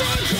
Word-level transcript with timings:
Sunday. 0.00 0.39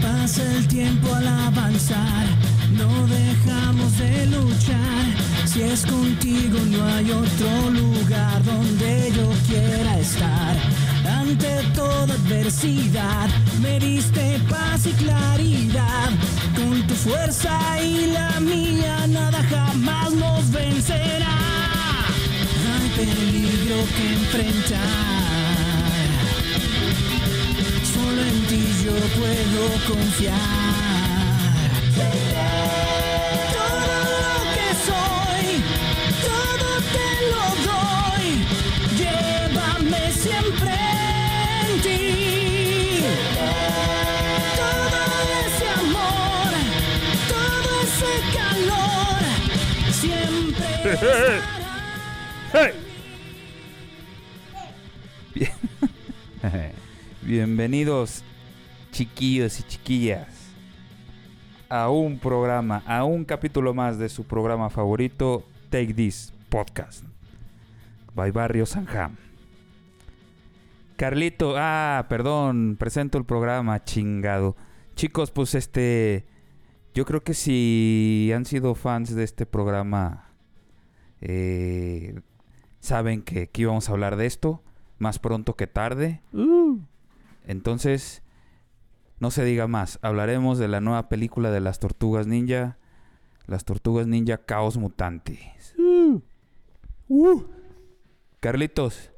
Pasa 0.00 0.42
el 0.56 0.66
tiempo 0.68 1.14
al 1.14 1.26
avanzar, 1.26 2.26
no 2.72 3.06
dejamos 3.06 3.98
de 3.98 4.26
luchar. 4.26 5.04
Si 5.46 5.62
es 5.62 5.86
contigo 5.86 6.58
no 6.70 6.84
hay 6.86 7.10
otro 7.10 7.70
lugar 7.70 8.42
donde 8.44 9.12
yo 9.16 9.30
quiera 9.46 9.98
estar. 9.98 10.56
Ante 11.06 11.62
toda 11.74 12.14
adversidad 12.14 13.28
me 13.62 13.78
diste 13.78 14.38
paz 14.48 14.86
y 14.86 14.92
claridad. 14.92 16.10
Con 16.56 16.86
tu 16.86 16.94
fuerza 16.94 17.56
y 17.82 18.06
la 18.12 18.40
mía 18.40 19.06
nada 19.06 19.42
jamás 19.50 20.12
nos 20.12 20.50
vencerá. 20.50 21.38
Hay 22.74 22.88
peligro 22.96 23.76
que 23.96 24.12
enfrentar. 24.14 25.23
Ti 28.54 28.62
yo 28.84 28.94
puedo 29.18 29.62
confiar. 29.88 30.38
Todo 33.56 33.96
lo 34.24 34.36
que 34.54 34.68
soy, 34.88 35.46
todo 36.28 36.68
te 36.94 37.08
lo 37.32 37.44
doy. 37.70 38.26
Llévame 39.00 40.04
siempre 40.12 40.76
en 41.60 41.70
ti. 41.84 42.04
Todo 44.60 45.00
ese 45.46 45.66
amor, 45.82 46.50
todo 47.34 47.70
ese 47.86 48.12
calor, 48.36 49.22
siempre. 50.00 50.70
Bienvenidos, 57.22 58.22
chiquillos 58.94 59.58
y 59.58 59.64
chiquillas, 59.64 60.54
a 61.68 61.90
un 61.90 62.16
programa, 62.20 62.80
a 62.86 63.02
un 63.02 63.24
capítulo 63.24 63.74
más 63.74 63.98
de 63.98 64.08
su 64.08 64.22
programa 64.22 64.70
favorito, 64.70 65.42
Take 65.68 65.92
This 65.94 66.32
Podcast, 66.48 67.04
by 68.14 68.30
Barrio 68.30 68.64
Sanjam. 68.66 69.16
Carlito, 70.94 71.54
ah, 71.56 72.06
perdón, 72.08 72.76
presento 72.78 73.18
el 73.18 73.24
programa, 73.24 73.82
chingado. 73.82 74.54
Chicos, 74.94 75.32
pues 75.32 75.56
este, 75.56 76.24
yo 76.94 77.04
creo 77.04 77.24
que 77.24 77.34
si 77.34 78.30
han 78.32 78.44
sido 78.44 78.76
fans 78.76 79.12
de 79.12 79.24
este 79.24 79.44
programa, 79.44 80.28
eh, 81.20 82.20
saben 82.78 83.22
que 83.22 83.42
aquí 83.42 83.62
íbamos 83.62 83.88
a 83.88 83.92
hablar 83.92 84.14
de 84.14 84.26
esto, 84.26 84.62
más 84.98 85.18
pronto 85.18 85.56
que 85.56 85.66
tarde. 85.66 86.22
Entonces, 87.44 88.23
no 89.18 89.30
se 89.30 89.44
diga 89.44 89.66
más. 89.66 89.98
Hablaremos 90.02 90.58
de 90.58 90.68
la 90.68 90.80
nueva 90.80 91.08
película 91.08 91.50
de 91.50 91.60
las 91.60 91.78
tortugas 91.78 92.26
ninja. 92.26 92.78
Las 93.46 93.64
tortugas 93.64 94.06
ninja 94.06 94.38
Caos 94.38 94.76
Mutantes. 94.76 95.74
Uh. 95.78 96.20
Carlitos, 98.40 99.10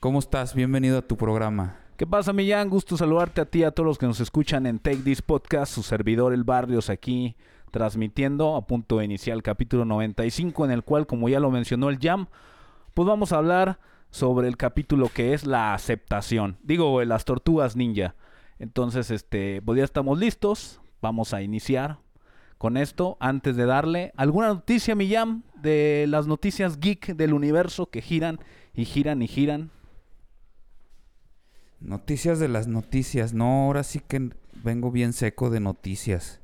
¿cómo 0.00 0.18
estás? 0.18 0.54
Bienvenido 0.54 0.98
a 0.98 1.02
tu 1.02 1.16
programa. 1.16 1.76
¿Qué 1.96 2.06
pasa, 2.06 2.32
Millán? 2.32 2.68
Gusto 2.68 2.96
saludarte 2.96 3.40
a 3.40 3.44
ti 3.44 3.60
y 3.60 3.64
a 3.64 3.70
todos 3.70 3.86
los 3.86 3.98
que 3.98 4.06
nos 4.06 4.20
escuchan 4.20 4.66
en 4.66 4.78
Take 4.78 4.98
This 4.98 5.22
Podcast. 5.22 5.72
Su 5.72 5.82
servidor, 5.82 6.32
El 6.32 6.44
Barrios, 6.44 6.90
aquí 6.90 7.36
transmitiendo 7.70 8.56
a 8.56 8.66
punto 8.66 8.98
de 8.98 9.04
iniciar 9.04 9.36
el 9.36 9.42
capítulo 9.42 9.84
95, 9.84 10.64
en 10.64 10.70
el 10.72 10.82
cual, 10.84 11.06
como 11.06 11.28
ya 11.28 11.40
lo 11.40 11.50
mencionó 11.50 11.88
el 11.88 11.98
Jam, 11.98 12.26
pues 12.94 13.06
vamos 13.06 13.32
a 13.32 13.38
hablar 13.38 13.78
sobre 14.10 14.48
el 14.48 14.56
capítulo 14.56 15.08
que 15.12 15.32
es 15.32 15.46
la 15.46 15.74
aceptación. 15.74 16.58
Digo, 16.62 17.02
las 17.04 17.24
tortugas 17.24 17.76
ninja. 17.76 18.14
Entonces, 18.62 19.10
este, 19.10 19.60
pues 19.60 19.76
ya 19.76 19.84
estamos 19.84 20.20
listos. 20.20 20.80
Vamos 21.00 21.34
a 21.34 21.42
iniciar 21.42 21.98
con 22.58 22.76
esto. 22.76 23.16
Antes 23.18 23.56
de 23.56 23.66
darle 23.66 24.12
alguna 24.16 24.46
noticia, 24.46 24.94
Millán, 24.94 25.42
de 25.60 26.04
las 26.08 26.28
noticias 26.28 26.78
geek 26.78 27.16
del 27.16 27.34
universo 27.34 27.90
que 27.90 28.00
giran 28.00 28.38
y 28.72 28.84
giran 28.84 29.20
y 29.20 29.26
giran. 29.26 29.72
Noticias 31.80 32.38
de 32.38 32.46
las 32.46 32.68
noticias. 32.68 33.34
No, 33.34 33.64
ahora 33.64 33.82
sí 33.82 33.98
que 33.98 34.30
vengo 34.62 34.92
bien 34.92 35.12
seco 35.12 35.50
de 35.50 35.58
noticias. 35.58 36.40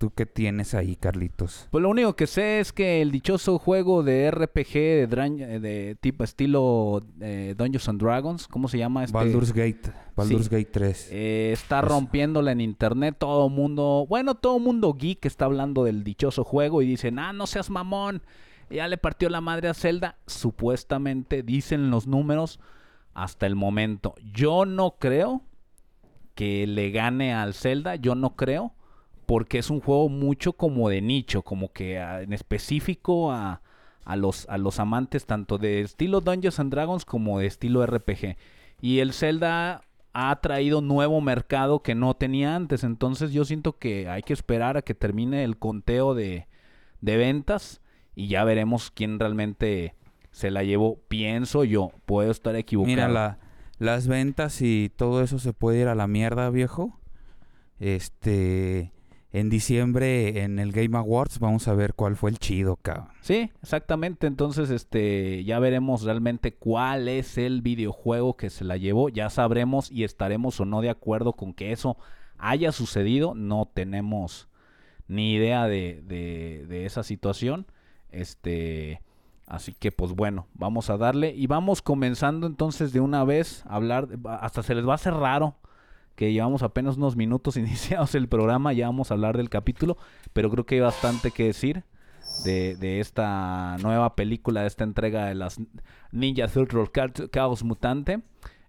¿Tú 0.00 0.10
qué 0.14 0.24
tienes 0.24 0.72
ahí, 0.72 0.96
Carlitos? 0.96 1.68
Pues 1.70 1.82
lo 1.82 1.90
único 1.90 2.16
que 2.16 2.26
sé 2.26 2.58
es 2.58 2.72
que 2.72 3.02
el 3.02 3.10
dichoso 3.12 3.58
juego 3.58 4.02
de 4.02 4.30
RPG 4.30 4.72
de, 5.10 5.96
tipo 6.00 6.24
estilo 6.24 7.02
eh, 7.20 7.54
Dungeons 7.54 7.86
and 7.90 8.00
Dragons, 8.02 8.48
¿cómo 8.48 8.66
se 8.68 8.78
llama? 8.78 9.04
Este? 9.04 9.12
Baldur's 9.12 9.52
Gate. 9.52 9.92
Baldur's 10.16 10.44
Sí. 10.46 10.50
Gate 10.56 10.70
3. 10.72 11.08
Eh, 11.12 11.50
está 11.52 11.80
Es- 11.80 11.84
rompiéndola 11.84 12.52
en 12.52 12.62
internet, 12.62 13.16
todo 13.18 13.50
mundo, 13.50 14.06
bueno, 14.08 14.36
todo 14.36 14.58
mundo 14.58 14.94
geek 14.94 15.26
está 15.26 15.44
hablando 15.44 15.84
del 15.84 16.02
dichoso 16.02 16.44
juego 16.44 16.80
y 16.80 16.86
dicen, 16.86 17.18
ah, 17.18 17.34
no 17.34 17.46
seas 17.46 17.68
mamón, 17.68 18.22
ya 18.70 18.88
le 18.88 18.96
partió 18.96 19.28
la 19.28 19.42
madre 19.42 19.68
a 19.68 19.74
Zelda, 19.74 20.16
supuestamente 20.26 21.42
dicen 21.42 21.90
los 21.90 22.06
números 22.06 22.58
hasta 23.12 23.46
el 23.46 23.54
momento. 23.54 24.14
Yo 24.32 24.64
no 24.64 24.92
creo 24.98 25.42
que 26.34 26.66
le 26.66 26.90
gane 26.90 27.34
al 27.34 27.52
Zelda, 27.52 27.96
yo 27.96 28.14
no 28.14 28.34
creo, 28.34 28.72
porque 29.30 29.58
es 29.58 29.70
un 29.70 29.80
juego 29.80 30.08
mucho 30.08 30.54
como 30.54 30.88
de 30.88 31.00
nicho, 31.00 31.42
como 31.42 31.72
que 31.72 31.98
ah, 32.00 32.20
en 32.22 32.32
específico 32.32 33.30
a, 33.30 33.62
a 34.04 34.16
los, 34.16 34.48
a 34.48 34.58
los 34.58 34.80
amantes 34.80 35.24
tanto 35.24 35.56
de 35.56 35.82
estilo 35.82 36.20
Dungeons 36.20 36.58
and 36.58 36.72
Dragons 36.72 37.04
como 37.04 37.38
de 37.38 37.46
estilo 37.46 37.86
RPG. 37.86 38.36
Y 38.80 38.98
el 38.98 39.12
Zelda 39.12 39.82
ha 40.12 40.40
traído 40.40 40.80
nuevo 40.80 41.20
mercado 41.20 41.80
que 41.82 41.94
no 41.94 42.14
tenía 42.14 42.56
antes, 42.56 42.82
entonces 42.82 43.32
yo 43.32 43.44
siento 43.44 43.78
que 43.78 44.08
hay 44.08 44.22
que 44.22 44.32
esperar 44.32 44.76
a 44.76 44.82
que 44.82 44.94
termine 44.94 45.44
el 45.44 45.56
conteo 45.58 46.14
de, 46.14 46.48
de 47.00 47.16
ventas 47.16 47.80
y 48.16 48.26
ya 48.26 48.42
veremos 48.42 48.90
quién 48.90 49.20
realmente 49.20 49.94
se 50.32 50.50
la 50.50 50.64
llevó. 50.64 50.98
Pienso 51.06 51.62
yo, 51.62 51.92
puedo 52.04 52.32
estar 52.32 52.56
equivocado. 52.56 52.96
Mira, 52.96 53.08
la- 53.08 53.38
las 53.78 54.08
ventas 54.08 54.60
y 54.60 54.90
todo 54.96 55.22
eso 55.22 55.38
se 55.38 55.52
puede 55.52 55.82
ir 55.82 55.86
a 55.86 55.94
la 55.94 56.08
mierda, 56.08 56.50
viejo. 56.50 56.98
Este, 57.78 58.92
en 59.32 59.48
diciembre 59.48 60.42
en 60.42 60.58
el 60.58 60.72
Game 60.72 60.96
Awards 60.98 61.38
vamos 61.38 61.68
a 61.68 61.74
ver 61.74 61.94
cuál 61.94 62.16
fue 62.16 62.30
el 62.30 62.38
chido, 62.38 62.76
cabrón. 62.76 63.08
Sí, 63.20 63.50
exactamente. 63.62 64.26
Entonces, 64.26 64.70
este, 64.70 65.44
ya 65.44 65.60
veremos 65.60 66.02
realmente 66.02 66.52
cuál 66.54 67.08
es 67.08 67.38
el 67.38 67.62
videojuego 67.62 68.36
que 68.36 68.50
se 68.50 68.64
la 68.64 68.76
llevó. 68.76 69.08
Ya 69.08 69.30
sabremos 69.30 69.90
y 69.92 70.02
estaremos 70.02 70.58
o 70.58 70.64
no 70.64 70.80
de 70.80 70.90
acuerdo 70.90 71.34
con 71.34 71.54
que 71.54 71.70
eso 71.70 71.96
haya 72.38 72.72
sucedido. 72.72 73.34
No 73.36 73.70
tenemos 73.72 74.48
ni 75.06 75.34
idea 75.34 75.66
de, 75.68 76.02
de, 76.04 76.66
de 76.68 76.86
esa 76.86 77.04
situación. 77.04 77.66
Este, 78.10 79.00
así 79.46 79.72
que, 79.72 79.92
pues 79.92 80.12
bueno, 80.12 80.48
vamos 80.54 80.90
a 80.90 80.96
darle 80.96 81.32
y 81.36 81.46
vamos 81.46 81.82
comenzando 81.82 82.48
entonces 82.48 82.92
de 82.92 82.98
una 82.98 83.22
vez 83.22 83.64
a 83.66 83.76
hablar. 83.76 84.08
Hasta 84.24 84.64
se 84.64 84.74
les 84.74 84.84
va 84.84 84.92
a 84.92 84.96
hacer 84.96 85.14
raro 85.14 85.54
que 86.20 86.34
llevamos 86.34 86.62
apenas 86.62 86.98
unos 86.98 87.16
minutos 87.16 87.56
iniciados 87.56 88.14
el 88.14 88.28
programa. 88.28 88.74
Ya 88.74 88.84
vamos 88.84 89.10
a 89.10 89.14
hablar 89.14 89.38
del 89.38 89.48
capítulo, 89.48 89.96
pero 90.34 90.50
creo 90.50 90.66
que 90.66 90.74
hay 90.74 90.82
bastante 90.82 91.30
que 91.30 91.44
decir 91.44 91.84
de, 92.44 93.00
esta 93.00 93.78
nueva 93.80 94.14
película, 94.16 94.60
de 94.60 94.66
esta 94.66 94.84
entrega 94.84 95.24
de 95.24 95.34
las 95.34 95.58
Ninja 96.12 96.46
Turtle 96.48 96.90
Chaos 97.32 97.64
Mutante. 97.64 98.20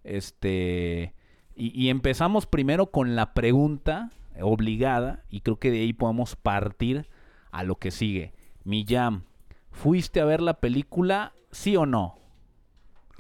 Este. 0.06 1.14
Y, 1.54 1.78
y 1.78 1.90
empezamos 1.90 2.46
primero 2.46 2.90
con 2.90 3.18
la 3.18 3.34
pregunta 3.34 4.12
obligada, 4.40 5.26
y 5.30 5.42
creo 5.42 5.60
que 5.60 5.72
de 5.72 5.82
ahí 5.82 5.92
podemos 5.92 6.38
partir 6.38 7.10
a 7.52 7.64
lo 7.64 7.76
que 7.76 7.92
sigue. 7.92 8.32
Millán, 8.64 9.26
¿fuiste 9.72 10.22
a 10.22 10.26
ver 10.26 10.40
la 10.40 10.62
película, 10.62 11.34
sí 11.52 11.76
o 11.76 11.86
no? 11.86 12.21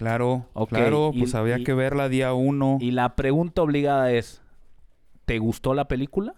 Claro, 0.02 0.48
claro, 0.68 1.12
y- 1.14 1.20
pues 1.20 1.36
había 1.36 1.60
y- 1.60 1.64
que 1.64 1.76
verla 1.76 2.10
día 2.10 2.34
uno. 2.34 2.80
Y 2.82 2.90
la 2.90 3.16
pregunta 3.16 3.62
obligada 3.62 4.12
es: 4.12 4.42
¿te 5.26 5.38
gustó 5.38 5.76
la 5.76 5.86
película? 5.88 6.34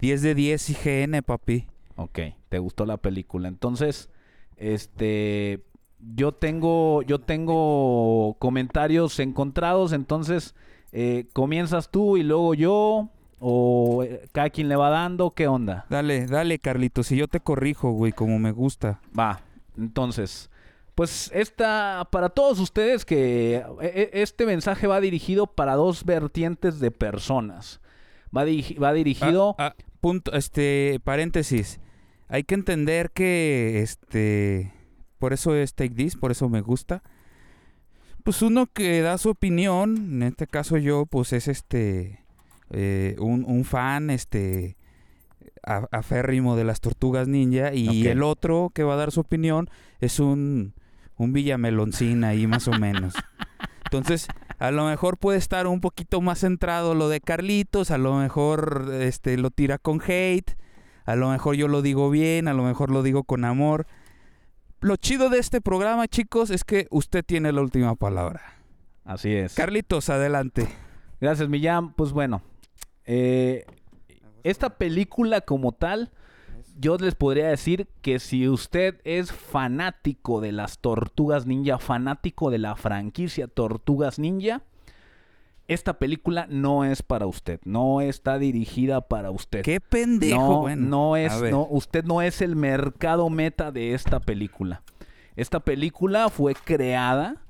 10 0.00 0.22
de 0.22 0.34
10 0.34 0.70
IGN, 0.70 1.22
papi. 1.22 1.66
Ok, 1.96 2.18
te 2.48 2.58
gustó 2.58 2.86
la 2.86 2.96
película. 2.96 3.48
Entonces, 3.48 4.08
este, 4.56 5.64
yo 6.14 6.32
tengo, 6.32 7.02
yo 7.02 7.18
tengo 7.18 8.36
comentarios 8.38 9.18
encontrados, 9.20 9.92
entonces 9.92 10.54
eh, 10.92 11.26
comienzas 11.34 11.90
tú 11.90 12.16
y 12.16 12.22
luego 12.22 12.54
yo, 12.54 13.10
o 13.38 14.02
eh, 14.02 14.28
cada 14.32 14.48
quien 14.48 14.70
le 14.70 14.76
va 14.76 14.88
dando, 14.88 15.32
¿qué 15.32 15.46
onda? 15.46 15.84
Dale, 15.90 16.26
dale, 16.26 16.58
Carlitos, 16.58 17.12
y 17.12 17.16
yo 17.18 17.28
te 17.28 17.40
corrijo, 17.40 17.90
güey, 17.90 18.12
como 18.12 18.38
me 18.38 18.52
gusta. 18.52 19.00
Va, 19.18 19.40
entonces, 19.76 20.48
pues 20.98 21.30
esta, 21.32 22.08
para 22.10 22.28
todos 22.28 22.58
ustedes 22.58 23.04
que 23.04 23.54
e- 23.54 23.62
e- 23.80 24.10
este 24.14 24.46
mensaje 24.46 24.88
va 24.88 25.00
dirigido 25.00 25.46
para 25.46 25.76
dos 25.76 26.04
vertientes 26.04 26.80
de 26.80 26.90
personas. 26.90 27.80
Va, 28.36 28.44
va 28.82 28.92
dirigido... 28.92 29.54
Ah, 29.60 29.76
ah, 29.78 29.82
punto, 30.00 30.32
este, 30.32 30.98
paréntesis. 31.04 31.78
Hay 32.26 32.42
que 32.42 32.56
entender 32.56 33.12
que, 33.12 33.80
este, 33.80 34.72
por 35.20 35.32
eso 35.32 35.54
es 35.54 35.72
Take 35.74 35.94
This, 35.94 36.16
por 36.16 36.32
eso 36.32 36.48
me 36.48 36.62
gusta. 36.62 37.04
Pues 38.24 38.42
uno 38.42 38.66
que 38.66 39.00
da 39.00 39.18
su 39.18 39.30
opinión, 39.30 39.96
en 40.14 40.24
este 40.24 40.48
caso 40.48 40.78
yo, 40.78 41.06
pues 41.06 41.32
es 41.32 41.46
este, 41.46 42.24
eh, 42.70 43.14
un, 43.20 43.44
un 43.44 43.62
fan, 43.64 44.10
este, 44.10 44.76
aférrimo 45.62 46.56
de 46.56 46.64
las 46.64 46.80
tortugas 46.80 47.28
ninja. 47.28 47.72
Y 47.72 48.08
el 48.08 48.24
otro 48.24 48.72
que 48.74 48.82
va 48.82 48.94
a 48.94 48.96
dar 48.96 49.12
su 49.12 49.20
opinión 49.20 49.70
es 50.00 50.18
un, 50.18 50.74
un 51.18 51.32
villameloncín 51.32 52.24
ahí 52.24 52.46
más 52.46 52.66
o 52.68 52.72
menos. 52.72 53.14
Entonces, 53.84 54.28
a 54.58 54.70
lo 54.70 54.86
mejor 54.86 55.18
puede 55.18 55.38
estar 55.38 55.66
un 55.66 55.80
poquito 55.80 56.20
más 56.20 56.40
centrado 56.40 56.94
lo 56.94 57.08
de 57.08 57.20
Carlitos, 57.20 57.90
a 57.90 57.98
lo 57.98 58.14
mejor 58.14 58.90
este 58.92 59.36
lo 59.36 59.50
tira 59.50 59.78
con 59.78 60.00
hate, 60.00 60.56
a 61.04 61.16
lo 61.16 61.30
mejor 61.30 61.56
yo 61.56 61.68
lo 61.68 61.82
digo 61.82 62.10
bien, 62.10 62.48
a 62.48 62.54
lo 62.54 62.62
mejor 62.62 62.90
lo 62.90 63.02
digo 63.02 63.24
con 63.24 63.44
amor. 63.44 63.86
Lo 64.80 64.96
chido 64.96 65.28
de 65.28 65.38
este 65.38 65.60
programa, 65.60 66.06
chicos, 66.06 66.50
es 66.50 66.64
que 66.64 66.86
usted 66.90 67.24
tiene 67.24 67.52
la 67.52 67.62
última 67.62 67.94
palabra. 67.96 68.40
Así 69.04 69.34
es. 69.34 69.54
Carlitos, 69.54 70.08
adelante. 70.10 70.68
Gracias, 71.20 71.48
Millán. 71.48 71.94
Pues 71.94 72.12
bueno, 72.12 72.42
eh, 73.06 73.64
esta 74.44 74.76
película 74.76 75.40
como 75.40 75.72
tal, 75.72 76.12
yo 76.80 76.96
les 76.96 77.14
podría 77.14 77.48
decir 77.48 77.88
que 78.02 78.20
si 78.20 78.48
usted 78.48 79.00
es 79.04 79.32
fanático 79.32 80.40
de 80.40 80.52
las 80.52 80.78
tortugas 80.78 81.44
ninja, 81.46 81.78
fanático 81.78 82.50
de 82.50 82.58
la 82.58 82.76
franquicia 82.76 83.48
Tortugas 83.48 84.18
Ninja, 84.18 84.62
esta 85.66 85.98
película 85.98 86.46
no 86.48 86.84
es 86.84 87.02
para 87.02 87.26
usted, 87.26 87.60
no 87.64 88.00
está 88.00 88.38
dirigida 88.38 89.02
para 89.02 89.30
usted. 89.30 89.62
Qué 89.62 89.80
pendejo, 89.80 90.36
no, 90.36 90.60
bueno. 90.60 90.88
no 90.88 91.16
es, 91.16 91.42
no, 91.50 91.66
usted 91.68 92.04
no 92.04 92.22
es 92.22 92.40
el 92.40 92.56
mercado 92.56 93.28
meta 93.28 93.70
de 93.72 93.92
esta 93.92 94.20
película. 94.20 94.82
Esta 95.36 95.60
película 95.60 96.30
fue 96.30 96.54
creada 96.54 97.42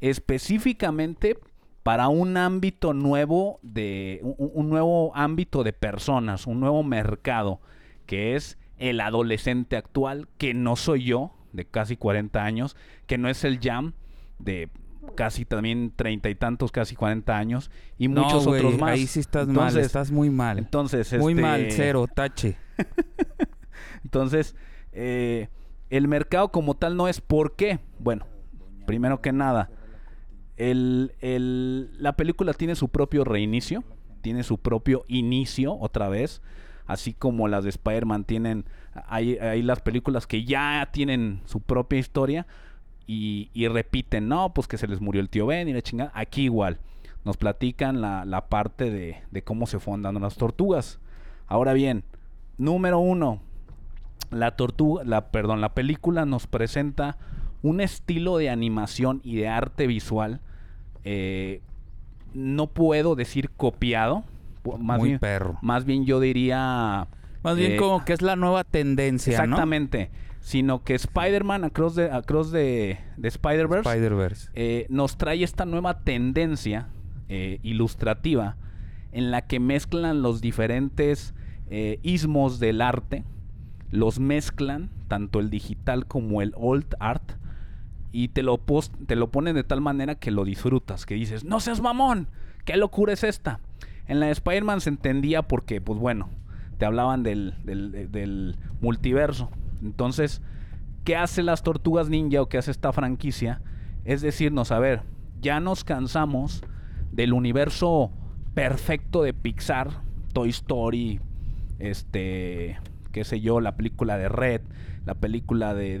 específicamente 0.00 1.38
para 1.82 2.08
un 2.08 2.36
ámbito 2.36 2.92
nuevo 2.92 3.60
de 3.62 4.20
un, 4.22 4.50
un 4.52 4.68
nuevo 4.68 5.12
ámbito 5.14 5.62
de 5.62 5.72
personas, 5.72 6.46
un 6.46 6.60
nuevo 6.60 6.82
mercado 6.82 7.60
que 8.04 8.34
es 8.36 8.58
el 8.90 9.00
adolescente 9.00 9.76
actual, 9.76 10.28
que 10.38 10.54
no 10.54 10.76
soy 10.76 11.04
yo, 11.04 11.32
de 11.52 11.64
casi 11.64 11.96
40 11.96 12.44
años, 12.44 12.76
que 13.06 13.18
no 13.18 13.28
es 13.28 13.44
el 13.44 13.60
Jam 13.60 13.92
de 14.38 14.68
casi 15.16 15.44
también 15.44 15.92
treinta 15.94 16.28
y 16.30 16.34
tantos, 16.34 16.72
casi 16.72 16.96
40 16.96 17.36
años 17.36 17.70
y 17.98 18.08
No, 18.08 18.22
muchos 18.24 18.46
otros 18.46 18.78
más. 18.78 18.92
Ahí 18.92 19.06
sí 19.06 19.20
estás 19.20 19.46
mal, 19.46 19.56
Entonces- 19.68 19.86
estás 19.86 20.10
muy 20.10 20.30
mal. 20.30 20.58
Entonces, 20.58 21.12
muy 21.18 21.32
este, 21.34 21.42
mal, 21.42 21.66
cero, 21.70 22.06
tache. 22.14 22.56
Entonces, 24.02 24.54
eh, 24.92 25.48
el 25.90 26.08
mercado 26.08 26.50
como 26.50 26.74
tal 26.74 26.96
no 26.96 27.08
es 27.08 27.20
por 27.20 27.54
qué. 27.56 27.80
Bueno, 27.98 28.26
primero 28.86 29.20
que 29.20 29.32
nada, 29.32 29.70
el, 30.56 31.12
el- 31.20 31.90
la 32.02 32.16
película 32.16 32.52
tiene 32.54 32.74
su 32.74 32.88
propio 32.88 33.24
reinicio, 33.24 33.84
tiene 34.22 34.42
su 34.42 34.58
propio 34.58 35.04
inicio 35.08 35.74
otra 35.78 36.08
vez, 36.08 36.42
así 36.86 37.12
como 37.12 37.48
las 37.48 37.64
de 37.64 37.70
Spider-Man 37.70 38.24
tienen, 38.24 38.64
hay, 39.08 39.62
las 39.62 39.80
películas 39.80 40.26
que 40.26 40.44
ya 40.44 40.88
tienen 40.92 41.40
su 41.46 41.60
propia 41.60 41.98
historia 41.98 42.46
y, 43.06 43.50
y 43.54 43.68
repiten, 43.68 44.28
no, 44.28 44.52
pues 44.54 44.68
que 44.68 44.78
se 44.78 44.86
les 44.86 45.00
murió 45.00 45.20
el 45.20 45.28
tío 45.28 45.46
Ben 45.46 45.68
y 45.68 45.72
la 45.72 45.82
chingada. 45.82 46.12
Aquí 46.14 46.42
igual, 46.42 46.78
nos 47.24 47.36
platican 47.36 48.00
la, 48.00 48.24
la 48.24 48.46
parte 48.48 48.90
de, 48.90 49.22
de 49.30 49.42
cómo 49.42 49.66
se 49.66 49.78
fueron 49.78 50.02
dando 50.02 50.20
las 50.20 50.36
tortugas. 50.36 51.00
Ahora 51.46 51.72
bien, 51.72 52.04
número 52.58 52.98
uno, 52.98 53.40
la 54.30 54.56
tortuga, 54.56 55.04
la, 55.04 55.30
perdón, 55.30 55.60
la 55.60 55.74
película 55.74 56.24
nos 56.24 56.46
presenta 56.46 57.18
un 57.62 57.80
estilo 57.80 58.36
de 58.36 58.50
animación 58.50 59.20
y 59.24 59.36
de 59.36 59.48
arte 59.48 59.86
visual, 59.86 60.40
eh, 61.04 61.62
no 62.34 62.66
puedo 62.66 63.14
decir 63.14 63.50
copiado, 63.50 64.24
más 64.78 64.98
muy 64.98 65.10
bien, 65.10 65.18
perro. 65.20 65.58
más 65.62 65.84
bien 65.84 66.04
yo 66.04 66.20
diría 66.20 67.08
Más 67.42 67.56
bien 67.56 67.72
eh, 67.72 67.76
como 67.76 68.04
que 68.04 68.12
es 68.14 68.22
la 68.22 68.36
nueva 68.36 68.64
tendencia, 68.64 69.32
exactamente, 69.32 70.10
sino 70.40 70.82
que 70.84 70.94
Spider-Man 70.94 71.64
Across 71.64 71.94
the, 71.96 72.10
Across 72.10 72.52
¿no? 72.52 72.58
Spider-Verse 72.58 73.88
Spider-Verse. 73.88 74.50
eh, 74.54 74.86
nos 74.88 75.16
trae 75.16 75.42
esta 75.42 75.64
nueva 75.64 76.00
tendencia 76.00 76.88
eh, 77.28 77.58
ilustrativa 77.62 78.56
en 79.12 79.30
la 79.30 79.42
que 79.42 79.60
mezclan 79.60 80.22
los 80.22 80.40
diferentes 80.40 81.34
ismos 82.02 82.60
del 82.60 82.80
arte, 82.82 83.24
los 83.90 84.20
mezclan, 84.20 84.90
tanto 85.08 85.40
el 85.40 85.50
digital 85.50 86.06
como 86.06 86.40
el 86.42 86.52
old 86.56 86.86
art, 87.00 87.32
y 88.12 88.28
te 88.28 88.42
lo, 88.44 88.58
pos- 88.58 88.92
te 89.06 89.16
lo 89.16 89.30
ponen 89.30 89.56
de 89.56 89.64
tal 89.64 89.80
manera 89.80 90.14
que 90.14 90.30
lo 90.30 90.44
disfrutas, 90.44 91.04
que 91.06 91.14
dices, 91.14 91.44
no 91.44 91.58
seas 91.58 91.80
mamón, 91.80 92.28
qué 92.64 92.76
locura 92.76 93.12
es 93.12 93.24
esta. 93.24 93.58
En 94.06 94.20
la 94.20 94.26
de 94.26 94.32
Spider-Man 94.32 94.80
se 94.80 94.90
entendía 94.90 95.42
porque, 95.42 95.80
pues 95.80 95.98
bueno, 95.98 96.28
te 96.78 96.84
hablaban 96.86 97.22
del, 97.22 97.54
del- 97.64 97.90
de- 97.92 98.06
del 98.06 98.56
multiverso. 98.80 99.50
Entonces, 99.82 100.42
¿qué 101.04 101.16
hace 101.16 101.42
las 101.42 101.62
tortugas 101.62 102.08
ninja 102.08 102.42
o 102.42 102.48
qué 102.48 102.58
hace 102.58 102.70
esta 102.70 102.92
franquicia? 102.92 103.60
Es 104.04 104.20
decirnos, 104.22 104.72
a 104.72 104.78
ver, 104.78 105.02
ya 105.40 105.60
nos 105.60 105.84
cansamos 105.84 106.62
del 107.12 107.32
universo 107.32 108.10
perfecto 108.54 109.22
de 109.22 109.32
Pixar, 109.34 109.88
Toy 110.32 110.50
Story, 110.50 111.20
este, 111.78 112.78
qué 113.12 113.24
sé 113.24 113.40
yo, 113.40 113.60
la 113.60 113.76
película 113.76 114.16
de 114.18 114.28
Red, 114.28 114.62
la 115.06 115.14
película 115.14 115.74
de, 115.74 115.98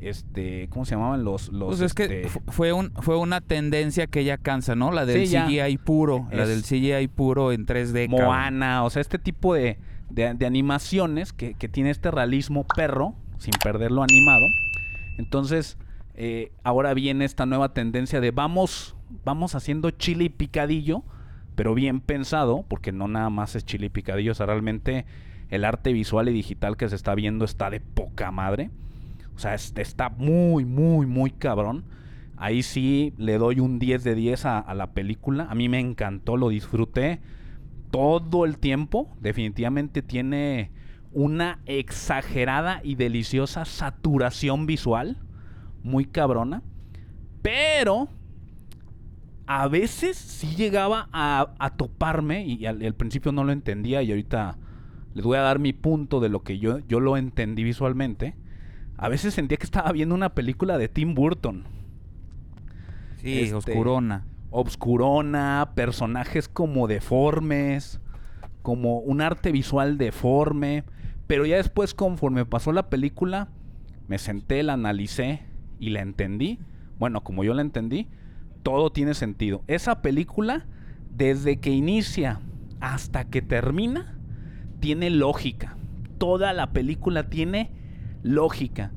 este, 0.00 0.68
¿cómo 0.68 0.84
se 0.84 0.94
llamaban 0.94 1.24
los, 1.24 1.48
los 1.48 1.68
Pues 1.68 1.80
es 1.80 1.94
que 1.94 2.04
este, 2.04 2.28
fu- 2.28 2.42
fue 2.48 2.72
un 2.72 2.92
fue 3.00 3.16
una 3.16 3.40
tendencia 3.40 4.06
que 4.06 4.24
ya 4.24 4.36
cansa, 4.38 4.74
¿no? 4.74 4.92
La 4.92 5.06
del 5.06 5.26
Sí. 5.26 5.36
CGI 5.36 5.78
puro, 5.78 6.28
la 6.30 6.46
del 6.46 6.62
CGI 6.62 7.08
puro 7.08 7.52
en 7.52 7.66
3D. 7.66 8.08
cabrón. 8.10 8.26
Moana, 8.26 8.84
o 8.84 8.90
sea, 8.90 9.00
este 9.00 9.18
tipo 9.18 9.54
de, 9.54 9.78
de- 10.10 10.34
de 10.34 10.46
animaciones 10.46 11.32
que, 11.32 11.54
que 11.54 11.68
tiene 11.68 11.90
este 11.90 12.10
realismo 12.10 12.64
perro, 12.76 13.14
sin 13.38 13.52
perderlo 13.62 14.02
animado. 14.02 14.46
Entonces, 15.18 15.78
eh, 16.14 16.52
ahora 16.62 16.94
viene 16.94 17.24
esta 17.24 17.46
nueva 17.46 17.72
tendencia 17.72 18.20
de 18.20 18.30
vamos, 18.30 18.96
vamos 19.24 19.54
haciendo 19.54 19.90
chile 19.90 20.24
y 20.24 20.28
picadillo, 20.28 21.02
pero 21.54 21.74
bien 21.74 22.00
pensado, 22.00 22.64
porque 22.68 22.92
no 22.92 23.08
nada 23.08 23.30
más 23.30 23.54
es 23.56 23.64
chile 23.64 23.86
y 23.86 23.90
picadillo, 23.90 24.32
o 24.32 24.34
sea, 24.34 24.46
realmente 24.46 25.06
el 25.48 25.64
arte 25.64 25.92
visual 25.92 26.28
y 26.28 26.32
digital 26.32 26.76
que 26.76 26.88
se 26.88 26.96
está 26.96 27.14
viendo 27.14 27.44
está 27.44 27.70
de 27.70 27.80
poca 27.80 28.30
madre. 28.30 28.70
O 29.36 29.38
sea, 29.38 29.54
es- 29.54 29.72
está 29.76 30.08
muy, 30.10 30.64
muy, 30.64 31.06
muy 31.06 31.30
cabrón. 31.30 31.84
Ahí 32.36 32.62
sí 32.62 33.14
le 33.18 33.38
doy 33.38 33.60
un 33.60 33.78
10 33.78 34.04
de 34.04 34.14
10 34.14 34.44
a, 34.46 34.72
la 34.74 34.92
película. 34.92 35.46
A 35.50 35.54
mí 35.54 35.68
me 35.68 35.80
encantó, 35.80 36.36
lo 36.36 36.48
disfruté 36.50 37.20
todo 37.90 38.44
el 38.44 38.58
tiempo. 38.58 39.16
Definitivamente 39.20 40.02
tiene 40.02 40.70
una 41.12 41.60
exagerada 41.66 42.80
y 42.84 42.96
deliciosa 42.96 43.64
saturación 43.64 44.66
visual. 44.66 45.18
Muy 45.82 46.04
cabrona. 46.06 46.62
Pero 47.42 48.08
a 49.46 49.68
veces 49.68 50.16
sí 50.16 50.56
llegaba 50.56 51.08
a, 51.12 51.54
a 51.58 51.70
toparme 51.76 52.44
y 52.46 52.66
al, 52.66 52.82
al 52.84 52.94
principio 52.94 53.32
no 53.32 53.44
lo 53.44 53.52
entendía 53.52 54.02
y 54.02 54.10
ahorita 54.10 54.58
les 55.14 55.24
voy 55.24 55.36
a 55.38 55.42
dar 55.42 55.58
mi 55.60 55.72
punto 55.72 56.20
de 56.20 56.28
lo 56.28 56.42
que 56.42 56.58
yo, 56.58 56.78
yo 56.88 57.00
lo 57.00 57.16
entendí 57.16 57.62
visualmente. 57.64 58.34
A 58.98 59.08
veces 59.08 59.34
sentía 59.34 59.58
que 59.58 59.64
estaba 59.66 59.92
viendo 59.92 60.14
una 60.14 60.34
película 60.34 60.78
de 60.78 60.88
Tim 60.88 61.14
Burton. 61.14 61.64
Sí, 63.16 63.40
Este, 63.40 63.54
oscurona. 63.54 64.24
obscurona, 64.50 65.72
personajes 65.74 66.48
como 66.48 66.86
deformes, 66.86 68.00
como 68.62 68.98
un 68.98 69.20
arte 69.20 69.52
visual 69.52 69.98
deforme. 69.98 70.84
Pero 71.26 71.44
ya 71.46 71.56
después, 71.56 71.94
conforme 71.94 72.44
pasó 72.46 72.72
la 72.72 72.88
película, 72.88 73.48
me 74.08 74.18
senté, 74.18 74.62
la 74.62 74.74
analicé 74.74 75.42
y 75.78 75.90
la 75.90 76.00
entendí. 76.00 76.58
Bueno, 76.98 77.22
como 77.22 77.44
yo 77.44 77.52
la 77.52 77.62
entendí, 77.62 78.08
todo 78.62 78.90
tiene 78.90 79.14
sentido. 79.14 79.62
Esa 79.66 80.02
película, 80.02 80.66
desde 81.10 81.58
que 81.58 81.70
inicia 81.70 82.40
hasta 82.80 83.24
que 83.24 83.42
termina, 83.42 84.18
tiene 84.80 85.10
lógica. 85.10 85.76
Toda 86.18 86.52
la 86.52 86.72
película 86.72 87.28
tiene 87.28 87.70
lógica. 88.26 88.92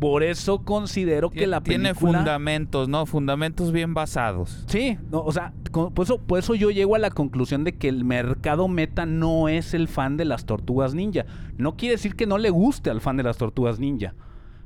Por 0.00 0.22
eso 0.22 0.64
considero 0.64 1.28
que 1.28 1.46
la 1.46 1.60
Tiene 1.60 1.90
película... 1.90 2.18
fundamentos, 2.20 2.88
¿no? 2.88 3.04
Fundamentos 3.04 3.70
bien 3.70 3.92
basados. 3.92 4.64
Sí, 4.66 4.96
no, 5.10 5.20
o 5.20 5.30
sea, 5.30 5.52
con- 5.70 5.92
por 5.92 6.04
eso, 6.06 6.18
por 6.18 6.38
eso 6.38 6.54
yo 6.54 6.70
llego 6.70 6.94
a 6.94 6.98
la 6.98 7.10
conclusión 7.10 7.64
de 7.64 7.76
que 7.76 7.88
el 7.88 8.04
mercado 8.06 8.66
meta 8.66 9.04
no 9.04 9.48
es 9.48 9.74
el 9.74 9.88
fan 9.88 10.16
de 10.16 10.24
las 10.24 10.46
tortugas 10.46 10.94
ninja. 10.94 11.26
No 11.58 11.76
quiere 11.76 11.96
decir 11.96 12.16
que 12.16 12.26
no 12.26 12.38
le 12.38 12.48
guste 12.48 12.88
al 12.88 13.02
fan 13.02 13.18
de 13.18 13.24
las 13.24 13.36
tortugas 13.36 13.78
ninja, 13.78 14.14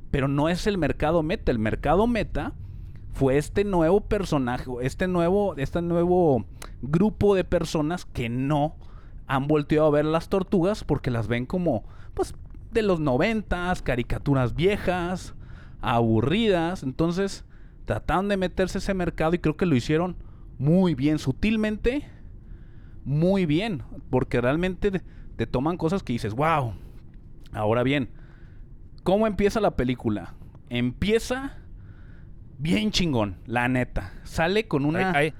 pero 0.09 0.29
no 0.29 0.47
es 0.47 0.67
el 0.67 0.77
mercado 0.77 1.21
meta. 1.21 1.51
El 1.51 1.59
mercado 1.59 2.07
meta 2.07 2.53
fue 3.11 3.37
este 3.37 3.65
nuevo 3.65 3.99
personaje, 4.01 4.71
este 4.83 5.09
nuevo, 5.09 5.53
este 5.57 5.81
nuevo 5.81 6.45
grupo 6.81 7.35
de 7.35 7.43
personas 7.43 8.05
que 8.05 8.29
no 8.29 8.77
han 9.27 9.47
volteado 9.47 9.87
a 9.87 9.91
ver 9.91 10.05
las 10.05 10.29
tortugas 10.29 10.85
porque 10.85 11.11
las 11.11 11.27
ven 11.27 11.45
como, 11.45 11.83
pues, 12.13 12.35
de 12.75 12.83
los 12.83 12.99
noventas, 12.99 13.81
caricaturas 13.81 14.53
viejas, 14.53 15.33
aburridas. 15.81 16.83
Entonces, 16.83 17.45
trataron 17.85 18.27
de 18.29 18.37
meterse 18.37 18.77
ese 18.77 18.93
mercado 18.93 19.33
y 19.33 19.39
creo 19.39 19.57
que 19.57 19.65
lo 19.65 19.75
hicieron 19.75 20.17
muy 20.59 20.93
bien, 20.95 21.17
sutilmente, 21.19 22.07
muy 23.03 23.45
bien, 23.45 23.83
porque 24.09 24.39
realmente 24.41 25.01
te, 25.35 25.47
toman 25.47 25.77
cosas 25.77 26.03
que 26.03 26.13
dices, 26.13 26.33
wow. 26.33 26.73
Ahora 27.51 27.83
bien, 27.83 28.09
¿cómo 29.03 29.27
empieza 29.27 29.59
la 29.59 29.75
película? 29.75 30.33
Empieza 30.69 31.57
bien 32.57 32.91
chingón, 32.91 33.37
la 33.45 33.67
neta. 33.67 34.13
Sale 34.23 34.67
con 34.67 34.85
una... 34.85 35.11
Ay, 35.11 35.15
ay, 35.15 35.33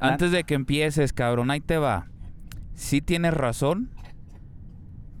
la- 0.00 0.08
Antes 0.08 0.32
de 0.32 0.44
que 0.44 0.54
empieces, 0.54 1.12
cabrón, 1.12 1.50
ahí 1.50 1.60
te 1.60 1.78
va. 1.78 2.08
Sí 2.74 3.00
tienes 3.02 3.34
razón, 3.34 3.90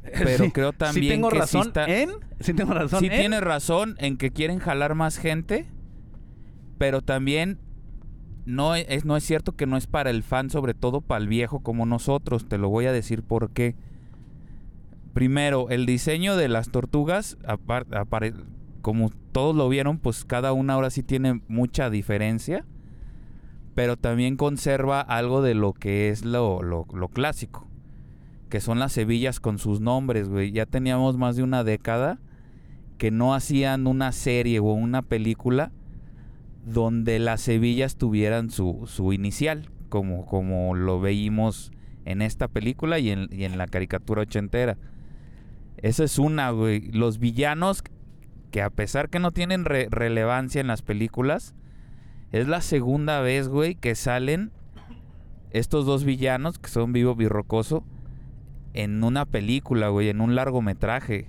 pero 0.24 0.44
Sí, 0.44 0.50
creo 0.50 0.70
sí 0.72 0.76
también 0.78 1.08
tengo 1.14 1.28
que 1.28 1.36
sí 1.36 1.40
razón 1.40 1.66
está- 1.68 1.84
en... 1.86 2.10
Sí 2.40 2.54
tengo 2.54 2.72
razón 2.74 3.00
sí 3.00 3.06
en... 3.06 3.12
tienes 3.18 3.40
razón 3.42 3.96
en 3.98 4.16
que 4.16 4.30
quieren 4.30 4.58
jalar 4.58 4.94
más 4.94 5.18
gente, 5.18 5.66
pero 6.78 7.02
también 7.02 7.58
no 8.46 8.74
e- 8.76 8.86
es, 8.88 9.04
no 9.04 9.16
es 9.16 9.24
cierto 9.24 9.52
que 9.52 9.66
no 9.66 9.76
es 9.76 9.86
para 9.86 10.10
el 10.10 10.22
fan, 10.22 10.48
sobre 10.50 10.72
todo 10.74 11.00
para 11.02 11.20
el 11.22 11.28
viejo 11.28 11.60
como 11.60 11.84
nosotros. 11.86 12.48
Te 12.48 12.56
lo 12.58 12.68
voy 12.70 12.86
a 12.86 12.92
decir 12.92 13.22
por 13.22 13.50
qué. 13.50 13.76
Primero, 15.12 15.68
el 15.70 15.86
diseño 15.86 16.36
de 16.36 16.48
las 16.48 16.70
tortugas, 16.70 17.36
como 18.80 19.10
todos 19.32 19.54
lo 19.56 19.68
vieron, 19.68 19.98
pues 19.98 20.24
cada 20.24 20.52
una 20.52 20.74
ahora 20.74 20.90
sí 20.90 21.02
tiene 21.02 21.42
mucha 21.48 21.90
diferencia, 21.90 22.64
pero 23.74 23.96
también 23.96 24.36
conserva 24.36 25.00
algo 25.00 25.42
de 25.42 25.54
lo 25.54 25.72
que 25.72 26.08
es 26.10 26.24
lo, 26.24 26.62
lo- 26.62 26.86
lo 26.94 27.08
clásico, 27.08 27.66
que 28.50 28.60
son 28.60 28.78
las 28.78 28.96
hebillas 28.98 29.40
con 29.40 29.58
sus 29.58 29.80
nombres, 29.80 30.28
güey. 30.28 30.52
Ya 30.52 30.66
teníamos 30.66 31.16
más 31.16 31.36
de 31.36 31.42
una 31.42 31.64
década 31.64 32.18
que 32.98 33.10
no 33.10 33.32
hacían 33.34 33.86
una 33.86 34.12
serie 34.12 34.58
o 34.58 34.64
una 34.64 35.00
película 35.00 35.72
donde 36.66 37.18
las 37.18 37.48
hebillas 37.48 37.96
tuvieran 37.96 38.50
su, 38.50 38.84
su 38.86 39.14
inicial, 39.14 39.70
como, 39.88 40.26
como 40.26 40.74
lo 40.74 41.00
veíamos 41.00 41.72
en 42.04 42.20
esta 42.20 42.48
película 42.48 42.98
y 42.98 43.10
en, 43.10 43.28
y 43.32 43.44
en 43.44 43.56
la 43.56 43.66
caricatura 43.66 44.22
ochentera. 44.22 44.76
Esa 45.78 46.04
es 46.04 46.18
una, 46.18 46.50
güey. 46.50 46.90
Los 46.92 47.18
villanos, 47.18 47.82
que 48.50 48.60
a 48.60 48.68
pesar 48.68 49.08
que 49.08 49.18
no 49.18 49.30
tienen 49.30 49.64
re- 49.64 49.88
relevancia 49.90 50.60
en 50.60 50.66
las 50.66 50.82
películas, 50.82 51.54
es 52.32 52.48
la 52.48 52.60
segunda 52.60 53.20
vez, 53.20 53.48
güey, 53.48 53.76
que 53.76 53.94
salen 53.94 54.52
estos 55.52 55.86
dos 55.86 56.04
villanos, 56.04 56.58
que 56.58 56.68
son 56.68 56.92
Vivo 56.92 57.14
Birrocoso, 57.14 57.84
en 58.74 59.02
una 59.02 59.26
película, 59.26 59.88
güey, 59.88 60.08
en 60.08 60.20
un 60.20 60.34
largometraje. 60.34 61.28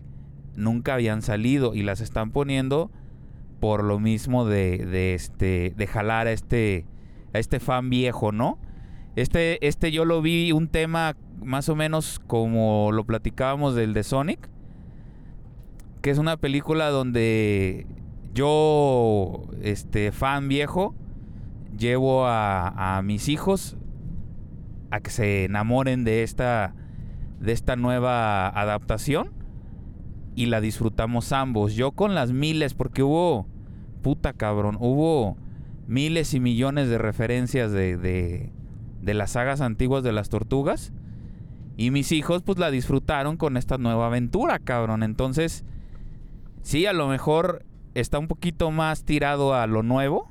Nunca 0.55 0.95
habían 0.95 1.21
salido 1.21 1.73
y 1.73 1.83
las 1.83 2.01
están 2.01 2.31
poniendo 2.31 2.91
por 3.59 3.83
lo 3.83 3.99
mismo 3.99 4.45
de, 4.45 4.85
de 4.85 5.13
este 5.13 5.73
de 5.77 5.87
jalar 5.87 6.27
a 6.27 6.31
este 6.31 6.85
a 7.33 7.39
este 7.39 7.59
fan 7.59 7.89
viejo, 7.89 8.31
¿no? 8.31 8.57
Este 9.15 9.65
este 9.65 9.91
yo 9.91 10.03
lo 10.03 10.21
vi 10.21 10.51
un 10.51 10.67
tema 10.67 11.15
más 11.41 11.69
o 11.69 11.75
menos 11.75 12.19
como 12.27 12.91
lo 12.91 13.05
platicábamos 13.05 13.75
del 13.75 13.93
de 13.93 14.03
Sonic, 14.03 14.49
que 16.01 16.09
es 16.09 16.17
una 16.17 16.37
película 16.37 16.89
donde 16.89 17.85
yo 18.33 19.43
este 19.61 20.11
fan 20.11 20.47
viejo 20.47 20.95
llevo 21.77 22.25
a, 22.25 22.97
a 22.97 23.01
mis 23.01 23.29
hijos 23.29 23.77
a 24.89 24.99
que 24.99 25.11
se 25.11 25.45
enamoren 25.45 26.03
de 26.03 26.23
esta 26.23 26.73
de 27.41 27.51
esta 27.51 27.75
nueva 27.75 28.47
adaptación 28.47 29.31
y 30.35 30.45
la 30.45 30.61
disfrutamos 30.61 31.31
ambos. 31.31 31.73
Yo 31.73 31.91
con 31.91 32.15
las 32.15 32.31
miles, 32.31 32.73
porque 32.73 33.03
hubo, 33.03 33.47
puta 34.01 34.33
cabrón, 34.33 34.77
hubo 34.79 35.37
miles 35.87 36.33
y 36.33 36.39
millones 36.39 36.87
de 36.87 36.97
referencias 36.97 37.71
de, 37.71 37.97
de, 37.97 39.13
las 39.13 39.31
sagas 39.31 39.59
antiguas 39.61 40.03
de 40.03 40.13
las 40.13 40.29
tortugas. 40.29 40.93
Y 41.77 41.89
mis 41.89 42.11
hijos 42.11 42.43
pues 42.43 42.59
la 42.59 42.69
disfrutaron 42.69 43.37
con 43.37 43.57
esta 43.57 43.77
nueva 43.77 44.07
aventura, 44.07 44.59
cabrón. 44.59 45.01
Entonces, 45.01 45.65
sí, 46.61 46.85
a 46.85 46.93
lo 46.93 47.07
mejor 47.07 47.65
está 47.95 48.19
un 48.19 48.27
poquito 48.27 48.69
más 48.71 49.03
tirado 49.03 49.55
a 49.55 49.65
lo 49.67 49.81
nuevo. 49.81 50.29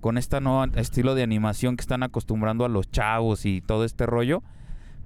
Con 0.00 0.18
este 0.18 0.40
nuevo 0.40 0.64
estilo 0.76 1.14
de 1.14 1.22
animación 1.22 1.76
que 1.76 1.82
están 1.82 2.02
acostumbrando 2.02 2.64
a 2.64 2.68
los 2.68 2.90
chavos 2.90 3.44
y 3.44 3.60
todo 3.60 3.84
este 3.84 4.06
rollo. 4.06 4.42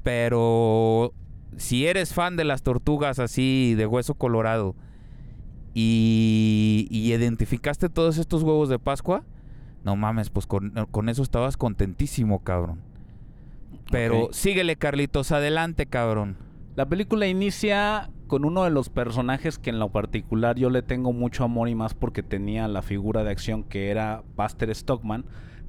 Pero 0.07 1.15
si 1.57 1.89
eres 1.89 2.15
fan 2.15 2.37
de 2.37 2.45
las 2.45 2.63
tortugas 2.63 3.19
así 3.19 3.75
de 3.75 3.87
hueso 3.87 4.15
colorado 4.15 4.77
y, 5.75 6.87
y 6.93 7.13
identificaste 7.13 7.89
todos 7.89 8.17
estos 8.19 8.45
huevos 8.45 8.69
de 8.69 8.79
Pascua, 8.79 9.25
no 9.83 9.97
mames, 9.97 10.31
pues 10.31 10.47
con, 10.47 10.71
con 10.93 11.09
eso 11.09 11.25
estabas 11.25 11.57
contentísimo, 11.57 12.45
cabrón. 12.45 12.83
Pero 13.91 14.29
síguele, 14.31 14.77
Carlitos, 14.77 15.33
adelante, 15.33 15.87
cabrón. 15.87 16.37
La 16.77 16.87
película 16.87 17.27
inicia 17.27 18.09
con 18.29 18.45
uno 18.45 18.63
de 18.63 18.71
los 18.71 18.91
personajes 18.91 19.59
que 19.59 19.71
en 19.71 19.81
lo 19.81 19.89
particular 19.89 20.55
yo 20.55 20.71
le 20.71 20.83
tengo 20.83 21.13
mucho 21.13 21.43
amor 21.43 21.69
y 21.69 21.75
más 21.75 21.95
porque 21.95 22.23
tenía 22.23 22.69
la 22.69 22.83
figura 22.83 23.25
de 23.25 23.33
acción 23.33 23.65
que 23.65 23.91
era 23.91 24.23
Buster 24.37 24.73
Stockman. 24.73 25.25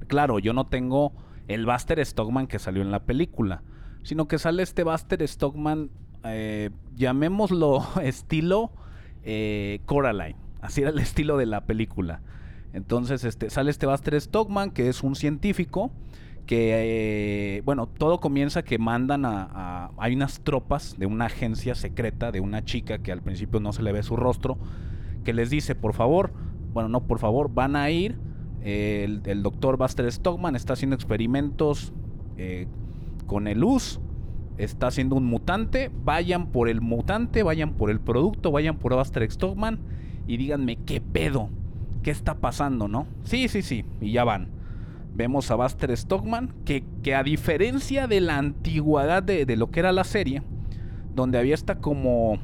Claro, 0.06 0.38
yo 0.38 0.52
no 0.52 0.68
tengo 0.68 1.12
el 1.48 1.66
Buster 1.66 1.98
Stockman 2.06 2.46
que 2.46 2.60
salió 2.60 2.82
en 2.82 2.92
la 2.92 3.00
película, 3.00 3.64
sino 4.02 4.28
que 4.28 4.38
sale 4.38 4.62
este 4.62 4.84
Buster 4.84 5.26
Stockman, 5.26 5.90
eh, 6.24 6.70
llamémoslo 6.96 7.86
estilo 8.02 8.70
eh, 9.22 9.80
Coraline. 9.86 10.36
Así 10.60 10.80
era 10.80 10.90
el 10.90 10.98
estilo 10.98 11.36
de 11.36 11.46
la 11.46 11.64
película. 11.66 12.20
Entonces 12.72 13.24
este, 13.24 13.50
sale 13.50 13.70
este 13.70 13.86
Buster 13.86 14.20
Stockman, 14.20 14.70
que 14.70 14.88
es 14.88 15.02
un 15.02 15.14
científico 15.14 15.90
que, 16.48 17.58
eh, 17.58 17.62
bueno, 17.66 17.86
todo 17.86 18.20
comienza 18.20 18.62
que 18.62 18.78
mandan 18.78 19.26
a, 19.26 19.90
Hay 19.98 20.14
unas 20.14 20.40
tropas 20.40 20.96
de 20.98 21.04
una 21.04 21.26
agencia 21.26 21.74
secreta, 21.74 22.32
de 22.32 22.40
una 22.40 22.64
chica 22.64 22.98
que 22.98 23.12
al 23.12 23.20
principio 23.20 23.60
no 23.60 23.72
se 23.74 23.82
le 23.82 23.92
ve 23.92 24.02
su 24.02 24.16
rostro, 24.16 24.58
que 25.24 25.34
les 25.34 25.50
dice, 25.50 25.74
por 25.74 25.92
favor, 25.92 26.32
bueno, 26.72 26.88
no, 26.88 27.06
por 27.06 27.18
favor, 27.18 27.52
van 27.52 27.76
a 27.76 27.90
ir, 27.90 28.18
eh, 28.62 29.02
el, 29.04 29.20
el 29.26 29.42
doctor 29.42 29.76
Buster 29.76 30.10
Stockman 30.10 30.56
está 30.56 30.72
haciendo 30.72 30.96
experimentos 30.96 31.92
eh, 32.38 32.66
con 33.28 33.46
el 33.46 33.60
luz, 33.60 34.00
está 34.56 34.88
haciendo 34.88 35.14
un 35.14 35.24
mutante, 35.26 35.92
vayan 36.04 36.48
por 36.48 36.68
el 36.68 36.80
mutante, 36.80 37.44
vayan 37.44 37.74
por 37.74 37.90
el 37.90 38.00
producto, 38.00 38.50
vayan 38.50 38.78
por 38.78 38.96
Buster 38.96 39.30
Stockman 39.30 39.78
y 40.26 40.36
díganme 40.36 40.76
qué 40.84 41.00
pedo, 41.00 41.50
qué 42.02 42.10
está 42.10 42.40
pasando, 42.40 42.88
¿no? 42.88 43.06
Sí, 43.22 43.46
sí, 43.46 43.62
sí, 43.62 43.84
y 44.00 44.10
ya 44.10 44.24
van. 44.24 44.48
Vemos 45.14 45.50
a 45.50 45.54
Buster 45.54 45.96
Stockman, 45.96 46.54
que, 46.64 46.84
que 47.02 47.14
a 47.14 47.22
diferencia 47.22 48.08
de 48.08 48.20
la 48.20 48.38
antigüedad 48.38 49.22
de, 49.22 49.46
de 49.46 49.56
lo 49.56 49.70
que 49.70 49.80
era 49.80 49.92
la 49.92 50.04
serie, 50.04 50.42
donde 51.14 51.38
había 51.38 51.54
esta 51.54 51.78
como 51.78 52.38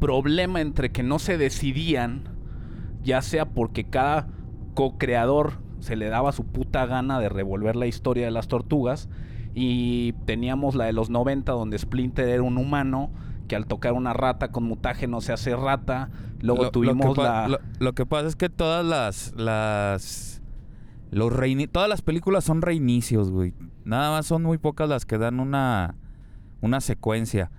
problema 0.00 0.60
entre 0.60 0.90
que 0.90 1.02
no 1.02 1.18
se 1.18 1.38
decidían, 1.38 2.24
ya 3.02 3.22
sea 3.22 3.46
porque 3.46 3.84
cada 3.84 4.28
co-creador 4.74 5.54
se 5.80 5.96
le 5.96 6.08
daba 6.08 6.32
su 6.32 6.44
puta 6.44 6.86
gana 6.86 7.20
de 7.20 7.28
revolver 7.28 7.76
la 7.76 7.86
historia 7.86 8.24
de 8.24 8.30
las 8.30 8.48
tortugas, 8.48 9.08
y 9.58 10.12
teníamos 10.26 10.74
la 10.74 10.84
de 10.84 10.92
los 10.92 11.08
90 11.08 11.50
donde 11.50 11.78
Splinter 11.78 12.28
era 12.28 12.42
un 12.42 12.58
humano 12.58 13.10
que 13.48 13.56
al 13.56 13.66
tocar 13.66 13.94
una 13.94 14.12
rata 14.12 14.52
con 14.52 14.64
mutágeno 14.64 15.20
se 15.22 15.32
hace 15.32 15.56
rata. 15.56 16.10
Luego 16.42 16.58
Lo- 16.58 16.64
lo 16.64 16.70
tuvimos 16.70 17.16
pa- 17.16 17.22
la... 17.24 17.48
Lo, 17.48 17.58
lo 17.78 17.92
que 17.94 18.04
pasa 18.04 18.28
es 18.28 18.36
que 18.36 18.48
todas 18.50 18.84
las... 18.84 19.32
las 19.36 20.42
los 21.10 21.32
reini- 21.32 21.70
todas 21.70 21.88
las 21.88 22.02
películas 22.02 22.44
son 22.44 22.60
reinicios, 22.60 23.30
güey. 23.30 23.54
Nada 23.84 24.10
más 24.10 24.26
son 24.26 24.42
muy 24.42 24.58
pocas 24.58 24.88
las 24.88 25.06
que 25.06 25.16
dan 25.18 25.40
una... 25.40 25.94
Una 26.60 26.80
secuencia. 26.82 27.50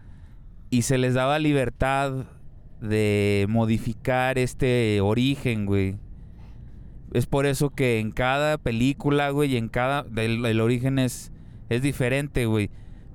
Y 0.69 0.83
se 0.83 0.97
les 0.99 1.13
daba 1.15 1.39
libertad 1.39 2.25
de 2.81 3.47
modificar 3.49 4.37
este 4.37 5.01
origen, 5.01 5.65
güey. 5.65 5.95
Es 7.13 7.25
por 7.25 7.45
eso 7.47 7.69
que 7.71 7.99
en 7.99 8.11
cada 8.11 8.57
película, 8.59 9.29
güey, 9.31 9.53
y 9.53 9.57
en 9.57 9.69
cada... 9.69 10.05
El, 10.15 10.45
el 10.45 10.59
origen 10.61 10.99
es, 10.99 11.31
es 11.69 11.81
diferente, 11.81 12.45
güey. 12.45 12.69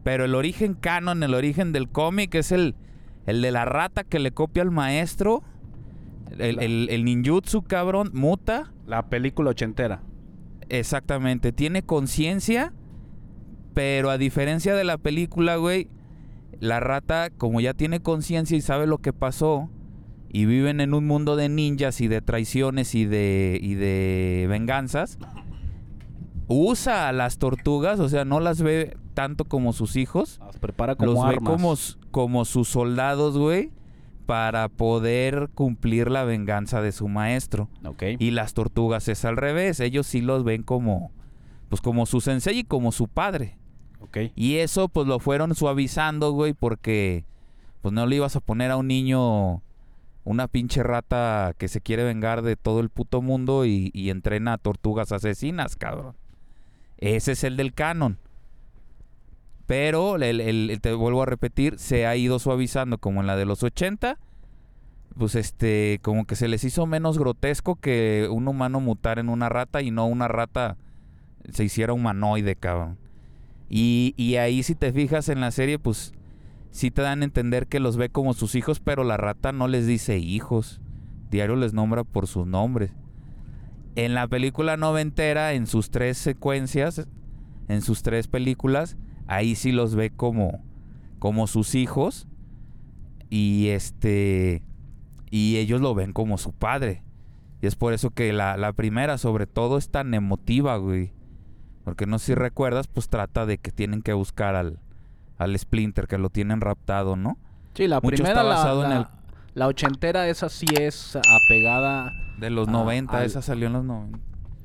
Pero 0.04 0.24
el 0.24 0.34
origen 0.34 0.74
canon, 0.74 1.22
el 1.22 1.34
origen 1.34 1.72
del 1.72 1.88
cómic 1.88 2.34
es 2.34 2.50
el, 2.52 2.74
el 3.26 3.40
de 3.42 3.50
la 3.52 3.64
rata 3.64 4.04
que 4.04 4.18
le 4.18 4.32
copia 4.32 4.62
al 4.62 4.70
maestro. 4.70 5.42
El, 6.38 6.58
el- 6.60 6.88
el 6.90 7.04
ninjutsu, 7.04 7.62
cabrón, 7.62 8.10
muta. 8.14 8.72
La 8.86 9.06
película 9.08 9.50
ochentera. 9.50 10.02
Exactamente. 10.68 11.52
Tiene 11.52 11.82
conciencia. 11.82 12.72
Pero 13.74 14.10
a 14.10 14.18
diferencia 14.18 14.74
de 14.74 14.84
la 14.84 14.98
película, 14.98 15.56
güey. 15.56 15.88
La 16.60 16.78
rata, 16.80 17.30
como 17.30 17.60
ya 17.60 17.74
tiene 17.74 18.00
conciencia 18.00 18.56
y 18.56 18.60
sabe 18.60 18.86
lo 18.86 18.98
que 18.98 19.12
pasó. 19.12 19.70
Y 20.34 20.46
viven 20.46 20.80
en 20.80 20.94
un 20.94 21.06
mundo 21.06 21.36
de 21.36 21.48
ninjas 21.48 22.00
y 22.00 22.08
de 22.08 22.22
traiciones 22.22 22.94
y 22.94 23.04
de, 23.04 23.58
y 23.60 23.74
de 23.74 24.46
venganzas. 24.48 25.18
Usa 26.52 27.08
a 27.08 27.12
las 27.12 27.38
tortugas, 27.38 28.00
o 28.00 28.08
sea, 28.08 28.24
no 28.24 28.40
las 28.40 28.62
ve 28.62 28.96
tanto 29.14 29.44
como 29.44 29.72
sus 29.72 29.96
hijos. 29.96 30.38
Las 30.40 30.58
prepara 30.58 30.94
como 30.94 31.12
los 31.12 31.28
ve 31.28 31.38
como, 32.10 32.44
sus 32.44 32.68
soldados, 32.68 33.38
güey, 33.38 33.70
para 34.26 34.68
poder 34.68 35.50
cumplir 35.54 36.10
la 36.10 36.24
venganza 36.24 36.82
de 36.82 36.92
su 36.92 37.08
maestro. 37.08 37.68
Ok. 37.84 38.02
Y 38.18 38.32
las 38.32 38.54
tortugas 38.54 39.08
es 39.08 39.24
al 39.24 39.36
revés, 39.36 39.80
ellos 39.80 40.06
sí 40.06 40.20
los 40.20 40.44
ven 40.44 40.62
como, 40.62 41.10
pues 41.68 41.80
como 41.80 42.06
su 42.06 42.20
sensei 42.20 42.58
y 42.58 42.64
como 42.64 42.92
su 42.92 43.08
padre. 43.08 43.56
Y 44.34 44.56
eso 44.56 44.88
pues 44.88 45.06
lo 45.06 45.18
fueron 45.18 45.54
suavizando, 45.54 46.32
güey, 46.32 46.52
porque 46.52 47.24
pues 47.80 47.94
no 47.94 48.06
le 48.06 48.16
ibas 48.16 48.36
a 48.36 48.40
poner 48.40 48.70
a 48.70 48.76
un 48.76 48.88
niño 48.88 49.62
una 50.24 50.48
pinche 50.48 50.82
rata 50.82 51.54
que 51.58 51.68
se 51.68 51.80
quiere 51.80 52.04
vengar 52.04 52.42
de 52.42 52.56
todo 52.56 52.80
el 52.80 52.90
puto 52.90 53.22
mundo 53.22 53.64
y, 53.64 53.90
y 53.92 54.10
entrena 54.10 54.54
a 54.54 54.58
tortugas 54.58 55.12
asesinas, 55.12 55.76
cabrón. 55.76 56.14
Ese 57.02 57.32
es 57.32 57.42
el 57.42 57.56
del 57.56 57.74
canon. 57.74 58.18
Pero, 59.66 60.14
el, 60.16 60.78
te 60.80 60.92
vuelvo 60.92 61.22
a 61.24 61.26
repetir, 61.26 61.76
se 61.80 62.06
ha 62.06 62.14
ido 62.14 62.38
suavizando 62.38 62.98
como 62.98 63.20
en 63.20 63.26
la 63.26 63.34
de 63.34 63.44
los 63.44 63.64
80. 63.64 64.18
Pues 65.18 65.34
este, 65.34 65.98
como 66.02 66.26
que 66.26 66.36
se 66.36 66.46
les 66.46 66.62
hizo 66.62 66.86
menos 66.86 67.18
grotesco 67.18 67.74
que 67.74 68.28
un 68.30 68.46
humano 68.46 68.78
mutar 68.78 69.18
en 69.18 69.30
una 69.30 69.48
rata 69.48 69.82
y 69.82 69.90
no 69.90 70.06
una 70.06 70.28
rata 70.28 70.76
se 71.50 71.64
hiciera 71.64 71.92
humanoide, 71.92 72.54
cabrón. 72.54 72.98
Y, 73.68 74.14
y 74.16 74.36
ahí 74.36 74.62
si 74.62 74.76
te 74.76 74.92
fijas 74.92 75.28
en 75.28 75.40
la 75.40 75.50
serie, 75.50 75.80
pues 75.80 76.12
sí 76.70 76.92
te 76.92 77.02
dan 77.02 77.22
a 77.22 77.24
entender 77.24 77.66
que 77.66 77.80
los 77.80 77.96
ve 77.96 78.10
como 78.10 78.32
sus 78.32 78.54
hijos, 78.54 78.78
pero 78.78 79.02
la 79.02 79.16
rata 79.16 79.50
no 79.50 79.66
les 79.66 79.88
dice 79.88 80.18
hijos. 80.18 80.80
Diario 81.30 81.56
les 81.56 81.74
nombra 81.74 82.04
por 82.04 82.28
sus 82.28 82.46
nombres. 82.46 82.92
En 83.94 84.14
la 84.14 84.26
película 84.28 84.76
noventera, 84.76 85.52
en 85.52 85.66
sus 85.66 85.90
tres 85.90 86.16
secuencias, 86.18 87.06
en 87.68 87.82
sus 87.82 88.02
tres 88.02 88.26
películas, 88.28 88.96
ahí 89.26 89.54
sí 89.54 89.70
los 89.72 89.94
ve 89.94 90.10
como, 90.10 90.64
como 91.18 91.46
sus 91.46 91.74
hijos. 91.74 92.26
Y 93.30 93.68
este. 93.68 94.62
Y 95.30 95.56
ellos 95.56 95.80
lo 95.80 95.94
ven 95.94 96.12
como 96.12 96.36
su 96.38 96.52
padre. 96.52 97.02
Y 97.62 97.66
es 97.66 97.76
por 97.76 97.92
eso 97.92 98.10
que 98.10 98.32
la, 98.32 98.56
la 98.56 98.72
primera, 98.72 99.16
sobre 99.18 99.46
todo, 99.46 99.78
es 99.78 99.88
tan 99.90 100.12
emotiva, 100.14 100.76
güey. 100.76 101.12
Porque 101.84 102.06
no 102.06 102.18
sé 102.18 102.26
si 102.26 102.34
recuerdas, 102.34 102.86
pues 102.88 103.08
trata 103.08 103.46
de 103.46 103.58
que 103.58 103.70
tienen 103.72 104.02
que 104.02 104.12
buscar 104.12 104.54
al, 104.54 104.78
al 105.38 105.58
Splinter, 105.58 106.06
que 106.06 106.18
lo 106.18 106.28
tienen 106.28 106.60
raptado, 106.60 107.16
¿no? 107.16 107.38
Sí, 107.74 107.88
la 107.88 107.96
Mucho 108.00 108.08
primera, 108.16 108.30
está 108.30 108.42
la, 108.42 108.48
basado 108.50 108.84
en 108.84 108.92
el- 108.92 109.06
la 109.54 109.66
ochentera, 109.66 110.28
esa 110.28 110.48
sí 110.48 110.66
es 110.80 111.16
apegada. 111.16 112.12
De 112.38 112.50
los 112.50 112.68
Ah, 112.68 112.72
90, 112.72 113.18
al- 113.18 113.24
esa 113.26 113.42
salió 113.42 113.66
en 113.68 113.72
los 113.74 113.84
90. 113.84 114.18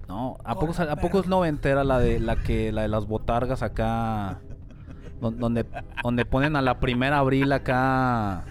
No, 0.07 0.37
¿a 0.45 0.55
poco, 0.55 0.73
¿a 0.81 0.95
poco 0.95 1.19
es 1.19 1.27
noventera 1.27 1.83
la 1.83 1.99
de 1.99 2.19
la 2.19 2.37
que 2.37 2.71
la 2.71 2.83
de 2.83 2.87
las 2.87 3.05
botargas 3.07 3.61
acá? 3.61 4.39
don- 5.19 5.37
Donde, 5.39 5.65
donde 6.03 6.25
ponen 6.25 6.55
a 6.55 6.61
la 6.61 6.79
primera 6.79 7.17
abril 7.19 7.51
acá. 7.51 8.45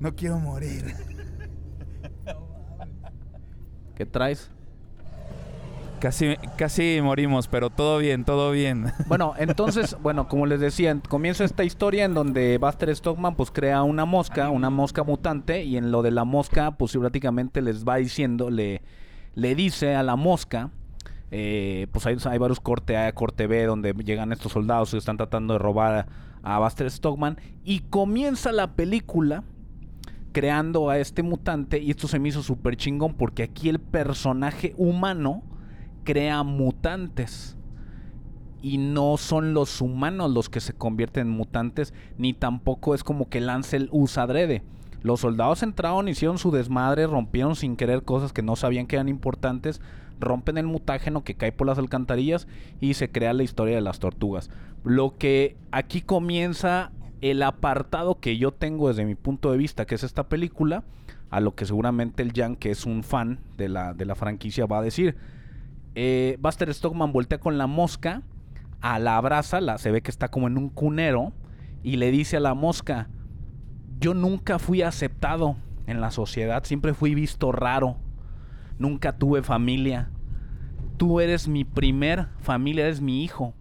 No 0.00 0.14
quiero 0.14 0.38
morir. 0.38 0.94
¿Qué 3.94 4.06
traes? 4.06 4.50
Casi, 6.02 6.34
casi 6.56 6.98
morimos, 7.00 7.46
pero 7.46 7.70
todo 7.70 7.98
bien, 7.98 8.24
todo 8.24 8.50
bien. 8.50 8.86
Bueno, 9.06 9.34
entonces, 9.38 9.96
bueno, 10.02 10.26
como 10.26 10.46
les 10.46 10.58
decía, 10.58 10.98
comienza 11.08 11.44
esta 11.44 11.62
historia 11.62 12.04
en 12.04 12.12
donde 12.12 12.58
Buster 12.58 12.92
Stockman 12.96 13.36
pues 13.36 13.52
crea 13.52 13.84
una 13.84 14.04
mosca, 14.04 14.50
una 14.50 14.68
mosca 14.68 15.04
mutante, 15.04 15.62
y 15.62 15.76
en 15.76 15.92
lo 15.92 16.02
de 16.02 16.10
la 16.10 16.24
mosca, 16.24 16.72
pues 16.72 16.96
prácticamente 16.96 17.62
les 17.62 17.84
va 17.84 17.98
diciendo, 17.98 18.50
le, 18.50 18.82
le 19.36 19.54
dice 19.54 19.94
a 19.94 20.02
la 20.02 20.16
mosca, 20.16 20.70
eh, 21.30 21.86
pues 21.92 22.04
hay, 22.04 22.16
hay 22.24 22.38
varios 22.38 22.58
corte 22.58 22.96
A, 22.96 23.12
corte 23.12 23.46
B, 23.46 23.64
donde 23.64 23.92
llegan 23.92 24.32
estos 24.32 24.50
soldados 24.50 24.90
que 24.90 24.98
están 24.98 25.18
tratando 25.18 25.52
de 25.52 25.60
robar 25.60 26.08
a, 26.42 26.56
a 26.56 26.58
Buster 26.58 26.90
Stockman, 26.90 27.38
y 27.62 27.78
comienza 27.78 28.50
la 28.50 28.72
película 28.72 29.44
creando 30.32 30.90
a 30.90 30.98
este 30.98 31.22
mutante, 31.22 31.78
y 31.78 31.92
esto 31.92 32.08
se 32.08 32.18
me 32.18 32.30
hizo 32.30 32.42
súper 32.42 32.76
chingón, 32.76 33.14
porque 33.14 33.44
aquí 33.44 33.68
el 33.68 33.78
personaje 33.78 34.74
humano 34.76 35.44
crea 36.04 36.42
mutantes 36.42 37.56
y 38.62 38.78
no 38.78 39.16
son 39.16 39.54
los 39.54 39.80
humanos 39.80 40.30
los 40.30 40.48
que 40.48 40.60
se 40.60 40.72
convierten 40.72 41.26
en 41.28 41.32
mutantes, 41.32 41.92
ni 42.16 42.32
tampoco 42.32 42.94
es 42.94 43.02
como 43.02 43.28
que 43.28 43.40
Lancel 43.40 43.88
usa 43.90 44.22
adrede. 44.22 44.62
Los 45.02 45.20
soldados 45.20 45.64
entraron, 45.64 46.08
hicieron 46.08 46.38
su 46.38 46.52
desmadre, 46.52 47.08
rompieron 47.08 47.56
sin 47.56 47.76
querer 47.76 48.04
cosas 48.04 48.32
que 48.32 48.42
no 48.42 48.54
sabían 48.54 48.86
que 48.86 48.96
eran 48.96 49.08
importantes, 49.08 49.80
rompen 50.20 50.58
el 50.58 50.66
mutágeno 50.66 51.24
que 51.24 51.34
cae 51.34 51.50
por 51.50 51.66
las 51.66 51.78
alcantarillas 51.78 52.46
y 52.80 52.94
se 52.94 53.10
crea 53.10 53.32
la 53.32 53.42
historia 53.42 53.74
de 53.74 53.80
las 53.80 53.98
tortugas. 53.98 54.48
Lo 54.84 55.16
que 55.18 55.56
aquí 55.72 56.02
comienza 56.02 56.92
el 57.20 57.42
apartado 57.42 58.20
que 58.20 58.38
yo 58.38 58.52
tengo 58.52 58.88
desde 58.88 59.04
mi 59.04 59.16
punto 59.16 59.50
de 59.50 59.58
vista, 59.58 59.86
que 59.86 59.96
es 59.96 60.04
esta 60.04 60.28
película, 60.28 60.84
a 61.30 61.40
lo 61.40 61.54
que 61.54 61.66
seguramente 61.66 62.22
el 62.22 62.32
Jan, 62.32 62.54
que 62.54 62.70
es 62.70 62.86
un 62.86 63.02
fan 63.02 63.40
de 63.56 63.68
la, 63.68 63.94
de 63.94 64.04
la 64.04 64.14
franquicia, 64.14 64.66
va 64.66 64.78
a 64.78 64.82
decir. 64.82 65.16
Eh, 65.94 66.36
Buster 66.40 66.72
Stockman 66.72 67.12
voltea 67.12 67.38
con 67.38 67.58
la 67.58 67.66
mosca, 67.66 68.22
a 68.80 68.98
la 68.98 69.16
abraza, 69.16 69.60
la, 69.60 69.78
se 69.78 69.90
ve 69.90 70.02
que 70.02 70.10
está 70.10 70.28
como 70.28 70.46
en 70.46 70.58
un 70.58 70.68
cunero, 70.68 71.32
y 71.82 71.96
le 71.96 72.10
dice 72.10 72.36
a 72.36 72.40
la 72.40 72.54
mosca, 72.54 73.08
yo 73.98 74.14
nunca 74.14 74.58
fui 74.58 74.82
aceptado 74.82 75.56
en 75.86 76.00
la 76.00 76.10
sociedad, 76.10 76.64
siempre 76.64 76.94
fui 76.94 77.14
visto 77.14 77.52
raro, 77.52 77.96
nunca 78.78 79.16
tuve 79.16 79.42
familia, 79.42 80.10
tú 80.96 81.20
eres 81.20 81.48
mi 81.48 81.64
primer 81.64 82.28
familia, 82.40 82.84
eres 82.84 83.00
mi 83.00 83.22
hijo, 83.24 83.54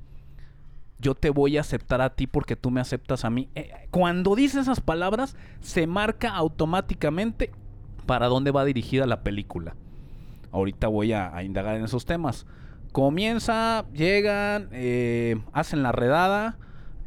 yo 0.99 1.15
te 1.15 1.31
voy 1.31 1.57
a 1.57 1.61
aceptar 1.61 2.01
a 2.01 2.15
ti 2.15 2.27
porque 2.27 2.55
tú 2.55 2.69
me 2.69 2.79
aceptas 2.79 3.25
a 3.25 3.31
mí. 3.31 3.49
Eh, 3.55 3.71
cuando 3.89 4.35
dice 4.35 4.59
esas 4.59 4.81
palabras, 4.81 5.35
se 5.59 5.87
marca 5.87 6.29
automáticamente 6.29 7.51
para 8.05 8.27
dónde 8.27 8.51
va 8.51 8.65
dirigida 8.65 9.07
la 9.07 9.23
película. 9.23 9.75
Ahorita 10.51 10.87
voy 10.87 11.13
a, 11.13 11.41
indagar 11.43 11.75
en 11.75 11.83
esos 11.83 12.05
temas. 12.05 12.45
Comienza, 12.91 13.85
llegan, 13.93 14.69
eh, 14.71 15.41
hacen 15.53 15.81
la 15.81 15.91
redada, 15.91 16.57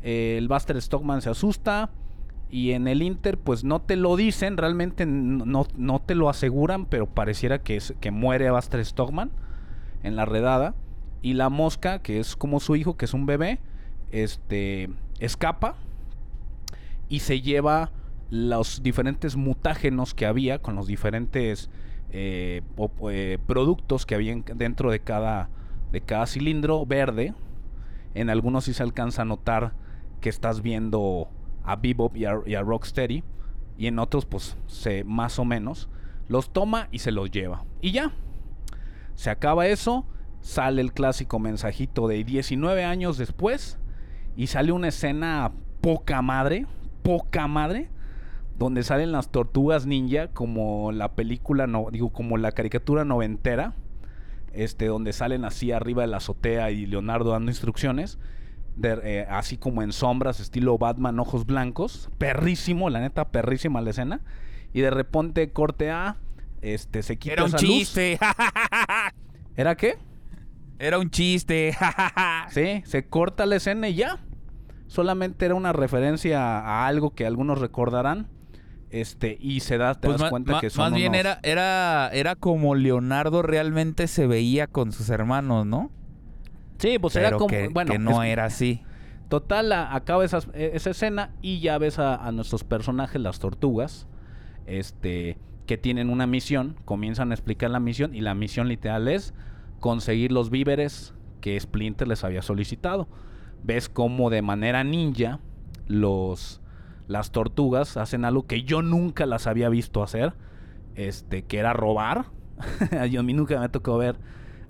eh, 0.03 0.37
el 0.39 0.49
Buster 0.49 0.81
Stockman 0.81 1.21
se 1.21 1.31
asusta 1.31 1.91
y 2.51 2.73
en 2.73 2.89
el 2.89 3.03
Inter 3.03 3.39
pues 3.39 3.65
no 3.65 3.83
te 3.83 3.97
lo 3.97 4.17
dicen, 4.17 4.57
realmente 4.57 5.05
no, 5.07 5.67
no 5.77 6.01
te 6.01 6.15
lo 6.15 6.29
aseguran, 6.29 6.87
pero 6.87 7.07
pareciera 7.07 7.63
que, 7.63 7.77
es, 7.77 7.95
que 8.01 8.11
muere 8.11 8.51
Buster 8.51 8.85
Stockman 8.85 9.31
en 10.03 10.17
la 10.17 10.25
redada 10.25 10.75
y 11.21 11.35
la 11.35 11.49
mosca, 11.49 12.01
que 12.01 12.21
es 12.21 12.37
como 12.37 12.61
su 12.61 12.77
hijo, 12.77 12.97
que 12.97 13.05
es 13.05 13.15
un 13.15 13.27
bebé, 13.27 13.61
este 14.11 14.91
escapa 15.19 15.77
y 17.09 17.21
se 17.21 17.41
lleva 17.41 17.91
los 18.31 18.83
diferentes 18.83 19.37
mutágenos 19.37 20.15
que 20.15 20.27
había 20.27 20.59
con 20.61 20.77
los 20.77 20.87
diferentes 20.87 21.71
eh, 22.17 22.63
o- 22.77 23.11
eh, 23.11 23.39
productos 23.45 24.07
que 24.07 24.15
había 24.15 24.37
dentro 24.55 24.93
de 24.93 25.01
cada, 25.01 25.51
de 25.91 26.01
cada 26.01 26.27
cilindro 26.27 26.87
verde. 26.87 27.35
En 28.15 28.31
algunos 28.31 28.65
sí 28.67 28.73
se 28.73 28.85
alcanza 28.85 29.23
a 29.23 29.25
notar 29.25 29.73
que 30.21 30.29
estás 30.29 30.63
viendo 30.63 31.29
a 31.65 31.75
Bebop 31.75 32.17
y 32.17 32.25
a, 32.25 32.39
y 32.47 32.55
a 32.55 32.63
Rocksteady. 32.63 33.25
Y 33.77 33.89
en 33.89 33.99
otros, 33.99 34.27
pues, 34.27 34.57
se, 34.69 35.03
más 35.03 35.41
o 35.41 35.45
menos. 35.45 35.89
Los 36.29 36.53
toma 36.53 36.87
y 36.93 37.01
se 37.01 37.11
los 37.11 37.33
lleva. 37.33 37.65
Y 37.81 37.91
ya. 37.91 38.13
Se 39.15 39.31
acaba 39.31 39.67
eso. 39.67 40.07
Sale 40.41 40.83
el 40.83 40.93
clásico 40.93 41.41
mensajito 41.41 42.07
de 42.07 42.23
19 42.23 42.85
años 42.85 43.19
después. 43.19 43.77
Y 44.37 44.47
sale 44.47 44.71
una 44.71 44.87
escena 44.89 45.51
poca 45.81 46.23
madre. 46.23 46.67
Poca 47.03 47.49
madre 47.49 47.91
donde 48.59 48.83
salen 48.83 49.13
las 49.13 49.31
tortugas 49.31 49.87
ninja 49.87 50.29
como 50.29 50.93
la 50.93 51.13
película 51.15 51.67
no 51.67 51.87
digo 51.91 52.11
como 52.11 52.37
la 52.37 52.53
caricatura 52.53 53.05
noventera 53.05 53.75
este 54.53 54.87
donde 54.87 55.13
salen 55.13 55.45
así 55.45 55.73
arriba 55.73 56.03
de 56.03 56.09
la 56.09 56.19
azotea 56.19 56.71
y 56.71 56.87
Leonardo 56.87 57.33
dando 57.33 57.51
instrucciones 57.51 58.19
de, 58.77 58.99
eh, 59.03 59.27
así 59.29 59.57
como 59.57 59.83
en 59.83 59.93
sombras 59.93 60.41
estilo 60.41 60.79
Batman 60.79 61.19
ojos 61.19 61.47
blancos 61.47 62.11
perrísimo 62.19 62.91
la 62.91 63.01
neta 63.01 63.31
perrísima 63.31 63.81
la 63.81 63.91
escena 63.91 64.21
y 64.73 64.81
de 64.81 64.91
repente 64.91 65.51
corte 65.51 65.91
A 65.91 66.17
este 66.61 67.03
se 67.03 67.19
quita 67.19 67.35
Era 67.35 67.43
un 67.45 67.49
esa 67.49 67.59
luz. 67.59 67.69
chiste. 67.69 68.19
era 69.57 69.77
qué 69.77 69.99
Era 70.79 70.99
un 70.99 71.11
chiste. 71.11 71.77
Sí, 72.49 72.83
se 72.87 73.07
corta 73.07 73.47
la 73.47 73.57
escena 73.57 73.89
y 73.89 73.95
ya. 73.97 74.25
Solamente 74.87 75.45
era 75.47 75.55
una 75.55 75.73
referencia 75.73 76.59
a 76.61 76.87
algo 76.87 77.15
que 77.15 77.27
algunos 77.27 77.61
recordarán. 77.61 78.29
Este, 78.95 79.37
y 79.41 79.59
se 79.59 79.77
da, 79.77 79.95
te 79.97 80.07
Pues 80.07 80.21
das 80.21 80.31
cuenta 80.31 80.61
que 80.61 80.71
son 80.71 80.85
más 80.85 80.95
bien 80.95 81.09
unos- 81.11 81.19
era, 81.21 81.41
era, 81.43 82.11
era 82.13 82.37
como 82.37 82.77
Leonardo 82.77 83.43
realmente 83.43 84.07
se 84.07 84.29
veía 84.29 84.69
con 84.69 84.93
sus 84.93 85.11
hermanos, 85.11 85.67
¿no? 85.67 85.91
Sí, 86.79 86.99
pues 87.01 87.15
Pero 87.15 87.27
era 87.27 87.37
como. 87.37 87.49
que, 87.49 87.69
bueno, 87.69 87.91
que 87.91 87.99
no 87.99 88.23
es- 88.23 88.29
era 88.31 88.45
así. 88.45 88.83
Total, 89.29 89.73
acaba 89.73 90.23
e- 90.25 90.71
esa 90.75 90.91
escena 90.91 91.31
y 91.43 91.59
ya 91.59 91.77
ves 91.79 91.99
a, 91.99 92.15
a 92.15 92.31
nuestros 92.31 92.63
personajes, 92.63 93.21
las 93.21 93.41
tortugas, 93.41 94.07
este, 94.67 95.39
que 95.67 95.77
tienen 95.77 96.09
una 96.09 96.27
misión, 96.29 96.77
comienzan 96.85 97.33
a 97.33 97.35
explicar 97.35 97.71
la 97.71 97.81
misión 97.81 98.15
y 98.15 98.21
la 98.21 98.35
misión 98.35 98.69
literal 98.69 99.09
es 99.09 99.35
conseguir 99.81 100.31
los 100.31 100.51
víveres 100.51 101.15
que 101.41 101.59
Splinter 101.59 102.07
les 102.07 102.23
había 102.23 102.43
solicitado. 102.43 103.09
Ves 103.65 103.89
cómo 103.89 104.31
de 104.31 104.43
manera 104.43 104.85
ninja 104.85 105.41
los 105.89 106.61
las 107.07 107.31
tortugas 107.33 107.97
hacen 107.97 108.25
algo 108.25 108.47
que 108.47 108.63
yo 108.63 108.83
nunca 108.83 109.27
las 109.27 109.47
había 109.47 109.69
visto 109.69 110.03
hacer, 110.03 110.35
este, 110.95 111.43
que 111.45 111.59
era 111.59 111.73
robar. 111.73 112.27
yo 113.11 113.21
a 113.21 113.23
mí 113.23 113.33
nunca 113.33 113.61
me 113.61 113.69
tocó 113.69 113.99
ver 113.99 114.17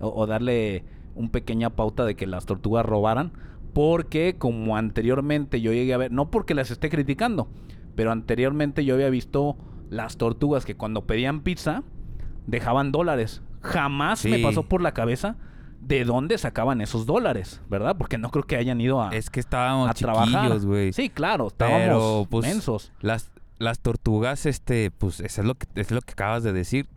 o, 0.01 0.09
o 0.09 0.27
darle 0.27 0.85
un 1.15 1.31
pequeña 1.31 1.71
pauta 1.71 2.05
de 2.05 2.17
que 2.17 2.27
las 2.27 2.47
tortugas 2.47 2.85
robaran, 2.85 3.33
porque 3.73 4.37
como 4.39 4.77
anteriormente 4.77 5.61
yo 5.61 5.73
llegué 5.73 5.95
a 5.95 5.99
ver, 5.99 6.13
no 6.13 6.31
porque 6.31 6.55
las 6.55 6.71
esté 6.71 6.91
criticando, 6.91 7.49
pero 7.95 8.11
anteriormente 8.11 8.85
yo 8.85 8.95
había 8.95 9.11
visto 9.11 9.57
las 9.91 10.17
tortugas 10.17 10.65
que 10.65 10.77
cuando 10.77 11.07
pedían 11.07 11.43
pizza 11.43 11.83
dejaban 12.47 12.93
dólares. 12.93 13.43
Jamás 13.61 14.25
me 14.27 14.41
pasó 14.41 14.65
por 14.65 14.83
la 14.83 14.93
cabeza 14.93 15.37
de 15.87 16.05
dónde 16.05 16.39
sacaban 16.39 16.81
esos 16.81 17.07
dólares, 17.07 17.61
¿verdad? 17.69 17.97
Porque 17.99 18.19
no 18.19 18.31
creo 18.31 18.45
que 18.45 18.57
hayan 18.57 18.81
ido 18.81 19.03
a, 19.03 19.11
Es 19.11 19.31
que 19.31 19.41
estábamos 19.41 19.91
a 19.91 19.95
trabajar. 19.95 20.59
güey. 20.61 20.93
Sí, 20.93 21.11
claro, 21.11 21.49
estábamos 21.49 21.81
Pero, 21.81 22.27
pues, 22.31 22.47
mensos. 22.47 22.93
Las, 23.01 23.31
las 23.59 23.79
tortugas, 23.81 24.47
este, 24.47 24.91
pues, 24.91 25.21
eso 25.21 25.41
es 25.43 25.47
lo 25.47 25.55
que, 25.55 25.67
es 25.75 25.91
lo 25.91 26.01
que 26.01 26.13
acabas 26.13 26.43
de 26.43 26.53
decir. 26.53 26.89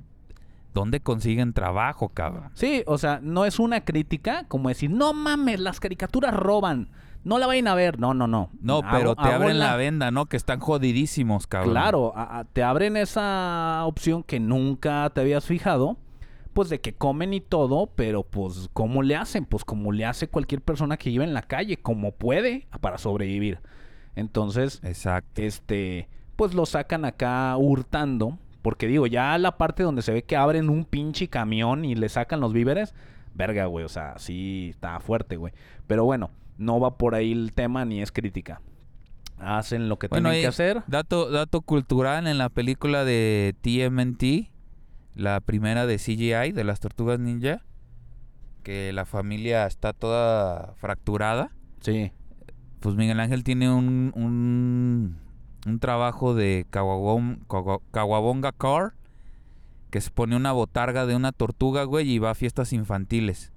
¿Dónde 0.74 1.00
consiguen 1.00 1.54
trabajo, 1.54 2.10
cabrón? 2.10 2.52
Sí, 2.54 2.84
o 2.86 2.98
sea, 3.00 3.20
no 3.24 3.46
es 3.46 3.58
una 3.60 3.82
crítica 3.82 4.46
como 4.48 4.70
decir, 4.70 4.92
no 4.92 5.12
mames, 5.14 5.60
las 5.60 5.80
caricaturas 5.80 6.36
roban. 6.36 6.90
No 7.24 7.40
la 7.40 7.48
vayan 7.48 7.68
a 7.68 7.74
ver. 7.76 8.00
No, 8.00 8.14
no, 8.14 8.28
no. 8.28 8.52
No, 8.62 8.82
pero 8.92 9.16
te 9.16 9.28
abren 9.28 9.58
la 9.60 9.76
venda, 9.76 10.12
¿no? 10.12 10.28
Que 10.28 10.38
están 10.38 10.60
jodidísimos, 10.60 11.48
cabrón. 11.48 11.72
Claro, 11.72 12.14
a- 12.16 12.40
a- 12.40 12.44
te 12.46 12.64
abren 12.64 12.96
esa 12.96 13.82
opción 13.86 14.22
que 14.24 14.40
nunca 14.40 15.10
te 15.14 15.22
habías 15.22 15.46
fijado, 15.46 15.98
pues 16.58 16.70
de 16.70 16.82
que 16.82 16.96
comen 16.96 17.36
y 17.36 17.40
todo, 17.40 17.92
pero 17.94 18.24
pues 18.24 18.68
¿cómo 18.74 19.04
le 19.04 19.16
hacen? 19.16 19.46
Pues 19.46 19.64
como 19.64 19.92
le 19.92 20.06
hace 20.06 20.28
cualquier 20.28 20.60
persona 20.64 20.98
que 20.98 21.12
vive 21.12 21.24
en 21.24 21.36
la 21.36 21.44
calle, 21.44 21.78
como 21.78 22.14
puede 22.14 22.66
para 22.82 22.98
sobrevivir. 22.98 23.60
Entonces, 24.16 24.82
Exacto. 24.84 25.40
este, 25.40 26.10
pues 26.36 26.56
lo 26.56 26.66
sacan 26.66 27.06
acá 27.06 27.56
hurtando, 27.58 28.40
porque 28.64 28.88
digo, 28.88 29.06
ya 29.06 29.38
la 29.38 29.56
parte 29.60 29.84
donde 29.84 30.02
se 30.02 30.12
ve 30.12 30.24
que 30.24 30.36
abren 30.36 30.72
un 30.72 30.86
pinche 30.86 31.28
camión 31.28 31.86
y 31.86 31.94
le 31.94 32.10
sacan 32.10 32.40
los 32.40 32.54
víveres, 32.54 32.96
verga, 33.36 33.68
güey, 33.68 33.86
o 33.86 33.90
sea, 33.90 34.18
sí 34.18 34.70
está 34.72 35.00
fuerte, 35.00 35.38
güey. 35.38 35.54
Pero 35.86 36.06
bueno, 36.06 36.32
no 36.58 36.80
va 36.80 36.98
por 36.98 37.14
ahí 37.14 37.34
el 37.34 37.54
tema 37.54 37.86
ni 37.86 38.02
es 38.02 38.12
crítica. 38.12 38.62
Hacen 39.38 39.90
lo 39.90 40.00
que 40.00 40.08
Bueno, 40.08 40.30
tienen 40.30 40.42
que 40.42 40.48
hacer. 40.48 40.82
Dato, 40.88 41.30
dato 41.30 41.62
cultural 41.62 42.26
en 42.26 42.40
la 42.40 42.50
película 42.50 43.06
de 43.06 43.54
TMNT, 43.62 44.57
la 45.18 45.40
primera 45.42 45.86
de 45.86 45.98
CGI, 45.98 46.52
de 46.52 46.64
las 46.64 46.80
tortugas 46.80 47.20
ninja, 47.20 47.64
que 48.64 48.92
la 48.94 49.06
familia 49.06 49.66
está 49.66 49.94
toda 49.94 50.74
fracturada. 50.78 51.52
Sí. 51.82 52.12
Pues 52.80 52.96
Miguel 52.96 53.20
Ángel 53.20 53.44
tiene 53.44 53.72
un, 53.74 54.12
un, 54.16 55.18
un 55.66 55.80
trabajo 55.80 56.36
de 56.36 56.66
Kawabon- 56.72 57.40
Kawa- 57.48 57.82
Kawabonga 57.92 58.52
Car, 58.52 58.94
que 59.90 60.02
se 60.02 60.12
pone 60.12 60.36
una 60.36 60.52
botarga 60.52 61.06
de 61.06 61.16
una 61.16 61.32
tortuga, 61.32 61.84
güey, 61.86 62.10
y 62.12 62.20
va 62.20 62.32
a 62.32 62.36
fiestas 62.36 62.74
infantiles. 62.74 63.52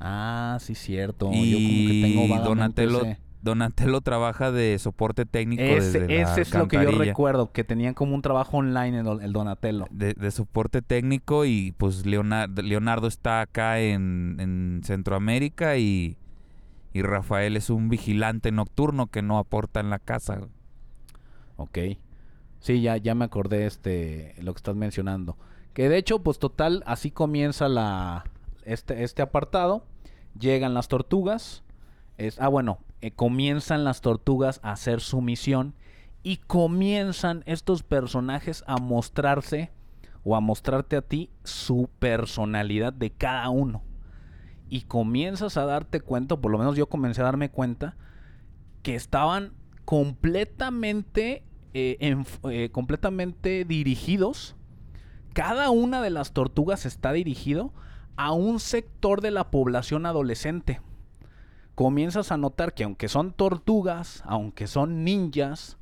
Ah, 0.00 0.58
sí, 0.60 0.74
cierto. 0.74 1.30
y 1.32 1.50
Yo 1.52 1.56
como 1.58 1.88
que 1.88 2.02
tengo 2.26 2.44
Donatello, 2.44 2.98
ese- 3.04 3.18
Donatello 3.42 4.00
trabaja 4.00 4.52
de 4.52 4.78
soporte 4.78 5.26
técnico 5.26 5.62
Ese, 5.62 6.00
desde 6.00 6.22
la 6.22 6.22
ese 6.22 6.40
es 6.42 6.54
lo 6.54 6.68
que 6.68 6.82
yo 6.82 6.90
recuerdo, 6.92 7.52
que 7.52 7.64
tenían 7.64 7.94
como 7.94 8.14
un 8.14 8.22
trabajo 8.22 8.58
online 8.58 9.00
el, 9.00 9.20
el 9.20 9.32
Donatello. 9.32 9.86
de, 9.90 10.14
de 10.14 10.30
soporte 10.30 10.80
técnico 10.82 11.44
y 11.44 11.72
pues 11.76 12.06
Leonardo, 12.06 12.62
Leonardo 12.62 13.06
está 13.06 13.40
acá 13.40 13.80
en, 13.80 14.36
en 14.38 14.80
Centroamérica 14.84 15.76
y, 15.76 16.16
y 16.92 17.02
Rafael 17.02 17.56
es 17.56 17.70
un 17.70 17.88
vigilante 17.88 18.52
nocturno 18.52 19.08
que 19.08 19.22
no 19.22 19.38
aporta 19.38 19.80
en 19.80 19.90
la 19.90 19.98
casa. 19.98 20.48
Ok. 21.56 21.78
Sí, 22.60 22.80
ya, 22.80 22.96
ya 22.96 23.14
me 23.14 23.24
acordé 23.24 23.66
este 23.66 24.34
lo 24.40 24.54
que 24.54 24.58
estás 24.58 24.76
mencionando. 24.76 25.36
Que 25.74 25.88
de 25.88 25.96
hecho, 25.96 26.22
pues 26.22 26.38
total, 26.38 26.82
así 26.86 27.10
comienza 27.10 27.68
la 27.68 28.24
este, 28.64 29.02
este 29.02 29.22
apartado. 29.22 29.84
Llegan 30.38 30.74
las 30.74 30.88
tortugas. 30.88 31.64
Ah, 32.38 32.48
bueno, 32.48 32.78
eh, 33.00 33.10
comienzan 33.10 33.84
las 33.84 34.00
tortugas 34.00 34.60
a 34.62 34.72
hacer 34.72 35.00
su 35.00 35.20
misión. 35.20 35.74
Y 36.22 36.36
comienzan 36.36 37.42
estos 37.46 37.82
personajes 37.82 38.62
a 38.66 38.76
mostrarse 38.76 39.72
o 40.24 40.36
a 40.36 40.40
mostrarte 40.40 40.96
a 40.96 41.02
ti 41.02 41.30
su 41.42 41.90
personalidad 41.98 42.92
de 42.92 43.10
cada 43.10 43.48
uno. 43.50 43.82
Y 44.68 44.82
comienzas 44.82 45.56
a 45.56 45.66
darte 45.66 46.00
cuenta, 46.00 46.36
por 46.36 46.52
lo 46.52 46.58
menos 46.58 46.76
yo 46.76 46.88
comencé 46.88 47.20
a 47.20 47.24
darme 47.24 47.50
cuenta, 47.50 47.96
que 48.82 48.94
estaban 48.94 49.52
completamente, 49.84 51.42
eh, 51.74 52.16
eh, 52.48 52.70
completamente 52.70 53.64
dirigidos. 53.64 54.54
Cada 55.32 55.70
una 55.70 56.00
de 56.02 56.10
las 56.10 56.32
tortugas 56.32 56.86
está 56.86 57.12
dirigido 57.12 57.72
a 58.16 58.32
un 58.32 58.60
sector 58.60 59.22
de 59.22 59.32
la 59.32 59.50
población 59.50 60.06
adolescente. 60.06 60.80
Comienzas 61.74 62.32
a 62.32 62.36
notar 62.36 62.74
que 62.74 62.84
aunque 62.84 63.08
son 63.08 63.32
tortugas, 63.32 64.22
aunque 64.26 64.66
son 64.66 65.04
ninjas, 65.04 65.78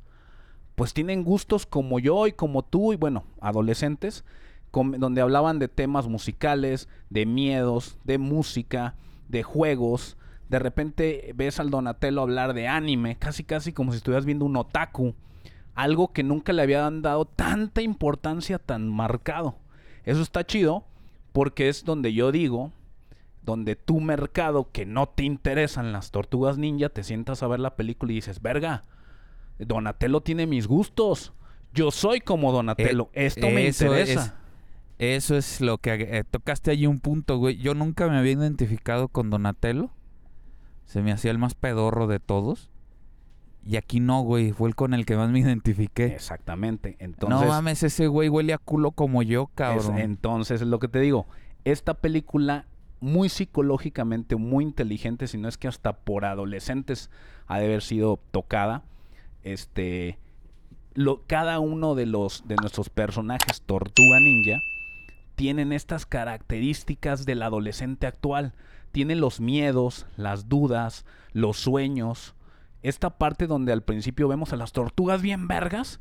pues 0.75 0.93
tienen 0.93 1.23
gustos 1.23 1.65
como 1.65 1.99
yo 1.99 2.27
y 2.27 2.31
como 2.31 2.63
tú 2.63 2.93
y 2.93 2.95
bueno, 2.95 3.25
adolescentes, 3.41 4.23
donde 4.71 5.21
hablaban 5.21 5.59
de 5.59 5.67
temas 5.67 6.07
musicales, 6.07 6.87
de 7.09 7.25
miedos, 7.25 7.97
de 8.05 8.17
música, 8.17 8.95
de 9.27 9.43
juegos. 9.43 10.17
De 10.49 10.59
repente 10.59 11.33
ves 11.35 11.59
al 11.59 11.69
Donatello 11.69 12.21
hablar 12.21 12.53
de 12.53 12.67
anime, 12.67 13.17
casi 13.17 13.43
casi 13.43 13.73
como 13.73 13.91
si 13.91 13.97
estuvieras 13.97 14.25
viendo 14.25 14.45
un 14.45 14.55
otaku. 14.55 15.13
Algo 15.75 16.13
que 16.13 16.23
nunca 16.23 16.53
le 16.53 16.61
habían 16.61 17.01
dado 17.01 17.25
tanta 17.25 17.81
importancia 17.81 18.59
tan 18.59 18.89
marcado. 18.89 19.55
Eso 20.05 20.21
está 20.21 20.45
chido 20.45 20.85
porque 21.31 21.69
es 21.69 21.85
donde 21.85 22.13
yo 22.13 22.31
digo, 22.31 22.71
donde 23.43 23.75
tu 23.75 23.99
mercado 24.01 24.69
que 24.71 24.85
no 24.85 25.07
te 25.09 25.23
interesan 25.23 25.91
las 25.91 26.11
tortugas 26.11 26.57
ninja, 26.57 26.89
te 26.89 27.03
sientas 27.03 27.41
a 27.43 27.47
ver 27.47 27.59
la 27.59 27.75
película 27.75 28.11
y 28.11 28.15
dices, 28.15 28.41
verga, 28.41 28.83
Donatello 29.59 30.21
tiene 30.21 30.47
mis 30.47 30.67
gustos. 30.67 31.33
Yo 31.73 31.91
soy 31.91 32.19
como 32.21 32.51
Donatello. 32.51 33.09
Esto 33.13 33.47
me 33.47 33.63
Eh, 33.63 33.67
interesa. 33.69 34.25
es- 34.25 34.33
eso 35.21 35.35
es 35.37 35.61
lo 35.61 35.77
que 35.79 35.93
eh, 35.93 36.23
tocaste 36.29 36.69
allí 36.71 36.85
un 36.85 36.99
punto, 36.99 37.37
güey. 37.37 37.57
Yo 37.57 37.73
nunca 37.73 38.07
me 38.07 38.17
había 38.17 38.33
identificado 38.33 39.07
con 39.07 39.29
Donatello. 39.29 39.89
Se 40.85 41.01
me 41.01 41.11
hacía 41.11 41.31
el 41.31 41.37
más 41.37 41.55
pedorro 41.55 42.05
de 42.07 42.19
todos. 42.19 42.69
Y 43.65 43.77
aquí 43.77 43.99
no, 43.99 44.21
güey. 44.21 44.51
Fue 44.51 44.67
el 44.69 44.75
con 44.75 44.93
el 44.93 45.05
que 45.05 45.15
más 45.15 45.29
me 45.31 45.39
identifiqué. 45.39 46.05
Exactamente. 46.05 46.97
Entonces, 46.99 47.41
no 47.41 47.47
mames, 47.47 47.81
ese 47.83 48.07
güey 48.07 48.27
huele 48.29 48.53
a 48.53 48.57
culo 48.57 48.91
como 48.91 49.23
yo, 49.23 49.43
es- 49.43 49.55
cabrón. 49.55 49.97
entonces 49.99 50.61
es 50.61 50.67
lo 50.67 50.79
que 50.79 50.87
te 50.87 50.99
digo. 50.99 51.25
Esta 51.63 51.93
película 51.95 52.65
muy 53.01 53.29
psicológicamente, 53.29 54.35
muy 54.35 54.63
inteligente, 54.63 55.27
si 55.27 55.37
no 55.37 55.49
es 55.49 55.57
que 55.57 55.67
hasta 55.67 55.93
por 55.93 56.23
adolescentes 56.23 57.09
ha 57.47 57.59
de 57.59 57.65
haber 57.65 57.81
sido 57.81 58.19
tocada. 58.31 58.83
Este, 59.43 60.19
lo, 60.93 61.23
cada 61.25 61.59
uno 61.59 61.95
de 61.95 62.05
los 62.05 62.47
de 62.47 62.55
nuestros 62.55 62.89
personajes 62.89 63.63
Tortuga 63.63 64.19
Ninja 64.19 64.59
tienen 65.35 65.73
estas 65.73 66.05
características 66.05 67.25
del 67.25 67.41
adolescente 67.41 68.05
actual. 68.05 68.53
Tienen 68.91 69.19
los 69.19 69.41
miedos, 69.41 70.05
las 70.15 70.47
dudas, 70.47 71.05
los 71.33 71.57
sueños. 71.57 72.35
Esta 72.83 73.17
parte 73.17 73.47
donde 73.47 73.71
al 73.71 73.81
principio 73.81 74.27
vemos 74.27 74.53
a 74.53 74.57
las 74.57 74.73
tortugas 74.73 75.21
bien 75.21 75.47
vergas, 75.47 75.99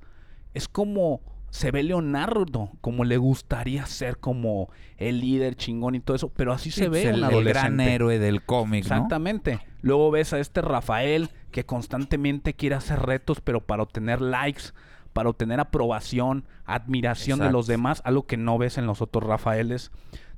es 0.53 0.69
como 0.69 1.21
se 1.51 1.71
ve 1.71 1.83
Leonardo, 1.83 2.71
como 2.81 3.05
le 3.05 3.17
gustaría 3.17 3.85
ser 3.87 4.19
como 4.19 4.71
el 4.97 5.21
líder 5.21 5.57
chingón 5.57 5.95
y 5.97 6.01
todo 6.01 6.15
eso, 6.17 6.29
pero 6.31 6.53
así 6.53 6.71
Sí, 6.71 6.81
se 6.83 6.89
pues, 6.89 7.03
ve 7.05 7.11
el, 7.11 7.17
un 7.17 7.19
el 7.19 7.25
adolescente. 7.25 7.53
gran 7.61 7.81
héroe 7.81 8.19
del 8.19 8.43
cómic, 8.45 8.85
¿no? 8.89 8.95
Exactamente. 8.97 9.61
Luego 9.83 10.11
ves 10.11 10.33
a 10.33 10.39
este 10.39 10.63
Rafael 10.63 11.31
que 11.51 11.65
constantemente 11.67 12.55
quiere 12.55 12.77
hacer 12.77 13.01
retos, 13.01 13.41
pero 13.41 13.61
para 13.61 13.83
obtener 13.83 14.21
likes, 14.21 14.65
para 15.13 15.29
obtener 15.31 15.59
aprobación, 15.59 16.45
admiración 16.67 17.41
de 17.41 17.51
los 17.51 17.67
demás, 17.67 18.01
algo 18.05 18.27
que 18.27 18.37
no 18.37 18.57
ves 18.59 18.79
en 18.79 18.87
los 18.87 19.03
otros 19.03 19.25
Rafaeles. 19.25 19.91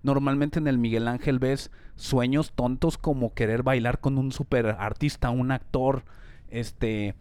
Normalmente 0.03 0.59
en 0.59 0.67
el 0.67 0.79
Miguel 0.79 1.07
Ángel 1.09 1.39
ves 1.39 1.71
sueños 1.95 2.53
tontos 2.55 2.97
como 2.99 3.35
querer 3.35 3.63
bailar 3.63 4.01
con 4.01 4.17
un 4.17 4.33
super 4.33 4.67
artista, 4.79 5.31
un 5.31 5.51
actor, 5.53 6.05
este, 6.49 7.15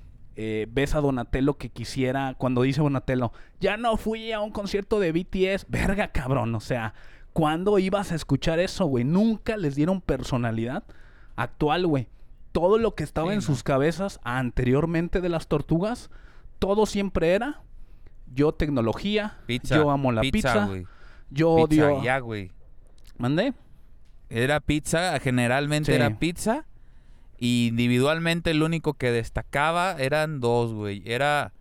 eh, 0.43 0.67
ves 0.71 0.95
a 0.95 1.01
Donatello 1.01 1.55
que 1.57 1.69
quisiera, 1.69 2.33
cuando 2.37 2.63
dice 2.63 2.81
Donatello, 2.81 3.31
ya 3.59 3.77
no 3.77 3.95
fui 3.97 4.31
a 4.31 4.39
un 4.41 4.49
concierto 4.51 4.99
de 4.99 5.11
BTS, 5.11 5.67
verga 5.69 6.07
cabrón, 6.11 6.55
o 6.55 6.59
sea, 6.59 6.93
¿cuándo 7.33 7.77
ibas 7.77 8.11
a 8.11 8.15
escuchar 8.15 8.59
eso, 8.59 8.85
güey? 8.85 9.03
Nunca 9.03 9.55
les 9.57 9.75
dieron 9.75 10.01
personalidad 10.01 10.83
actual, 11.35 11.85
güey. 11.85 12.07
Todo 12.53 12.77
lo 12.79 12.95
que 12.95 13.03
estaba 13.03 13.27
Sí, 13.27 13.33
en 13.33 13.37
no. 13.39 13.41
sus 13.45 13.61
cabezas 13.63 14.19
anteriormente 14.23 15.21
de 15.21 15.29
las 15.29 15.47
tortugas, 15.47 16.09
todo 16.59 16.85
siempre 16.85 17.33
era 17.33 17.61
yo 18.33 18.51
tecnología, 18.53 19.37
Pizza. 19.45 19.75
yo 19.75 19.91
amo 19.91 20.11
la 20.11 20.21
pizza, 20.21 20.65
güey. 20.65 20.85
yo 21.29 21.67
Pizza, 21.69 21.85
odio... 21.91 22.03
ya, 22.03 22.17
güey. 22.19 22.51
¿Mandé? 23.17 23.53
Era 24.29 24.59
pizza, 24.59 25.19
generalmente 25.19 25.91
Sí. 25.91 25.95
era 25.95 26.17
pizza. 26.17 26.65
Individualmente 27.43 28.51
el 28.51 28.61
único 28.61 28.93
que 28.93 29.11
destacaba 29.11 29.95
eran 29.97 30.39
dos, 30.39 30.73
güey. 30.73 31.01
Era 31.05 31.53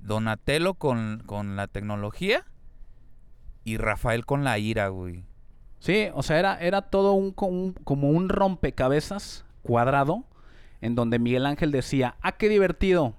Donatello 0.00 0.74
con, 0.74 1.22
con 1.24 1.54
la 1.54 1.68
tecnología 1.68 2.44
y 3.62 3.76
Rafael 3.76 4.26
con 4.26 4.42
la 4.42 4.58
ira, 4.58 4.88
güey. 4.88 5.24
Sí, 5.78 6.08
o 6.14 6.24
sea, 6.24 6.40
era, 6.40 6.58
era 6.60 6.82
todo 6.82 7.12
un- 7.12 7.30
como 7.32 8.10
un 8.10 8.28
rompecabezas 8.28 9.44
cuadrado 9.62 10.24
en 10.80 10.96
donde 10.96 11.20
Miguel 11.20 11.46
Ángel 11.46 11.70
decía, 11.70 12.16
ah, 12.20 12.32
qué 12.32 12.48
divertido. 12.48 13.14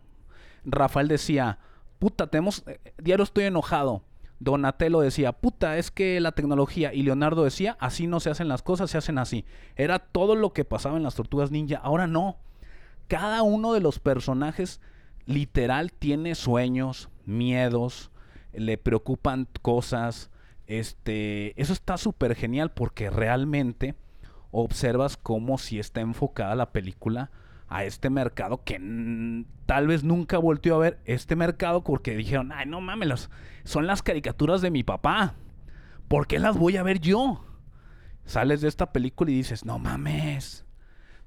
Rafael 0.66 1.08
decía, 1.08 1.60
puta, 1.98 2.28
tenemos, 2.28 2.64
eh, 2.68 2.80
diario 2.98 3.24
estoy 3.24 3.46
enojado. 3.46 4.04
Donatello 4.40 5.02
decía, 5.02 5.34
puta, 5.34 5.78
es 5.78 5.92
que 5.92 6.20
la 6.20 6.32
tecnología. 6.32 6.94
Y 6.94 7.04
Leonardo 7.04 7.44
decía, 7.44 7.78
así 7.80 8.08
no 8.08 8.20
se 8.20 8.30
hacen 8.30 8.48
las 8.48 8.64
cosas, 8.64 8.90
se 8.90 8.98
hacen 8.98 9.18
así. 9.18 9.46
Era 9.76 10.00
todo 10.00 10.36
lo 10.36 10.54
que 10.54 10.66
pasaba 10.66 10.98
en 10.98 11.04
las 11.04 11.16
tortugas 11.16 11.52
ninja. 11.52 11.78
Ahora 11.78 12.08
no. 12.08 12.38
Cada 13.08 13.42
uno 13.44 13.74
de 13.74 13.82
los 13.82 14.00
personajes 14.00 14.82
literal 15.26 15.92
tiene 15.92 16.36
sueños, 16.36 17.10
miedos, 17.26 18.12
le 18.54 18.78
preocupan 18.78 19.48
cosas. 19.62 20.30
Este, 20.68 21.60
eso 21.62 21.74
está 21.74 21.98
súper 21.98 22.36
genial 22.36 22.72
porque 22.72 23.10
realmente 23.10 23.96
observas 24.52 25.18
cómo 25.18 25.58
si 25.58 25.80
está 25.80 26.02
enfocada 26.02 26.56
la 26.56 26.72
película 26.72 27.30
a 27.70 27.84
este 27.84 28.10
mercado 28.10 28.64
que 28.64 29.46
tal 29.66 29.88
vez 29.88 30.04
nunca 30.04 30.38
volteó 30.40 30.76
a 30.76 30.80
ver 30.80 31.00
este 31.06 31.36
mercado 31.36 31.84
porque 31.84 32.16
dijeron, 32.16 32.52
ay, 32.52 32.66
no 32.66 32.82
mames, 32.82 33.30
son 33.64 33.86
las 33.88 34.02
caricaturas 34.02 34.62
de 34.62 34.72
mi 34.72 34.84
papá. 34.84 35.36
¿Por 36.08 36.26
qué 36.28 36.40
las 36.40 36.58
voy 36.58 36.78
a 36.78 36.84
ver 36.84 37.00
yo? 37.00 37.46
Sales 38.26 38.62
de 38.62 38.68
esta 38.68 38.92
película 38.92 39.30
y 39.32 39.36
dices, 39.36 39.66
no 39.66 39.78
mames. 39.80 40.66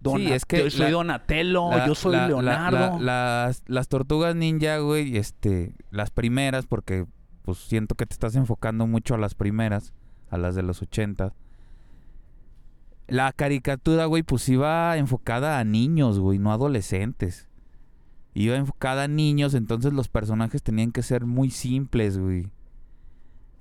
Donat- 0.02 0.32
es 0.32 0.44
que 0.44 0.64
yo 0.64 0.70
soy 0.70 0.86
la- 0.86 0.90
Donatello, 0.90 1.70
La- 1.70 1.86
yo 1.86 1.94
soy 1.94 2.12
la- 2.16 2.26
Leonardo. 2.26 2.98
la- 2.98 3.44
las, 3.46 3.62
las 3.68 3.88
tortugas 3.88 4.34
ninja, 4.34 4.78
güey, 4.78 5.16
este, 5.16 5.74
las 5.90 6.10
primeras, 6.10 6.66
porque 6.66 7.06
pues 7.42 7.58
siento 7.58 7.94
que 7.94 8.06
te 8.06 8.12
estás 8.14 8.34
enfocando 8.34 8.86
mucho 8.88 9.14
a 9.14 9.18
las 9.18 9.34
primeras, 9.36 9.94
a 10.30 10.38
las 10.38 10.54
de 10.56 10.62
los 10.64 10.82
80. 10.82 11.34
La 13.08 13.32
caricatura, 13.32 14.06
güey, 14.06 14.22
pues 14.22 14.48
iba 14.48 14.96
enfocada 14.96 15.58
a 15.58 15.64
niños, 15.64 16.18
güey, 16.18 16.38
no 16.38 16.52
adolescentes. 16.52 17.48
Iba 18.34 18.56
enfocada 18.56 19.04
a 19.04 19.08
niños, 19.08 19.54
entonces 19.54 19.92
los 19.92 20.08
personajes 20.08 20.62
tenían 20.62 20.92
que 20.92 21.02
ser 21.02 21.26
muy 21.26 21.50
simples, 21.50 22.16
güey. 22.18 22.48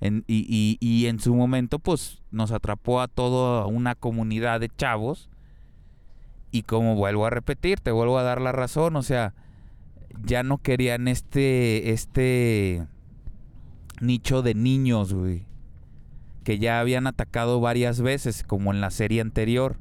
Y, 0.00 0.22
y- 0.26 0.78
y 0.80 1.06
en 1.06 1.20
su 1.20 1.34
momento, 1.34 1.78
pues, 1.78 2.22
nos 2.30 2.50
atrapó 2.50 3.00
a 3.00 3.08
toda 3.08 3.66
una 3.66 3.94
comunidad 3.94 4.58
de 4.60 4.68
chavos. 4.68 5.28
Y 6.50 6.62
como 6.62 6.96
vuelvo 6.96 7.26
a 7.26 7.30
repetir, 7.30 7.80
te 7.80 7.90
vuelvo 7.92 8.18
a 8.18 8.22
dar 8.22 8.40
la 8.40 8.52
razón, 8.52 8.96
o 8.96 9.02
sea, 9.02 9.34
ya 10.24 10.42
no 10.42 10.58
querían 10.58 11.08
este, 11.08 11.92
este 11.92 12.86
nicho 14.00 14.42
de 14.42 14.54
niños, 14.54 15.14
güey. 15.14 15.46
Que 16.44 16.58
ya 16.58 16.80
habían 16.80 17.06
atacado 17.06 17.60
varias 17.60 18.00
veces, 18.00 18.42
como 18.42 18.72
en 18.72 18.80
la 18.80 18.90
serie 18.90 19.20
anterior. 19.20 19.76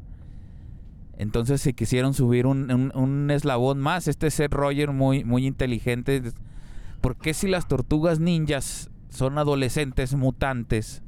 Entonces 1.18 1.62
se 1.62 1.74
quisieron 1.74 2.14
subir 2.14 2.46
un, 2.48 2.72
un- 2.72 2.92
un 2.96 3.32
eslabón 3.32 3.80
más. 3.80 4.08
Este 4.08 4.32
Seth 4.32 4.54
Roger 4.54 4.92
muy, 4.92 5.24
muy 5.24 5.46
inteligente. 5.46 6.22
¿Por 7.00 7.16
qué 7.16 7.34
si 7.34 7.48
las 7.48 7.68
tortugas 7.68 8.20
ninjas 8.20 8.90
son 9.10 9.38
adolescentes 9.38 10.16
mutantes? 10.16 11.04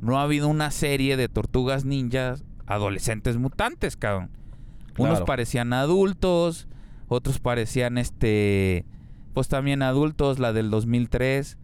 No 0.00 0.18
ha 0.18 0.22
habido 0.22 0.48
una 0.48 0.70
serie 0.70 1.16
de 1.16 1.28
tortugas 1.28 1.84
ninjas 1.84 2.44
adolescentes 2.66 3.36
mutantes, 3.36 3.96
cabrón. 3.96 4.30
Unos 4.98 5.18
parecían 5.26 5.72
adultos, 5.72 6.68
otros 7.08 7.38
parecían 7.38 7.98
este, 7.98 8.84
pues 9.34 9.48
también 9.48 9.82
adultos, 9.82 10.38
la 10.38 10.52
del 10.52 10.70
2003. 10.70 11.58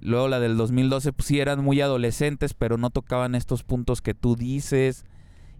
Luego 0.00 0.28
la 0.28 0.40
del 0.40 0.56
2012 0.56 1.12
pues 1.12 1.26
sí 1.26 1.40
eran 1.40 1.62
muy 1.62 1.80
adolescentes, 1.80 2.54
pero 2.54 2.78
no 2.78 2.90
tocaban 2.90 3.34
estos 3.34 3.64
puntos 3.64 4.00
que 4.00 4.14
tú 4.14 4.36
dices. 4.36 5.04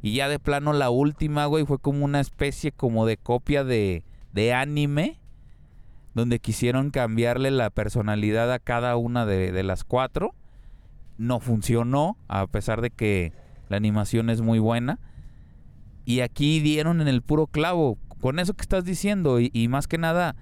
Y 0.00 0.14
ya 0.14 0.28
de 0.28 0.38
plano 0.38 0.72
la 0.72 0.90
última, 0.90 1.46
güey, 1.46 1.64
fue 1.66 1.78
como 1.78 2.04
una 2.04 2.20
especie 2.20 2.70
como 2.70 3.04
de 3.04 3.16
copia 3.16 3.64
de, 3.64 4.04
de 4.32 4.54
anime. 4.54 5.20
Donde 6.14 6.38
quisieron 6.38 6.90
cambiarle 6.90 7.50
la 7.50 7.70
personalidad 7.70 8.52
a 8.52 8.58
cada 8.58 8.96
una 8.96 9.26
de, 9.26 9.52
de 9.52 9.62
las 9.62 9.84
cuatro. 9.84 10.34
No 11.16 11.40
funcionó, 11.40 12.16
a 12.28 12.46
pesar 12.46 12.80
de 12.80 12.90
que 12.90 13.32
la 13.68 13.76
animación 13.76 14.30
es 14.30 14.40
muy 14.40 14.58
buena. 14.58 14.98
Y 16.04 16.20
aquí 16.20 16.60
dieron 16.60 17.00
en 17.00 17.08
el 17.08 17.22
puro 17.22 17.46
clavo. 17.46 17.98
Con 18.20 18.38
eso 18.38 18.54
que 18.54 18.62
estás 18.62 18.84
diciendo. 18.84 19.40
Y, 19.40 19.50
y 19.52 19.68
más 19.68 19.86
que 19.86 19.98
nada, 19.98 20.34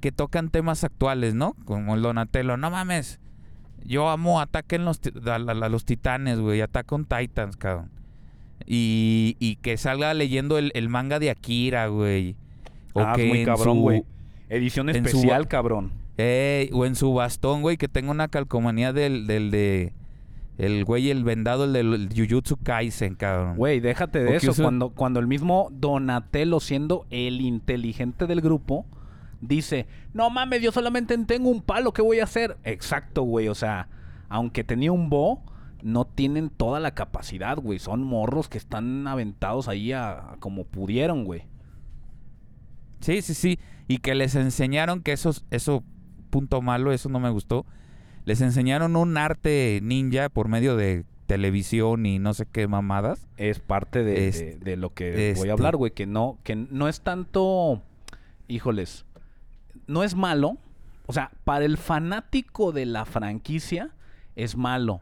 que 0.00 0.12
tocan 0.12 0.50
temas 0.50 0.82
actuales, 0.84 1.34
¿no? 1.34 1.54
Como 1.64 1.94
el 1.94 2.02
Donatello. 2.02 2.56
No 2.56 2.70
mames. 2.70 3.20
Yo 3.84 4.08
amo 4.10 4.40
ataquen 4.40 4.84
los, 4.84 5.00
a, 5.26 5.34
a- 5.34 5.36
a 5.36 5.68
los 5.68 5.84
titanes, 5.84 6.38
güey. 6.40 6.60
Attack 6.60 6.90
on 6.92 7.04
Titans, 7.06 7.56
cabrón. 7.56 7.90
Y, 8.66 9.36
y 9.40 9.56
que 9.56 9.76
salga 9.76 10.12
leyendo 10.14 10.58
el, 10.58 10.70
el 10.74 10.88
manga 10.88 11.18
de 11.18 11.30
Akira, 11.30 11.86
güey. 11.88 12.36
O 12.92 13.00
Ah, 13.00 13.14
que 13.16 13.26
muy 13.26 13.44
cabrón, 13.44 13.80
güey. 13.80 14.04
Edición 14.48 14.88
su- 14.88 14.96
especial, 14.96 15.48
cabrón. 15.48 15.92
Ey, 16.18 16.68
o 16.72 16.84
en 16.84 16.94
su 16.96 17.12
bastón, 17.14 17.62
güey, 17.62 17.76
que 17.78 17.88
tenga 17.88 18.10
una 18.10 18.28
calcomanía 18.28 18.92
del, 18.92 19.26
del 19.26 19.50
de... 19.50 19.92
El 20.58 20.84
güey, 20.84 21.08
el 21.10 21.24
vendado, 21.24 21.64
el 21.64 21.72
del 21.72 22.10
Jujutsu 22.14 22.58
Kaisen, 22.58 23.14
cabrón. 23.14 23.56
Güey, 23.56 23.80
déjate 23.80 24.18
de 24.18 24.36
eso. 24.36 24.52
Cuando, 24.62 24.90
cuando 24.90 25.18
el 25.18 25.26
mismo 25.26 25.68
Donatello, 25.72 26.60
siendo 26.60 27.06
el 27.08 27.40
inteligente 27.40 28.26
del 28.26 28.42
grupo, 28.42 28.84
dice, 29.40 29.86
no 30.12 30.30
mames, 30.30 30.62
yo 30.62 30.72
solamente 30.72 31.16
tengo 31.24 31.48
un 31.50 31.62
palo, 31.62 31.92
¿qué 31.92 32.02
voy 32.02 32.20
a 32.20 32.24
hacer? 32.24 32.56
Exacto, 32.64 33.22
güey. 33.22 33.48
O 33.48 33.54
sea, 33.54 33.88
aunque 34.28 34.64
tenía 34.64 34.92
un 34.92 35.10
bo, 35.10 35.42
no 35.82 36.04
tienen 36.06 36.50
toda 36.50 36.78
la 36.80 36.94
capacidad, 36.94 37.56
güey. 37.58 37.78
Son 37.78 38.02
morros 38.02 38.48
que 38.48 38.58
están 38.58 39.06
aventados 39.06 39.68
ahí 39.68 39.92
a, 39.92 40.32
a 40.32 40.36
como 40.38 40.64
pudieron, 40.64 41.24
güey. 41.24 41.44
Sí, 43.00 43.22
sí, 43.22 43.34
sí. 43.34 43.58
Y 43.88 43.98
que 43.98 44.14
les 44.14 44.34
enseñaron 44.34 45.02
que 45.02 45.12
eso, 45.12 45.32
eso, 45.50 45.82
punto 46.30 46.60
malo, 46.62 46.92
eso 46.92 47.08
no 47.08 47.18
me 47.18 47.30
gustó. 47.30 47.64
Les 48.24 48.40
enseñaron 48.42 48.94
un 48.96 49.16
arte 49.16 49.80
ninja 49.82 50.28
por 50.28 50.48
medio 50.48 50.76
de 50.76 51.04
televisión 51.26 52.04
y 52.06 52.18
no 52.18 52.34
sé 52.34 52.44
qué 52.50 52.68
mamadas. 52.68 53.26
Es 53.36 53.58
parte 53.60 54.04
de, 54.04 54.28
Este- 54.28 54.44
de- 54.56 54.58
de 54.58 54.76
lo 54.76 54.92
que 54.92 55.10
voy 55.12 55.22
este- 55.22 55.48
a 55.50 55.52
hablar, 55.52 55.76
güey. 55.76 55.92
Que 55.92 56.06
no, 56.06 56.38
que 56.44 56.54
no 56.56 56.88
es 56.88 57.00
tanto. 57.00 57.82
Híjoles. 58.48 59.06
No 59.90 60.02
es 60.04 60.14
malo. 60.14 60.56
O 61.06 61.12
sea, 61.12 61.32
para 61.44 61.64
el 61.64 61.76
fanático 61.76 62.72
de 62.72 62.86
la 62.86 63.04
franquicia 63.04 63.90
es 64.36 64.56
malo. 64.56 65.00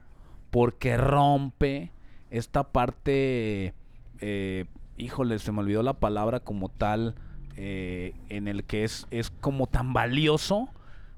Porque 0.50 0.96
rompe 0.96 1.92
esta 2.30 2.64
parte. 2.64 3.74
eh, 4.20 4.64
híjoles, 4.96 5.42
se 5.42 5.52
me 5.52 5.60
olvidó 5.60 5.82
la 5.82 5.94
palabra 5.94 6.40
como 6.40 6.68
tal. 6.70 7.14
eh, 7.56 8.14
en 8.28 8.46
el 8.48 8.64
que 8.64 8.84
es, 8.84 9.06
es 9.10 9.30
como 9.30 9.66
tan 9.66 9.92
valioso. 9.92 10.68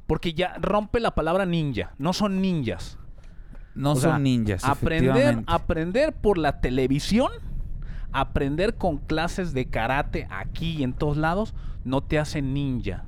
Porque 0.06 0.34
ya 0.34 0.56
rompe 0.60 0.98
la 0.98 1.14
palabra 1.14 1.46
ninja. 1.46 1.92
No 1.98 2.12
son 2.12 2.40
ninjas. 2.42 2.98
No 3.76 3.92
O 3.92 3.94
son 3.94 4.02
sea, 4.02 4.18
ninjas. 4.18 4.64
Aprender, 4.64 5.44
aprender 5.46 6.12
por 6.12 6.36
la 6.38 6.60
televisión, 6.60 7.30
aprender 8.10 8.74
con 8.74 8.98
clases 8.98 9.52
de 9.54 9.66
karate 9.66 10.26
aquí 10.30 10.78
y 10.78 10.82
en 10.82 10.92
todos 10.94 11.16
lados, 11.16 11.54
no 11.84 12.00
te 12.02 12.18
hace 12.18 12.42
ninja. 12.42 13.04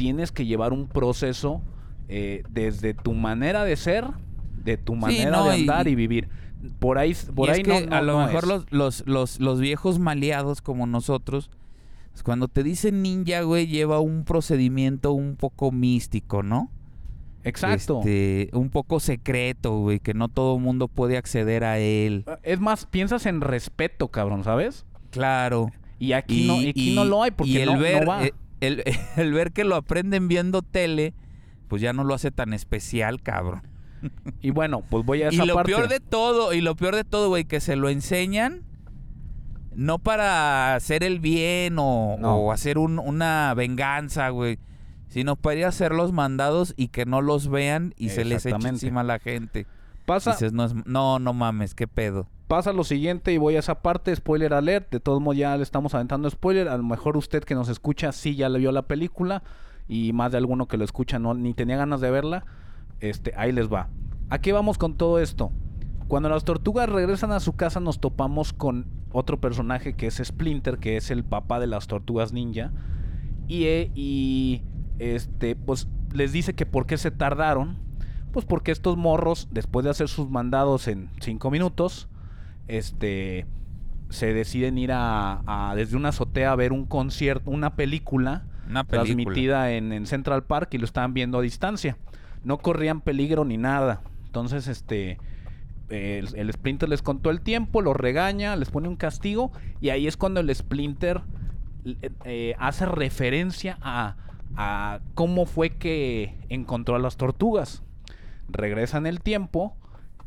Tienes 0.00 0.32
que 0.32 0.46
llevar 0.46 0.72
un 0.72 0.88
proceso 0.88 1.60
eh, 2.08 2.42
desde 2.48 2.94
tu 2.94 3.12
manera 3.12 3.64
de 3.64 3.76
ser, 3.76 4.06
de 4.64 4.78
tu 4.78 4.94
manera 4.94 5.30
no, 5.30 5.44
de 5.44 5.56
andar 5.56 5.88
y, 5.88 5.94
vivir. 5.94 6.28
Por 6.78 6.96
ahí, 6.96 7.14
por 7.34 7.50
ahí 7.50 7.60
es 7.60 7.68
no, 7.68 7.78
que 7.80 7.86
no- 7.86 7.96
a 7.96 8.00
lo 8.00 8.18
no 8.18 8.26
mejor 8.26 8.46
los, 8.46 8.64
los, 8.70 9.06
los, 9.06 9.40
los 9.40 9.60
viejos 9.60 9.98
maleados 9.98 10.62
como 10.62 10.86
nosotros, 10.86 11.50
pues, 12.12 12.22
cuando 12.22 12.48
te 12.48 12.62
dicen 12.62 13.02
ninja, 13.02 13.42
güey, 13.42 13.66
lleva 13.66 14.00
un 14.00 14.24
procedimiento 14.24 15.12
un 15.12 15.36
poco 15.36 15.70
místico, 15.70 16.42
¿no? 16.42 16.70
Exacto. 17.44 17.98
Este, 17.98 18.48
un 18.54 18.70
poco 18.70 19.00
secreto, 19.00 19.78
güey, 19.80 20.00
que 20.00 20.14
no 20.14 20.28
todo 20.28 20.56
el 20.56 20.62
mundo 20.62 20.88
puede 20.88 21.18
acceder 21.18 21.62
a 21.64 21.78
él. 21.78 22.24
Es 22.42 22.58
más, 22.58 22.86
piensas 22.86 23.26
en 23.26 23.42
respeto, 23.42 24.08
cabrón, 24.08 24.44
¿sabes? 24.44 24.86
Claro. 25.10 25.70
Y 25.98 26.12
aquí, 26.12 26.46
no, 26.46 26.60
y 26.60 26.70
aquí 26.70 26.94
no 26.94 27.04
lo 27.04 27.22
hay 27.22 27.30
porque 27.32 27.52
y 27.52 27.56
el 27.58 27.66
no, 27.66 27.74
no 27.74 27.80
ver, 27.80 28.08
va. 28.08 28.22
El, 28.60 28.82
el 29.16 29.32
ver 29.32 29.52
que 29.52 29.64
lo 29.64 29.76
aprenden 29.76 30.28
viendo 30.28 30.62
tele, 30.62 31.14
pues 31.68 31.82
ya 31.82 31.92
no 31.92 32.04
lo 32.04 32.14
hace 32.14 32.30
tan 32.30 32.52
especial, 32.52 33.22
cabrón. 33.22 33.62
Y 34.40 34.50
bueno, 34.50 34.82
pues 34.88 35.04
voy 35.04 35.22
a 35.22 35.26
Y 35.30 35.34
esa 35.36 35.44
lo 35.46 35.54
parte. 35.54 35.72
peor 35.72 35.88
de 35.88 36.00
todo, 36.00 36.52
y 36.54 36.60
lo 36.60 36.74
peor 36.76 36.96
de 36.96 37.04
todo, 37.04 37.28
güey, 37.28 37.44
que 37.44 37.60
se 37.60 37.76
lo 37.76 37.88
enseñan 37.88 38.62
no 39.74 39.98
para 39.98 40.74
hacer 40.74 41.04
el 41.04 41.20
bien 41.20 41.76
o, 41.78 42.16
No. 42.18 42.34
o 42.36 42.52
hacer 42.52 42.76
un- 42.76 42.98
una 42.98 43.54
venganza, 43.54 44.28
güey, 44.30 44.58
sino 45.08 45.36
para 45.36 45.56
ir 45.60 45.64
a 45.64 45.68
hacer 45.68 45.92
los 45.92 46.12
mandados 46.12 46.74
y 46.76 46.88
que 46.88 47.06
no 47.06 47.20
los 47.22 47.48
vean 47.48 47.94
y 47.96 48.08
se 48.10 48.24
les 48.24 48.44
eche 48.46 48.68
encima 48.68 49.02
a 49.02 49.04
la 49.04 49.18
gente. 49.20 49.66
Pasa, 50.06 50.32
Dices, 50.32 50.52
no, 50.52 50.64
es- 50.64 50.74
no, 50.86 51.18
no 51.20 51.32
mames, 51.34 51.74
qué 51.74 51.86
pedo. 51.86 52.26
Pasa 52.50 52.72
lo 52.72 52.82
siguiente 52.82 53.32
y 53.32 53.38
voy 53.38 53.54
a 53.54 53.60
esa 53.60 53.80
parte, 53.80 54.14
spoiler 54.16 54.54
alert, 54.54 54.90
de 54.90 54.98
todos 54.98 55.20
modos 55.20 55.36
ya 55.36 55.56
le 55.56 55.62
estamos 55.62 55.94
aventando 55.94 56.28
spoiler, 56.28 56.66
a 56.66 56.76
lo 56.76 56.82
mejor 56.82 57.16
usted 57.16 57.44
que 57.44 57.54
nos 57.54 57.68
escucha 57.68 58.10
sí 58.10 58.34
ya 58.34 58.48
le 58.48 58.58
vio 58.58 58.72
la 58.72 58.82
película 58.82 59.44
y 59.86 60.12
más 60.12 60.32
de 60.32 60.38
alguno 60.38 60.66
que 60.66 60.76
lo 60.76 60.82
escucha 60.82 61.20
no 61.20 61.32
ni 61.32 61.54
tenía 61.54 61.76
ganas 61.76 62.00
de 62.00 62.10
verla, 62.10 62.44
este 62.98 63.34
ahí 63.36 63.52
les 63.52 63.72
va. 63.72 63.88
Aquí 64.30 64.50
vamos 64.50 64.78
con 64.78 64.96
todo 64.96 65.20
esto. 65.20 65.52
Cuando 66.08 66.28
las 66.28 66.44
tortugas 66.44 66.88
regresan 66.88 67.30
a 67.30 67.38
su 67.38 67.52
casa 67.52 67.78
nos 67.78 68.00
topamos 68.00 68.52
con 68.52 68.84
otro 69.12 69.40
personaje 69.40 69.94
que 69.94 70.08
es 70.08 70.20
Splinter, 70.20 70.78
que 70.78 70.96
es 70.96 71.12
el 71.12 71.22
papá 71.22 71.60
de 71.60 71.68
las 71.68 71.86
tortugas 71.86 72.32
ninja 72.32 72.72
y, 73.46 73.66
eh, 73.66 73.92
y 73.94 74.62
este 74.98 75.54
pues 75.54 75.86
les 76.12 76.32
dice 76.32 76.54
que 76.54 76.66
por 76.66 76.86
qué 76.86 76.98
se 76.98 77.12
tardaron, 77.12 77.78
pues 78.32 78.44
porque 78.44 78.72
estos 78.72 78.96
morros 78.96 79.46
después 79.52 79.84
de 79.84 79.90
hacer 79.90 80.08
sus 80.08 80.28
mandados 80.28 80.88
en 80.88 81.10
cinco 81.20 81.52
minutos 81.52 82.08
este 82.78 83.46
se 84.08 84.32
deciden 84.34 84.76
ir 84.78 84.90
a, 84.92 85.42
a- 85.70 85.74
desde 85.76 85.96
una 85.96 86.08
azotea 86.08 86.52
a 86.52 86.56
ver 86.56 86.72
un 86.72 86.84
concierto, 86.86 87.50
una 87.50 87.76
película, 87.76 88.44
Una 88.68 88.84
película. 88.84 89.04
transmitida 89.04 89.70
en, 89.72 89.92
en 89.92 90.06
Central 90.06 90.42
Park 90.44 90.70
y 90.72 90.78
lo 90.78 90.84
estaban 90.84 91.14
viendo 91.14 91.38
a 91.38 91.42
distancia. 91.42 91.96
No 92.42 92.58
corrían 92.58 93.00
peligro 93.02 93.44
ni 93.44 93.56
nada. 93.56 94.00
Entonces, 94.26 94.66
este 94.68 95.18
el, 95.90 96.28
el 96.36 96.52
Splinter 96.52 96.88
les 96.88 97.02
contó 97.02 97.30
el 97.30 97.40
tiempo, 97.40 97.82
los 97.82 97.96
regaña, 97.96 98.54
les 98.56 98.70
pone 98.70 98.88
un 98.88 98.96
castigo 98.96 99.50
y 99.80 99.88
ahí 99.90 100.06
es 100.06 100.16
cuando 100.16 100.38
el 100.40 100.54
Splinter 100.54 101.20
eh, 101.84 102.10
eh, 102.24 102.54
hace 102.58 102.86
referencia 102.86 103.76
a, 103.82 104.16
a 104.56 105.00
cómo 105.14 105.46
fue 105.46 105.70
que 105.70 106.36
encontró 106.48 106.94
a 106.94 106.98
las 107.00 107.16
tortugas. 107.16 107.82
Regresa 108.48 108.98
en 108.98 109.06
el 109.06 109.20
tiempo 109.20 109.76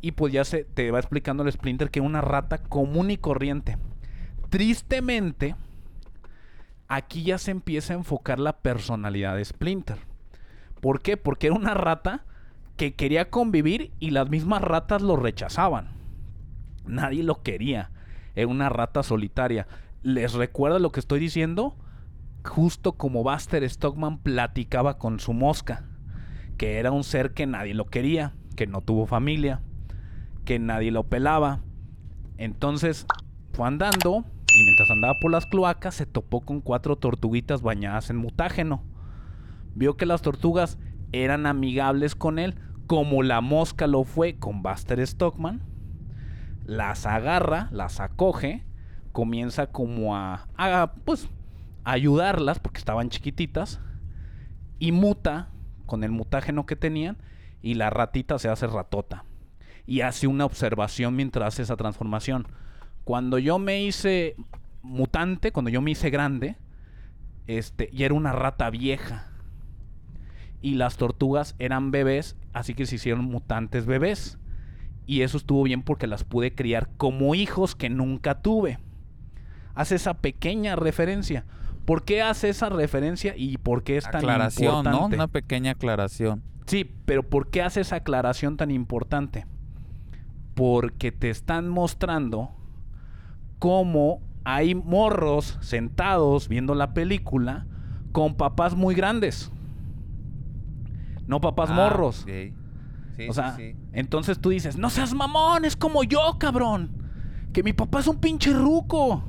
y 0.04 0.12
pues 0.12 0.34
ya 0.34 0.44
se 0.44 0.64
te 0.64 0.90
va 0.90 0.98
explicando 0.98 1.42
el 1.42 1.50
Splinter 1.50 1.90
que 1.90 2.02
una 2.02 2.20
rata 2.20 2.58
común 2.58 3.10
y 3.10 3.16
corriente. 3.16 3.78
Tristemente, 4.50 5.56
aquí 6.88 7.22
ya 7.22 7.38
se 7.38 7.52
empieza 7.52 7.94
a 7.94 7.96
enfocar 7.96 8.38
la 8.38 8.58
personalidad 8.58 9.34
de 9.34 9.46
Splinter. 9.46 9.96
¿Por 10.82 11.00
qué? 11.00 11.16
Porque 11.16 11.46
era 11.46 11.56
una 11.56 11.72
rata 11.72 12.26
que 12.76 12.92
quería 12.92 13.30
convivir 13.30 13.92
y 13.98 14.10
las 14.10 14.28
mismas 14.28 14.60
ratas 14.60 15.00
lo 15.00 15.16
rechazaban. 15.16 15.94
Nadie 16.84 17.22
lo 17.22 17.42
quería. 17.42 17.90
Era 18.34 18.48
una 18.48 18.68
rata 18.68 19.02
solitaria. 19.02 19.66
¿Les 20.02 20.34
recuerda 20.34 20.80
lo 20.80 20.92
que 20.92 21.00
estoy 21.00 21.18
diciendo? 21.18 21.78
Justo 22.44 22.92
como 22.92 23.22
Buster 23.22 23.66
Stockman 23.66 24.18
platicaba 24.18 24.98
con 24.98 25.18
su 25.18 25.32
mosca, 25.32 25.86
que 26.58 26.76
era 26.78 26.90
un 26.90 27.04
ser 27.04 27.32
que 27.32 27.46
nadie 27.46 27.72
lo 27.72 27.86
quería, 27.86 28.34
que 28.54 28.66
no 28.66 28.82
tuvo 28.82 29.06
familia, 29.06 29.62
que 30.44 30.58
nadie 30.58 30.90
lo 30.90 31.04
pelaba. 31.04 31.60
Entonces 32.36 33.06
fue 33.52 33.66
andando 33.66 34.24
y 34.54 34.62
mientras 34.64 34.90
andaba 34.90 35.14
por 35.20 35.30
las 35.30 35.46
cloacas 35.46 35.94
se 35.94 36.06
topó 36.06 36.40
con 36.40 36.60
cuatro 36.60 36.96
tortuguitas 36.96 37.62
bañadas 37.62 38.10
en 38.10 38.16
mutágeno. 38.16 38.82
Vio 39.74 39.96
que 39.96 40.06
las 40.06 40.22
tortugas 40.22 40.78
eran 41.12 41.46
amigables 41.46 42.14
con 42.14 42.38
él, 42.38 42.54
como 42.86 43.22
la 43.22 43.40
mosca 43.40 43.86
lo 43.86 44.04
fue 44.04 44.36
con 44.36 44.62
Buster 44.62 45.04
Stockman. 45.04 45.62
Las 46.64 47.06
agarra, 47.06 47.68
las 47.72 48.00
acoge, 48.00 48.64
comienza 49.12 49.66
como 49.66 50.16
a, 50.16 50.48
a 50.56 50.92
pues, 51.04 51.28
ayudarlas 51.84 52.58
porque 52.58 52.78
estaban 52.78 53.10
chiquititas 53.10 53.80
y 54.78 54.92
muta 54.92 55.50
con 55.86 56.04
el 56.04 56.10
mutágeno 56.10 56.66
que 56.66 56.76
tenían 56.76 57.18
y 57.60 57.74
la 57.74 57.90
ratita 57.90 58.38
se 58.38 58.48
hace 58.48 58.66
ratota 58.66 59.24
y 59.86 60.00
hace 60.00 60.26
una 60.26 60.44
observación 60.44 61.16
mientras 61.16 61.54
hace 61.54 61.62
esa 61.62 61.76
transformación. 61.76 62.46
Cuando 63.04 63.38
yo 63.38 63.58
me 63.58 63.82
hice 63.82 64.36
mutante, 64.82 65.52
cuando 65.52 65.70
yo 65.70 65.82
me 65.82 65.90
hice 65.90 66.10
grande, 66.10 66.56
este, 67.46 67.90
y 67.92 68.04
era 68.04 68.14
una 68.14 68.32
rata 68.32 68.70
vieja. 68.70 69.30
Y 70.62 70.76
las 70.76 70.96
tortugas 70.96 71.54
eran 71.58 71.90
bebés, 71.90 72.36
así 72.54 72.74
que 72.74 72.86
se 72.86 72.94
hicieron 72.94 73.26
mutantes 73.26 73.84
bebés. 73.84 74.38
Y 75.06 75.20
eso 75.20 75.36
estuvo 75.36 75.62
bien 75.62 75.82
porque 75.82 76.06
las 76.06 76.24
pude 76.24 76.54
criar 76.54 76.88
como 76.96 77.34
hijos 77.34 77.74
que 77.74 77.90
nunca 77.90 78.40
tuve. 78.40 78.78
Hace 79.74 79.96
esa 79.96 80.14
pequeña 80.14 80.76
referencia. 80.76 81.44
¿Por 81.84 82.04
qué 82.04 82.22
hace 82.22 82.48
esa 82.48 82.70
referencia 82.70 83.34
y 83.36 83.58
por 83.58 83.82
qué 83.82 83.98
es 83.98 84.04
tan 84.04 84.16
Aclaración, 84.16 84.84
¿no? 84.84 84.90
importante? 84.90 85.16
Una 85.16 85.28
pequeña 85.28 85.72
aclaración. 85.72 86.42
Sí, 86.64 86.90
pero 87.04 87.28
¿por 87.28 87.50
qué 87.50 87.60
hace 87.60 87.82
esa 87.82 87.96
aclaración 87.96 88.56
tan 88.56 88.70
importante? 88.70 89.44
Porque 90.54 91.10
te 91.12 91.30
están 91.30 91.68
mostrando 91.68 92.50
cómo 93.58 94.20
hay 94.44 94.74
morros 94.74 95.58
sentados 95.62 96.48
viendo 96.48 96.74
la 96.74 96.94
película 96.94 97.66
con 98.12 98.34
papás 98.36 98.74
muy 98.76 98.94
grandes. 98.94 99.50
No 101.26 101.40
papás 101.40 101.70
Ah, 101.70 101.74
morros. 101.74 102.24
Sí, 102.26 102.52
o 103.28 103.32
sí, 103.32 103.32
sea, 103.32 103.56
sí. 103.56 103.74
entonces 103.92 104.38
tú 104.38 104.50
dices, 104.50 104.76
no 104.76 104.90
seas 104.90 105.14
mamón, 105.14 105.64
es 105.64 105.76
como 105.76 106.04
yo, 106.04 106.36
cabrón. 106.38 106.90
Que 107.52 107.62
mi 107.62 107.72
papá 107.72 108.00
es 108.00 108.06
un 108.08 108.16
pinche 108.18 108.52
ruco. 108.52 109.24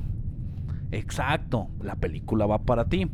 Exacto, 0.92 1.68
la 1.82 1.96
película 1.96 2.46
va 2.46 2.58
para 2.58 2.84
ti. 2.88 3.10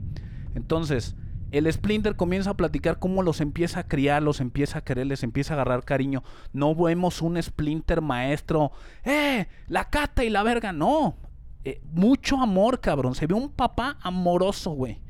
Entonces, 0.55 1.16
el 1.53 1.71
Splinter 1.71 2.17
comienza 2.17 2.51
a 2.51 2.57
platicar 2.57 2.99
cómo 2.99 3.23
los 3.23 3.43
empieza 3.43 3.81
a 3.81 3.87
criar, 3.87 4.23
los 4.23 4.41
empieza 4.41 4.79
a 4.79 4.85
querer, 4.85 5.07
les 5.07 5.23
empieza 5.23 5.53
a 5.53 5.57
agarrar 5.57 5.85
cariño. 5.85 6.25
No 6.55 6.75
vemos 6.75 7.21
un 7.21 7.41
Splinter 7.41 8.01
maestro, 8.01 8.73
¡eh! 9.05 9.47
La 9.69 9.91
cata 9.91 10.25
y 10.25 10.31
la 10.31 10.43
verga, 10.43 10.73
no. 10.73 11.19
Eh, 11.65 11.83
mucho 11.93 12.41
amor, 12.41 12.81
cabrón. 12.81 13.15
Se 13.15 13.27
ve 13.27 13.35
un 13.35 13.51
papá 13.51 13.99
amoroso, 14.01 14.71
güey. 14.71 15.01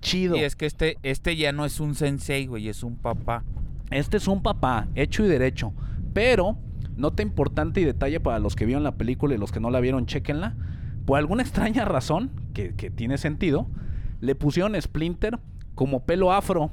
Chido. 0.00 0.34
Y 0.36 0.40
es 0.40 0.56
que 0.56 0.64
este, 0.64 0.96
este 1.02 1.36
ya 1.36 1.52
no 1.52 1.66
es 1.66 1.78
un 1.78 1.94
sensei, 1.94 2.46
güey, 2.46 2.68
es 2.68 2.82
un 2.82 2.96
papá. 2.96 3.44
Este 3.90 4.16
es 4.16 4.26
un 4.26 4.42
papá, 4.42 4.88
hecho 4.94 5.22
y 5.26 5.28
derecho. 5.28 5.74
Pero, 6.14 6.56
nota 6.96 7.22
importante 7.22 7.82
y 7.82 7.84
detalle 7.84 8.18
para 8.18 8.38
los 8.38 8.56
que 8.56 8.64
vieron 8.64 8.82
la 8.82 8.96
película 8.96 9.34
y 9.34 9.38
los 9.38 9.52
que 9.52 9.60
no 9.60 9.70
la 9.70 9.80
vieron, 9.80 10.06
chequenla. 10.06 10.56
Por 11.04 11.18
alguna 11.18 11.42
extraña 11.42 11.84
razón, 11.84 12.30
que, 12.54 12.74
que 12.74 12.90
tiene 12.90 13.18
sentido, 13.18 13.68
le 14.20 14.34
pusieron 14.34 14.80
Splinter 14.80 15.38
como 15.74 16.04
pelo 16.04 16.32
afro 16.32 16.70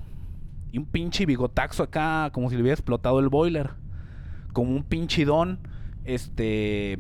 y 0.71 0.77
un 0.77 0.85
pinche 0.85 1.25
bigotaxo 1.25 1.83
acá, 1.83 2.29
como 2.31 2.49
si 2.49 2.55
le 2.55 2.61
hubiera 2.61 2.75
explotado 2.75 3.19
el 3.19 3.29
boiler. 3.29 3.71
Como 4.53 4.75
un 4.75 4.83
pinche 4.83 5.25
don, 5.25 5.59
este. 6.05 6.99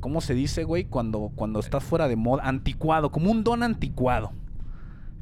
¿Cómo 0.00 0.20
se 0.20 0.34
dice, 0.34 0.62
güey? 0.62 0.84
Cuando, 0.84 1.32
cuando 1.34 1.58
estás 1.58 1.82
fuera 1.82 2.06
de 2.06 2.14
moda, 2.14 2.44
anticuado, 2.46 3.10
como 3.10 3.30
un 3.30 3.42
don 3.42 3.62
anticuado. 3.64 4.32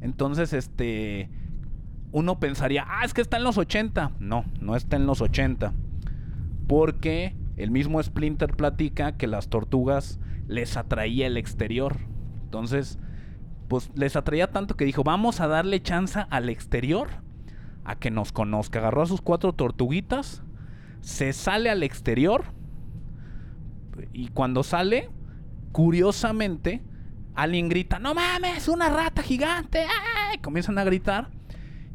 Entonces, 0.03 0.53
este 0.53 1.31
uno 2.12 2.39
pensaría, 2.41 2.87
ah, 2.89 3.05
es 3.05 3.12
que 3.12 3.21
está 3.21 3.37
en 3.37 3.45
los 3.45 3.59
80. 3.59 4.12
No, 4.21 4.45
no 4.61 4.77
está 4.77 4.97
en 4.97 5.07
los 5.07 5.21
80. 5.21 5.75
Porque 6.67 7.35
el 7.57 7.71
mismo 7.71 8.03
Splinter 8.03 8.57
platica 8.57 9.19
que 9.19 9.27
las 9.27 9.49
tortugas 9.49 10.19
les 10.49 10.77
atraía 10.79 11.27
el 11.27 11.37
exterior. 11.37 11.99
Entonces, 12.45 12.99
pues 13.69 13.91
les 13.95 14.17
atraía 14.17 14.51
tanto 14.51 14.77
que 14.77 14.85
dijo, 14.85 15.05
vamos 15.05 15.41
a 15.41 15.49
darle 15.49 15.83
chance 15.83 16.25
al 16.31 16.49
exterior 16.49 17.09
a 17.85 17.97
que 17.97 18.11
nos 18.11 18.33
conozca. 18.33 18.79
Agarró 18.79 19.03
a 19.03 19.07
sus 19.07 19.21
cuatro 19.21 19.53
tortuguitas, 19.53 20.43
se 21.01 21.33
sale 21.33 21.71
al 21.71 21.83
exterior 21.83 22.45
y 24.12 24.29
cuando 24.29 24.62
sale, 24.62 25.11
curiosamente, 25.73 26.83
alguien 27.35 27.69
grita, 27.69 27.99
no 27.99 28.14
mames, 28.14 28.69
una 28.69 28.89
rata 28.89 29.23
gigante. 29.23 29.87
Comienzan 30.43 30.79
a 30.79 30.85
gritar 30.85 31.31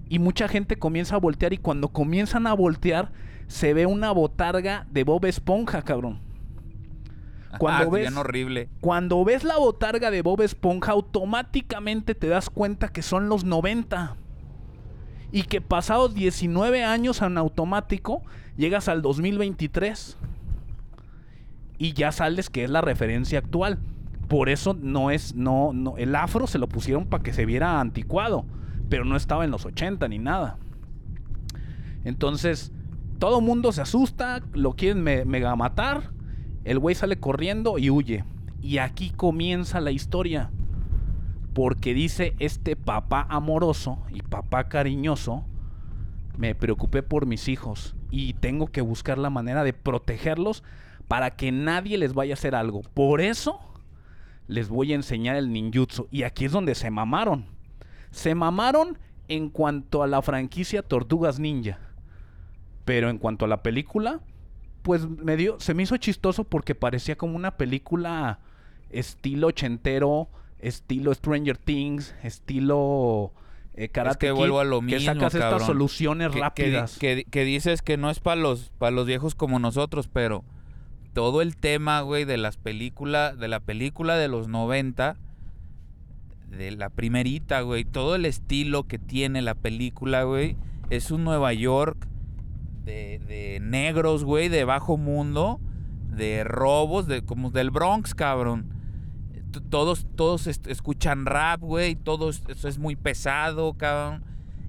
y 0.10 0.20
mucha 0.20 0.48
gente 0.48 0.78
comienza 0.78 1.16
a 1.16 1.20
voltear 1.20 1.54
y 1.54 1.58
cuando 1.58 1.90
comienzan 1.90 2.48
a 2.48 2.54
voltear 2.54 3.12
se 3.48 3.74
ve 3.74 3.86
una 3.86 4.12
botarga 4.12 4.88
de 4.90 5.04
Bob 5.04 5.26
Esponja, 5.26 5.82
cabrón. 5.82 6.31
Cuando 7.60 7.84
ah, 7.84 7.90
ves- 7.92 8.02
bien 8.04 8.18
horrible. 8.18 8.70
Cuando 8.82 9.24
ves 9.24 9.44
la 9.44 9.58
botarga 9.58 10.12
de 10.12 10.22
Bob 10.22 10.42
Esponja, 10.42 10.92
automáticamente 10.92 12.16
te 12.16 12.28
das 12.28 12.50
cuenta 12.50 12.90
que 12.90 13.02
son 13.02 13.30
los 13.30 13.44
90. 13.44 14.16
Y 15.32 15.44
que 15.44 15.62
pasados 15.62 16.14
19 16.14 16.84
años 16.84 17.22
en 17.22 17.38
automático, 17.38 18.22
llegas 18.58 18.90
al 18.90 19.02
2023. 19.02 20.18
Y 21.78 21.94
ya 21.94 22.12
sales 22.12 22.50
que 22.50 22.64
es 22.64 22.70
la 22.70 22.82
referencia 22.82 23.40
actual. 23.40 23.80
Por 24.28 24.50
eso 24.50 24.74
no 24.80 25.10
es, 25.12 25.36
no, 25.36 25.72
no, 25.74 25.98
el 25.98 26.16
afro 26.16 26.48
se 26.48 26.58
lo 26.58 26.68
pusieron 26.68 27.06
para 27.06 27.24
que 27.24 27.34
se 27.34 27.46
viera 27.46 27.80
anticuado. 27.80 28.46
pero 28.90 29.06
no 29.06 29.16
estaba 29.16 29.46
en 29.46 29.52
los 29.52 29.66
80 29.66 30.08
ni 30.10 30.20
nada. 30.20 30.58
Entonces, 32.04 32.72
todo 33.20 33.40
mundo 33.42 33.72
se 33.72 33.82
asusta, 33.82 34.42
lo 34.54 34.74
quieren 34.74 35.04
mega 35.04 35.56
matar, 35.56 36.12
el 36.64 36.80
güey 36.80 36.96
sale 36.96 37.20
corriendo 37.20 37.78
y 37.78 37.90
huye. 37.90 38.24
Y 38.62 38.78
aquí 38.78 39.10
comienza 39.10 39.82
la 39.82 39.92
historia. 39.92 40.52
Porque 41.54 41.94
dice 41.94 42.36
este 42.40 42.76
papá 42.76 43.26
amoroso 43.30 44.00
y 44.10 44.22
papá 44.22 44.70
cariñoso, 44.70 45.44
me 46.38 46.56
preocupé 46.56 47.04
por 47.04 47.26
mis 47.26 47.48
hijos 47.50 47.96
y 48.10 48.34
tengo 48.34 48.68
que 48.68 48.82
buscar 48.82 49.18
la 49.18 49.30
manera 49.30 49.64
de 49.64 49.74
protegerlos 49.74 50.64
para 51.08 51.32
que 51.32 51.52
nadie 51.52 51.98
les 51.98 52.14
vaya 52.14 52.34
a 52.34 52.36
hacer 52.36 52.56
algo. 52.56 52.82
Por 52.94 53.20
eso 53.20 53.60
les 54.48 54.70
voy 54.70 54.94
a 54.94 54.96
enseñar 54.96 55.36
el 55.36 55.52
ninjutsu. 55.52 56.08
Y 56.12 56.24
aquí 56.24 56.46
es 56.46 56.52
donde 56.52 56.76
se 56.76 56.90
mamaron. 56.90 57.46
Se 58.12 58.36
mamaron 58.36 58.98
en 59.28 59.50
cuanto 59.50 60.04
a 60.04 60.08
la 60.08 60.22
franquicia 60.22 60.84
Tortugas 60.84 61.40
Ninja. 61.40 61.80
Pero 62.86 63.10
en 63.10 63.18
cuanto 63.18 63.46
a 63.46 63.48
la 63.48 63.64
película, 63.64 64.20
pues 64.82 65.08
me 65.08 65.38
dio, 65.38 65.60
se 65.60 65.74
me 65.74 65.84
hizo 65.84 65.98
chistoso 65.98 66.44
porque 66.44 66.76
parecía 66.76 67.16
como 67.16 67.36
una 67.36 67.52
película 67.58 68.40
estilo 68.90 69.48
ochentero, 69.48 70.30
estilo 70.60 71.14
Stranger 71.14 71.58
Things, 71.58 72.16
estilo 72.24 73.34
eh, 73.74 73.90
Karate 73.90 74.28
que 74.28 74.32
vuelvo 74.32 74.60
a 74.60 74.64
lo 74.64 74.82
mismo, 74.82 75.00
que 75.00 75.06
sacas 75.06 75.34
estas 75.34 75.66
soluciones 75.66 76.34
rápidas. 76.34 76.98
Que, 76.98 77.26
dices 77.46 77.82
que 77.82 77.98
no 77.98 78.10
es 78.10 78.20
para 78.20 78.40
los, 78.40 78.72
para 78.78 78.92
los 78.92 79.06
viejos 79.06 79.36
como 79.36 79.60
nosotros, 79.60 80.10
pero 80.12 80.44
todo 81.14 81.42
el 81.42 81.56
tema, 81.56 82.02
güey, 82.02 82.26
de 82.26 82.38
las 82.38 82.58
películas, 82.58 83.38
de 83.38 83.48
la 83.48 83.60
película 83.60 84.18
de 84.18 84.28
los 84.28 84.48
90, 84.48 85.18
de 86.50 86.72
la 86.72 86.90
primerita, 86.90 87.62
güey, 87.62 87.86
todo 87.86 88.16
el 88.16 88.26
estilo 88.26 88.84
que 88.84 89.00
tiene 89.00 89.42
la 89.42 89.56
película, 89.56 90.24
güey, 90.24 90.58
es 90.90 91.12
un 91.12 91.24
Nueva 91.24 91.54
York 91.54 92.08
de, 92.84 93.20
de 93.20 93.60
negros, 93.62 94.24
güey, 94.24 94.50
de 94.50 94.64
bajo 94.64 94.98
mundo, 94.98 95.60
de 96.10 96.44
robos, 96.44 97.08
de 97.08 97.24
como 97.24 97.52
del 97.52 97.72
Bronx, 97.72 98.14
cabrón. 98.16 98.74
Todos, 99.70 100.08
todos 100.16 100.48
escuchan 100.48 101.26
rap, 101.26 101.62
güey, 101.62 101.96
todo 101.96 102.30
eso 102.30 102.68
es 102.68 102.80
muy 102.80 102.96
pesado, 102.96 103.74
cabrón. 103.74 104.24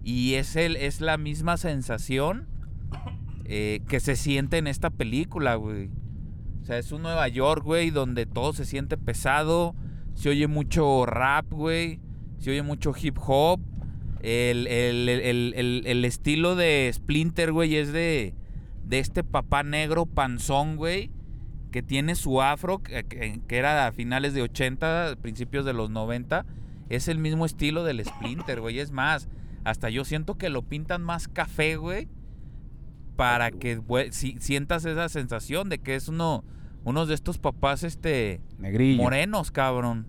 Y 0.04 0.34
es, 0.34 0.56
el, 0.56 0.76
es 0.76 1.00
la 1.00 1.16
misma 1.18 1.56
sensación 1.56 2.48
eh, 3.44 3.80
que 3.88 4.00
se 4.00 4.16
siente 4.16 4.58
en 4.58 4.66
esta 4.66 4.90
película, 4.90 5.54
güey. 5.54 5.90
O 6.62 6.64
sea, 6.64 6.78
es 6.78 6.90
un 6.92 7.02
Nueva 7.02 7.28
York, 7.28 7.64
güey, 7.64 7.90
donde 7.90 8.26
todo 8.26 8.52
se 8.52 8.64
siente 8.64 8.96
pesado. 8.96 9.74
Se 10.14 10.28
oye 10.28 10.46
mucho 10.46 11.06
rap, 11.06 11.52
güey. 11.52 12.00
Se 12.38 12.50
oye 12.50 12.62
mucho 12.62 12.92
hip 13.00 13.18
hop. 13.24 13.60
El, 14.22 16.04
estilo 16.04 16.54
de 16.56 16.90
Splinter, 16.92 17.52
güey, 17.52 17.76
es 17.76 17.92
de, 17.92 18.34
de 18.84 18.98
este 18.98 19.24
papá 19.24 19.62
negro 19.62 20.06
panzón, 20.06 20.76
güey. 20.76 21.10
Que 21.70 21.82
tiene 21.82 22.14
su 22.14 22.42
afro, 22.42 22.82
que, 22.82 23.04
que, 23.04 23.56
era 23.56 23.86
a 23.86 23.92
finales 23.92 24.34
de 24.34 24.42
80, 24.42 25.16
principios 25.22 25.64
de 25.64 25.72
los 25.72 25.90
90. 25.90 26.44
Es 26.90 27.08
el 27.08 27.18
mismo 27.18 27.46
estilo 27.46 27.82
del 27.82 28.04
Splinter, 28.04 28.60
güey. 28.60 28.78
Es 28.78 28.90
más, 28.90 29.28
hasta 29.64 29.88
yo 29.88 30.04
siento 30.04 30.36
que 30.36 30.50
lo 30.50 30.62
pintan 30.62 31.02
más 31.02 31.28
café, 31.28 31.76
güey 31.76 32.08
para 33.16 33.50
que 33.50 33.80
si, 34.10 34.36
sientas 34.40 34.84
esa 34.84 35.08
sensación 35.08 35.68
de 35.68 35.78
que 35.78 35.94
es 35.94 36.08
uno, 36.08 36.44
uno 36.84 37.06
de 37.06 37.14
estos 37.14 37.38
papás 37.38 37.82
este 37.84 38.40
morenos, 38.96 39.50
cabrón. 39.50 40.06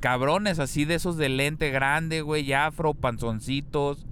Cabrones 0.00 0.58
así 0.58 0.84
de 0.84 0.94
esos 0.94 1.16
de 1.16 1.28
lente 1.28 1.70
grande, 1.70 2.22
güey, 2.22 2.52
afro, 2.52 2.94
panzoncitos, 2.94 4.06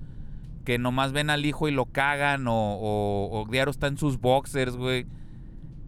que 0.64 0.78
nomás 0.78 1.12
ven 1.12 1.30
al 1.30 1.46
hijo 1.46 1.68
y 1.68 1.70
lo 1.70 1.86
cagan, 1.86 2.48
o, 2.48 2.54
o, 2.54 3.40
o 3.40 3.46
diario 3.48 3.70
está 3.70 3.86
en 3.86 3.96
sus 3.96 4.20
boxers, 4.20 4.76
güey. 4.76 5.06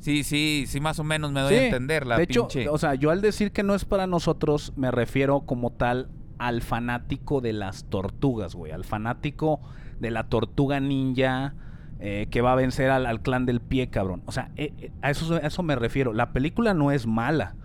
Sí, 0.00 0.22
sí, 0.22 0.64
sí, 0.66 0.80
más 0.80 0.98
o 0.98 1.04
menos 1.04 1.32
me 1.32 1.40
doy 1.40 1.54
a 1.54 1.64
entender 1.66 2.06
la 2.06 2.16
De 2.16 2.22
hecho, 2.22 2.48
o 2.70 2.78
sea, 2.78 2.94
yo 2.94 3.10
al 3.10 3.20
decir 3.20 3.50
que 3.50 3.62
no 3.62 3.74
es 3.74 3.84
para 3.84 4.06
nosotros, 4.06 4.72
me 4.76 4.90
refiero 4.90 5.40
como 5.40 5.70
tal 5.70 6.08
al 6.38 6.62
fanático 6.62 7.40
de 7.40 7.52
las 7.52 7.84
tortugas, 7.84 8.54
güey. 8.54 8.70
Al 8.70 8.84
fanático 8.84 9.60
de 9.98 10.12
la 10.12 10.28
tortuga 10.28 10.78
ninja 10.78 11.54
eh, 11.98 12.28
que 12.30 12.42
va 12.42 12.52
a 12.52 12.54
vencer 12.54 12.90
al, 12.90 13.20
clan 13.22 13.44
del 13.44 13.60
pie, 13.60 13.88
cabrón. 13.90 14.22
O 14.26 14.32
sea, 14.32 14.52
eh, 14.56 14.72
eh, 14.78 14.92
a, 15.02 15.10
eso, 15.10 15.36
eso 15.40 15.62
me 15.64 15.74
refiero. 15.74 16.12
La 16.12 16.32
película 16.32 16.74
no 16.74 16.92
es 16.92 17.06
mala. 17.06 17.56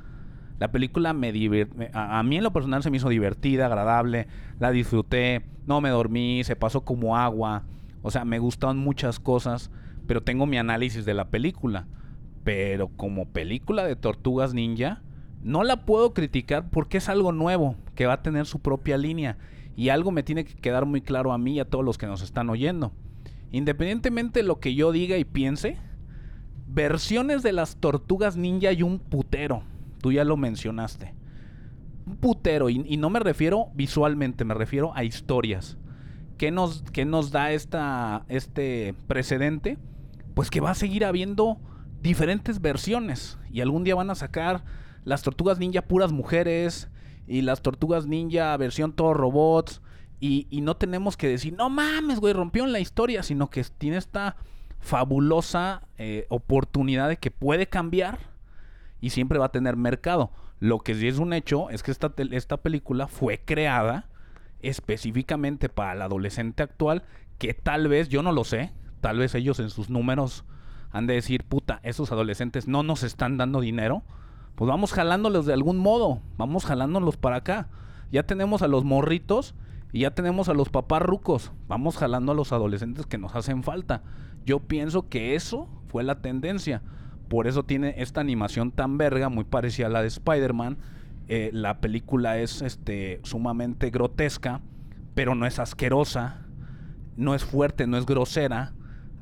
La 0.59 0.71
película 0.71 1.13
me 1.13 1.31
divierte. 1.31 1.91
A, 1.93 2.21
mí 2.23 2.37
en 2.37 2.43
lo 2.43 2.53
personal 2.53 2.83
se 2.83 2.89
me 2.89 2.97
hizo 2.97 3.09
divertida, 3.09 3.65
agradable. 3.65 4.27
La 4.59 4.71
disfruté. 4.71 5.45
No 5.65 5.81
me 5.81 5.89
dormí. 5.89 6.43
Se 6.43 6.55
pasó 6.55 6.81
como 6.81 7.17
agua. 7.17 7.63
O 8.01 8.11
sea, 8.11 8.25
me 8.25 8.39
gustaron 8.39 8.77
muchas 8.77 9.19
cosas. 9.19 9.71
Pero 10.07 10.23
tengo 10.23 10.45
mi 10.45 10.57
análisis 10.57 11.05
de 11.05 11.13
la 11.13 11.29
película. 11.29 11.87
Pero 12.43 12.89
como 12.89 13.29
película 13.29 13.85
de 13.85 13.95
tortugas 13.95 14.53
ninja, 14.53 15.01
no 15.41 15.63
la 15.63 15.85
puedo 15.85 16.13
criticar 16.13 16.69
porque 16.69 16.97
es 16.97 17.09
algo 17.09 17.31
nuevo. 17.31 17.75
Que 17.95 18.05
va 18.05 18.13
a 18.13 18.21
tener 18.21 18.45
su 18.45 18.59
propia 18.59 18.97
línea. 18.97 19.37
Y 19.75 19.89
algo 19.89 20.11
me 20.11 20.23
tiene 20.23 20.45
que 20.45 20.53
quedar 20.53 20.85
muy 20.85 21.01
claro 21.01 21.33
a 21.33 21.37
mí 21.37 21.53
y 21.53 21.59
a 21.59 21.69
todos 21.69 21.83
los 21.83 21.97
que 21.97 22.05
nos 22.05 22.21
están 22.21 22.49
oyendo. 22.49 22.91
Independientemente 23.51 24.39
de 24.41 24.47
lo 24.47 24.59
que 24.59 24.75
yo 24.75 24.91
diga 24.91 25.17
y 25.17 25.25
piense, 25.25 25.77
versiones 26.67 27.43
de 27.43 27.53
las 27.53 27.77
tortugas 27.77 28.37
ninja 28.37 28.71
y 28.71 28.83
un 28.83 28.99
putero. 28.99 29.63
Tú 30.03 30.11
ya 30.11 30.25
lo 30.25 30.35
mencionaste. 30.35 31.15
Un 32.05 32.17
putero, 32.17 32.69
y, 32.69 32.97
no 32.97 33.09
me 33.09 33.21
refiero 33.21 33.69
visualmente, 33.73 34.43
me 34.43 34.53
refiero 34.53 34.91
a 34.95 35.05
historias. 35.05 35.77
¿Qué 36.37 36.51
nos, 36.51 36.83
nos 37.05 37.31
da 37.31 37.53
esta, 37.53 38.25
este 38.27 38.95
precedente? 39.07 39.77
Pues 40.33 40.49
que 40.49 40.59
va 40.59 40.71
a 40.71 40.75
seguir 40.75 41.05
habiendo 41.05 41.57
diferentes 42.01 42.59
versiones. 42.59 43.39
Y 43.49 43.61
algún 43.61 43.85
día 43.85 43.95
van 43.95 44.09
a 44.09 44.15
sacar 44.15 44.65
las 45.05 45.23
tortugas 45.23 45.57
ninja 45.57 45.83
puras 45.83 46.11
mujeres, 46.11 46.89
y 47.25 47.41
las 47.41 47.61
tortugas 47.61 48.05
ninja 48.05 48.57
versión 48.57 48.91
todos 48.91 49.15
robots. 49.15 49.81
Y, 50.19 50.47
no 50.63 50.75
tenemos 50.75 51.15
que 51.15 51.29
decir, 51.29 51.53
no 51.53 51.69
mames, 51.69 52.19
güey, 52.19 52.33
rompió 52.33 52.65
la 52.67 52.81
historia, 52.81 53.23
sino 53.23 53.49
que 53.49 53.63
tiene 53.77 53.95
esta 53.95 54.35
fabulosa 54.81 55.87
eh, 55.97 56.25
oportunidad 56.27 57.07
de 57.07 57.15
que 57.15 57.31
puede 57.31 57.67
cambiar 57.67 58.32
y 59.03 59.09
siempre 59.09 59.37
va 59.37 59.47
a 59.47 59.51
tener 59.51 59.75
mercado. 59.75 60.31
Lo 60.59 60.79
que 60.79 60.95
sí 60.95 61.07
es 61.07 61.19
un 61.19 61.33
hecho 61.33 61.69
es 61.69 61.83
que 61.83 61.91
esta, 61.91 62.13
esta 62.31 62.57
película 62.57 63.07
fue 63.07 63.41
creada 63.43 64.09
específicamente 64.61 65.67
para 65.67 65.91
el 65.91 66.01
adolescente 66.01 66.63
actual, 66.63 67.03
que 67.37 67.53
tal 67.53 67.89
vez, 67.89 68.07
yo 68.07 68.23
no 68.23 68.31
lo 68.31 68.45
sé, 68.45 68.71
tal 69.01 69.19
vez 69.19 69.35
ellos 69.35 69.59
en 69.59 69.69
sus 69.69 69.89
números 69.89 70.45
han 70.91 71.05
de 71.05 71.15
decir, 71.15 71.43
puta, 71.43 71.81
esos 71.83 72.11
adolescentes 72.11 72.67
no 72.67 72.81
nos 72.81 73.03
están 73.03 73.37
dando 73.37 73.59
dinero 73.59 74.03
pues 74.55 74.69
vamos 74.69 74.93
jalándolos 74.93 75.45
de 75.45 75.53
algún 75.53 75.77
modo, 75.77 76.21
vamos 76.37 76.65
jalándolos 76.65 77.17
para 77.17 77.37
acá. 77.37 77.69
Ya 78.11 78.23
tenemos 78.23 78.61
a 78.61 78.67
los 78.67 78.83
morritos 78.83 79.55
y 79.91 80.01
ya 80.01 80.11
tenemos 80.11 80.47
a 80.47 80.53
los 80.53 80.69
papás 80.69 81.01
rucos, 81.01 81.51
vamos 81.67 81.97
jalando 81.97 82.33
a 82.33 82.35
los 82.35 82.51
adolescentes 82.51 83.07
que 83.07 83.17
nos 83.17 83.35
hacen 83.35 83.63
falta. 83.63 84.03
Yo 84.45 84.59
pienso 84.59 85.09
que 85.09 85.35
eso 85.35 85.67
fue 85.87 86.03
la 86.03 86.21
tendencia. 86.21 86.83
Por 87.33 87.47
eso 87.47 87.63
tiene 87.63 87.95
esta 87.97 88.21
animación 88.21 88.71
tan 88.71 88.99
verga, 88.99 89.29
muy 89.29 89.43
parecida 89.43 89.87
a 89.87 89.89
la 89.89 90.03
de 90.03 90.07
Spider-Man. 90.09 90.77
Eh, 91.27 91.49
la 91.51 91.79
película 91.79 92.37
es 92.37 92.61
este, 92.61 93.21
sumamente 93.23 93.89
grotesca, 93.89 94.61
pero 95.15 95.33
no 95.33 95.47
es 95.47 95.57
asquerosa, 95.57 96.45
no 97.17 97.33
es 97.33 97.43
fuerte, 97.43 97.87
no 97.87 97.97
es 97.97 98.05
grosera 98.05 98.73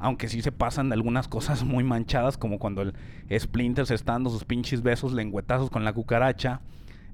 aunque 0.01 0.27
sí 0.27 0.41
se 0.41 0.51
pasan 0.51 0.89
de 0.89 0.95
algunas 0.95 1.27
cosas 1.27 1.63
muy 1.63 1.83
manchadas, 1.83 2.37
como 2.37 2.59
cuando 2.59 2.81
el 2.81 2.93
Splinter 3.39 3.85
se 3.85 3.95
está 3.95 4.13
dando 4.13 4.29
sus 4.29 4.43
pinches 4.43 4.81
besos 4.81 5.13
lengüetazos 5.13 5.69
con 5.69 5.85
la 5.85 5.93
cucaracha. 5.93 6.59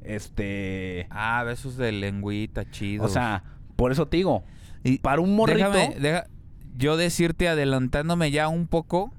Este. 0.01 1.05
Ah, 1.09 1.43
besos 1.45 1.75
de 1.75 1.91
lengüita, 1.91 2.69
chido. 2.71 3.03
O 3.03 3.09
sea, 3.09 3.43
por 3.75 3.91
eso 3.91 4.07
te 4.07 4.17
digo. 4.17 4.45
Y 4.83 4.99
para 4.99 5.21
un 5.21 5.35
morrito. 5.35 5.69
Déjame, 5.69 6.23
yo 6.77 6.95
decirte, 6.95 7.49
adelantándome 7.49 8.31
ya 8.31 8.47
un 8.47 8.67
poco. 8.67 9.11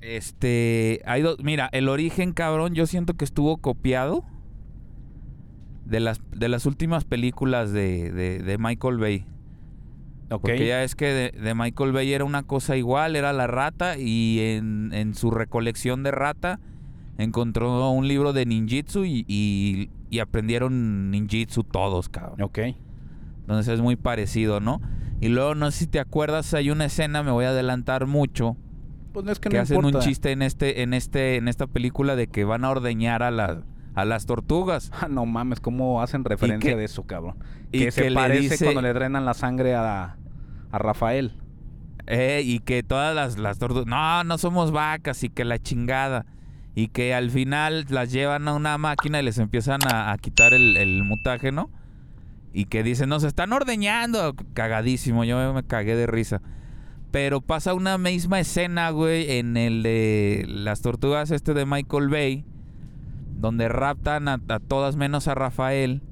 Este. 0.00 1.02
Hay 1.04 1.24
mira, 1.42 1.68
el 1.72 1.88
origen, 1.88 2.32
cabrón, 2.32 2.74
yo 2.74 2.86
siento 2.86 3.14
que 3.14 3.24
estuvo 3.24 3.56
copiado. 3.58 4.24
De 5.84 5.98
las, 5.98 6.20
de 6.30 6.48
las 6.48 6.66
últimas 6.66 7.04
películas 7.04 7.72
de, 7.72 8.12
de 8.12 8.58
Michael 8.58 8.98
Bay. 8.98 9.26
Porque 10.38 10.66
ya 10.66 10.84
es 10.84 10.94
que 10.94 11.32
de, 11.32 11.54
Michael 11.54 11.92
Bay 11.92 12.12
era 12.12 12.24
una 12.24 12.44
cosa 12.44 12.76
igual, 12.76 13.16
era 13.16 13.32
la 13.32 13.48
rata 13.48 13.98
y 13.98 14.38
en, 14.40 15.12
su 15.14 15.32
recolección 15.32 16.04
de 16.04 16.12
rata 16.12 16.60
encontró 17.18 17.90
un 17.90 18.06
libro 18.06 18.32
de 18.32 18.46
ninjitsu 18.46 19.04
y, 19.04 19.24
y, 19.26 20.18
aprendieron 20.20 21.10
ninjitsu 21.10 21.64
todos, 21.64 22.08
cabrón. 22.08 22.42
Ok. 22.42 22.58
Entonces 23.40 23.74
es 23.74 23.80
muy 23.80 23.96
parecido, 23.96 24.60
¿no? 24.60 24.80
Y 25.20 25.28
luego 25.28 25.56
no 25.56 25.70
sé 25.72 25.80
si 25.80 25.86
te 25.88 25.98
acuerdas, 25.98 26.54
hay 26.54 26.70
una 26.70 26.84
escena, 26.84 27.24
me 27.24 27.32
voy 27.32 27.46
a 27.46 27.50
adelantar 27.50 28.06
mucho. 28.06 28.56
Pues 29.12 29.24
no 29.26 29.32
es 29.32 29.40
que, 29.40 29.48
que 29.48 29.58
hacen 29.58 29.84
un 29.84 29.98
chiste 30.00 30.30
en 30.32 30.42
este, 30.42 30.82
en 30.82 30.94
este, 30.94 31.36
en 31.36 31.48
esta 31.48 31.66
película 31.66 32.14
de 32.16 32.26
que 32.28 32.44
van 32.44 32.64
a 32.64 32.70
ordeñar 32.70 33.22
a 33.22 33.30
las 33.30 33.58
a 33.94 34.04
las 34.04 34.24
tortugas. 34.26 34.92
Ah, 35.00 35.08
no 35.08 35.26
mames, 35.26 35.60
¿cómo 35.60 36.00
hacen 36.02 36.24
referencia 36.24 36.70
que- 36.70 36.76
de 36.76 36.84
eso, 36.84 37.02
cabrón? 37.04 37.36
y 37.72 37.80
que 37.80 37.90
se 37.90 38.08
le 38.10 38.14
parece 38.14 38.40
dice- 38.42 38.64
cuando 38.64 38.82
le 38.82 38.92
drenan 38.92 39.24
la 39.24 39.34
sangre 39.34 39.74
a, 39.74 40.16
a 40.70 40.78
Rafael. 40.78 41.32
Eh, 42.06 42.42
y 42.44 42.58
que 42.60 42.82
todas 42.82 43.14
las, 43.14 43.38
las 43.38 43.58
tortugas, 43.58 43.86
no, 43.86 44.24
no 44.24 44.38
somos 44.38 44.72
vacas 44.72 45.22
y 45.22 45.28
que 45.30 45.44
la 45.44 45.58
chingada. 45.58 46.26
Y 46.74 46.88
que 46.88 47.14
al 47.14 47.30
final 47.30 47.86
las 47.90 48.10
llevan 48.12 48.46
a 48.48 48.54
una 48.54 48.78
máquina 48.78 49.20
y 49.20 49.24
les 49.24 49.38
empiezan 49.38 49.80
a, 49.86 50.12
a 50.12 50.18
quitar 50.18 50.52
el, 50.54 50.76
el 50.76 51.02
mutágeno. 51.04 51.68
Y 52.52 52.64
que 52.66 52.82
dicen, 52.82 53.08
nos 53.08 53.22
están 53.24 53.52
ordeñando. 53.52 54.34
Cagadísimo, 54.54 55.24
yo 55.24 55.52
me 55.52 55.62
cagué 55.64 55.94
de 55.96 56.06
risa. 56.06 56.40
Pero 57.10 57.40
pasa 57.40 57.74
una 57.74 57.98
misma 57.98 58.40
escena, 58.40 58.90
güey, 58.90 59.38
en 59.38 59.56
el 59.56 59.82
de 59.82 60.44
las 60.48 60.80
tortugas 60.80 61.30
este 61.30 61.54
de 61.54 61.66
Michael 61.66 62.08
Bay. 62.08 62.44
Donde 63.38 63.68
raptan 63.68 64.28
a, 64.28 64.40
a 64.48 64.58
todas 64.60 64.96
menos 64.96 65.26
a 65.28 65.34
Rafael. 65.34 66.02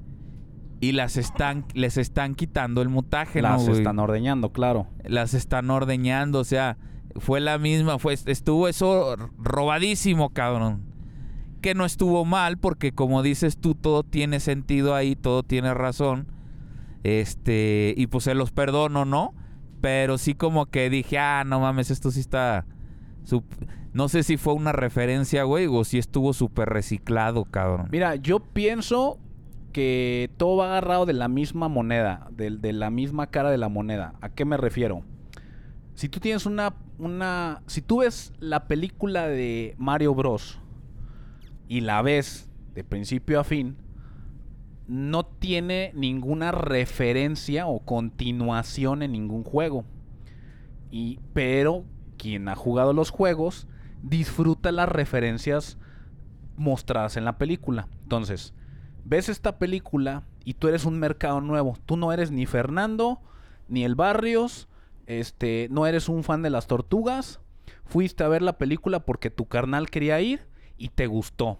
Y 0.81 0.93
las 0.93 1.17
están, 1.17 1.65
les 1.73 1.97
están 1.97 2.35
quitando 2.35 2.81
el 2.81 2.89
mutágeno, 2.89 3.49
Las 3.49 3.65
güey 3.65 3.77
están 3.77 3.99
ordeñando, 3.99 4.51
claro. 4.53 4.87
las 5.03 5.33
están 5.33 5.69
ordeñando, 5.71 6.39
o 6.39 6.43
sea, 6.45 6.77
fue 7.17 7.41
la 7.41 7.57
misma, 7.57 7.99
fue 7.99 8.13
estuvo 8.13 8.67
eso 8.69 9.17
robadísimo, 9.37 10.29
cabrón. 10.29 10.83
Que 11.61 11.75
no 11.75 11.83
estuvo 11.83 12.23
mal 12.23 12.57
porque 12.57 12.93
como 12.93 13.21
dices 13.23 13.57
tú 13.57 13.75
todo 13.75 14.03
tiene 14.03 14.39
sentido 14.39 14.95
ahí, 14.95 15.17
todo 15.17 15.43
tiene 15.43 15.73
razón. 15.73 16.27
Este, 17.03 17.93
y 17.97 18.07
pues 18.07 18.23
se 18.23 18.33
los 18.33 18.51
perdono, 18.51 19.03
¿no? 19.03 19.33
Pero 19.81 20.17
sí 20.17 20.33
como 20.33 20.65
que 20.65 20.89
dije, 20.89 21.17
"Ah, 21.17 21.43
no 21.45 21.59
mames, 21.59 21.91
esto 21.91 22.11
sí 22.11 22.19
está 22.19 22.65
no 23.93 24.09
sé 24.09 24.23
si 24.23 24.37
fue 24.37 24.53
una 24.53 24.71
referencia, 24.71 25.43
güey, 25.43 25.67
o 25.67 25.83
si 25.83 25.97
estuvo 25.97 26.33
súper 26.33 26.69
reciclado, 26.69 27.45
cabrón. 27.45 27.87
Mira, 27.91 28.15
yo 28.15 28.39
pienso 28.39 29.19
que 29.73 30.31
todo 30.37 30.57
va 30.57 30.65
agarrado 30.65 31.05
de 31.05 31.13
la 31.13 31.27
misma 31.27 31.67
moneda, 31.67 32.27
de, 32.31 32.51
de 32.51 32.73
la 32.73 32.89
misma 32.89 33.27
cara 33.27 33.51
de 33.51 33.57
la 33.57 33.69
moneda. 33.69 34.13
¿A 34.21 34.29
qué 34.29 34.45
me 34.45 34.57
refiero? 34.57 35.03
Si 35.93 36.07
tú 36.09 36.19
tienes 36.19 36.45
una, 36.45 36.75
una, 36.97 37.61
si 37.67 37.81
tú 37.81 37.99
ves 37.99 38.31
la 38.39 38.67
película 38.67 39.27
de 39.27 39.75
Mario 39.77 40.15
Bros 40.15 40.59
y 41.67 41.81
la 41.81 42.01
ves 42.01 42.49
de 42.73 42.83
principio 42.83 43.39
a 43.39 43.43
fin, 43.43 43.77
no 44.89 45.23
tiene 45.23 45.91
ninguna 45.93 46.51
referencia 46.51 47.67
o 47.67 47.79
continuación 47.79 49.03
en 49.03 49.11
ningún 49.11 49.43
juego. 49.43 49.85
Y, 50.89 51.19
pero 51.33 51.85
quien 52.17 52.49
ha 52.49 52.55
jugado 52.55 52.91
los 52.91 53.11
juegos 53.11 53.67
disfruta 54.01 54.71
las 54.71 54.89
referencias 54.89 55.77
mostradas 56.57 57.17
en 57.17 57.25
la 57.25 57.37
película. 57.37 57.87
Entonces, 58.01 58.55
ves 59.05 59.29
esta 59.29 59.59
película 59.59 60.23
y 60.43 60.55
tú 60.55 60.67
eres 60.67 60.85
un 60.85 60.97
mercado 60.97 61.39
nuevo. 61.39 61.77
Tú 61.85 61.95
no 61.95 62.11
eres 62.11 62.31
ni 62.31 62.47
Fernando, 62.47 63.21
ni 63.67 63.83
el 63.83 63.93
Barrios, 63.93 64.69
este, 65.05 65.67
no 65.69 65.85
eres 65.85 66.09
un 66.09 66.23
fan 66.23 66.41
de 66.41 66.49
las 66.49 66.65
tortugas. 66.65 67.41
Fuiste 67.85 68.23
a 68.23 68.27
ver 68.27 68.41
la 68.41 68.57
película 68.57 69.01
porque 69.01 69.29
tu 69.29 69.45
carnal 69.45 69.91
quería 69.91 70.19
ir 70.19 70.47
y 70.77 70.89
te 70.89 71.05
gustó. 71.05 71.59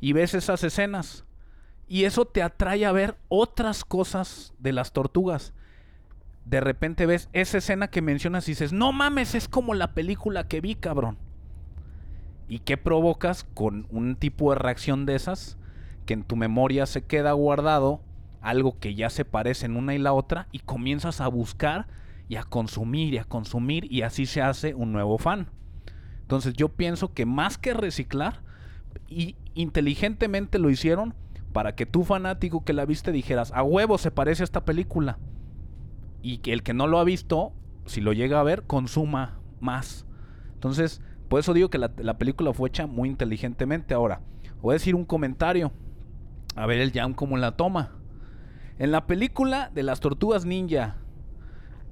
Y 0.00 0.12
ves 0.12 0.34
esas 0.34 0.62
escenas. 0.64 1.24
Y 1.88 2.04
eso 2.04 2.26
te 2.26 2.42
atrae 2.42 2.84
a 2.84 2.92
ver 2.92 3.16
otras 3.28 3.84
cosas 3.84 4.52
de 4.58 4.72
las 4.72 4.92
tortugas. 4.92 5.54
De 6.44 6.60
repente 6.60 7.06
ves 7.06 7.28
esa 7.32 7.58
escena 7.58 7.88
que 7.88 8.02
mencionas 8.02 8.48
y 8.48 8.52
dices, 8.52 8.72
no 8.72 8.92
mames, 8.92 9.34
es 9.34 9.48
como 9.48 9.74
la 9.74 9.94
película 9.94 10.48
que 10.48 10.60
vi, 10.60 10.74
cabrón. 10.74 11.18
¿Y 12.48 12.60
qué 12.60 12.76
provocas 12.76 13.44
con 13.54 13.86
un 13.90 14.16
tipo 14.16 14.52
de 14.52 14.58
reacción 14.58 15.06
de 15.06 15.14
esas? 15.14 15.58
Que 16.06 16.14
en 16.14 16.24
tu 16.24 16.36
memoria 16.36 16.86
se 16.86 17.04
queda 17.04 17.32
guardado 17.32 18.00
algo 18.40 18.78
que 18.78 18.94
ya 18.94 19.10
se 19.10 19.24
parece 19.24 19.66
en 19.66 19.76
una 19.76 19.94
y 19.94 19.98
la 19.98 20.12
otra 20.12 20.48
y 20.52 20.60
comienzas 20.60 21.20
a 21.20 21.28
buscar 21.28 21.86
y 22.28 22.36
a 22.36 22.44
consumir 22.44 23.14
y 23.14 23.18
a 23.18 23.24
consumir 23.24 23.90
y 23.92 24.02
así 24.02 24.26
se 24.26 24.40
hace 24.40 24.74
un 24.74 24.92
nuevo 24.92 25.18
fan. 25.18 25.48
Entonces 26.20 26.54
yo 26.54 26.68
pienso 26.68 27.12
que 27.14 27.26
más 27.26 27.58
que 27.58 27.74
reciclar, 27.74 28.42
y 29.08 29.36
inteligentemente 29.54 30.58
lo 30.58 30.70
hicieron 30.70 31.14
para 31.58 31.74
que 31.74 31.86
tú 31.86 32.04
fanático 32.04 32.64
que 32.64 32.72
la 32.72 32.86
viste 32.86 33.10
dijeras, 33.10 33.50
a 33.52 33.64
huevo 33.64 33.98
se 33.98 34.12
parece 34.12 34.44
a 34.44 34.44
esta 34.44 34.64
película. 34.64 35.18
Y 36.22 36.38
que 36.38 36.52
el 36.52 36.62
que 36.62 36.72
no 36.72 36.86
lo 36.86 37.00
ha 37.00 37.04
visto, 37.04 37.52
si 37.84 38.00
lo 38.00 38.12
llega 38.12 38.38
a 38.38 38.44
ver, 38.44 38.62
consuma 38.62 39.40
más. 39.58 40.06
Entonces, 40.54 41.02
por 41.26 41.40
eso 41.40 41.54
digo 41.54 41.68
que 41.68 41.78
la, 41.78 41.90
la 41.98 42.16
película 42.16 42.52
fue 42.52 42.68
hecha 42.68 42.86
muy 42.86 43.08
inteligentemente. 43.08 43.92
Ahora, 43.92 44.20
voy 44.62 44.70
a 44.70 44.74
decir 44.74 44.94
un 44.94 45.04
comentario. 45.04 45.72
A 46.54 46.64
ver 46.66 46.78
el 46.78 46.92
Jam 46.92 47.12
cómo 47.12 47.36
la 47.36 47.56
toma. 47.56 47.90
En 48.78 48.92
la 48.92 49.08
película 49.08 49.72
de 49.74 49.82
las 49.82 49.98
tortugas 49.98 50.44
ninja, 50.44 50.98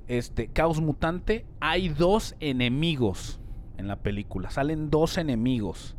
este, 0.07 0.47
Caos 0.47 0.81
Mutante, 0.81 1.45
hay 1.59 1.89
dos 1.89 2.37
enemigos 2.39 3.41
en 3.79 3.89
la 3.89 3.97
película. 3.97 4.49
Salen 4.49 4.91
dos 4.91 5.19
enemigos. 5.19 5.97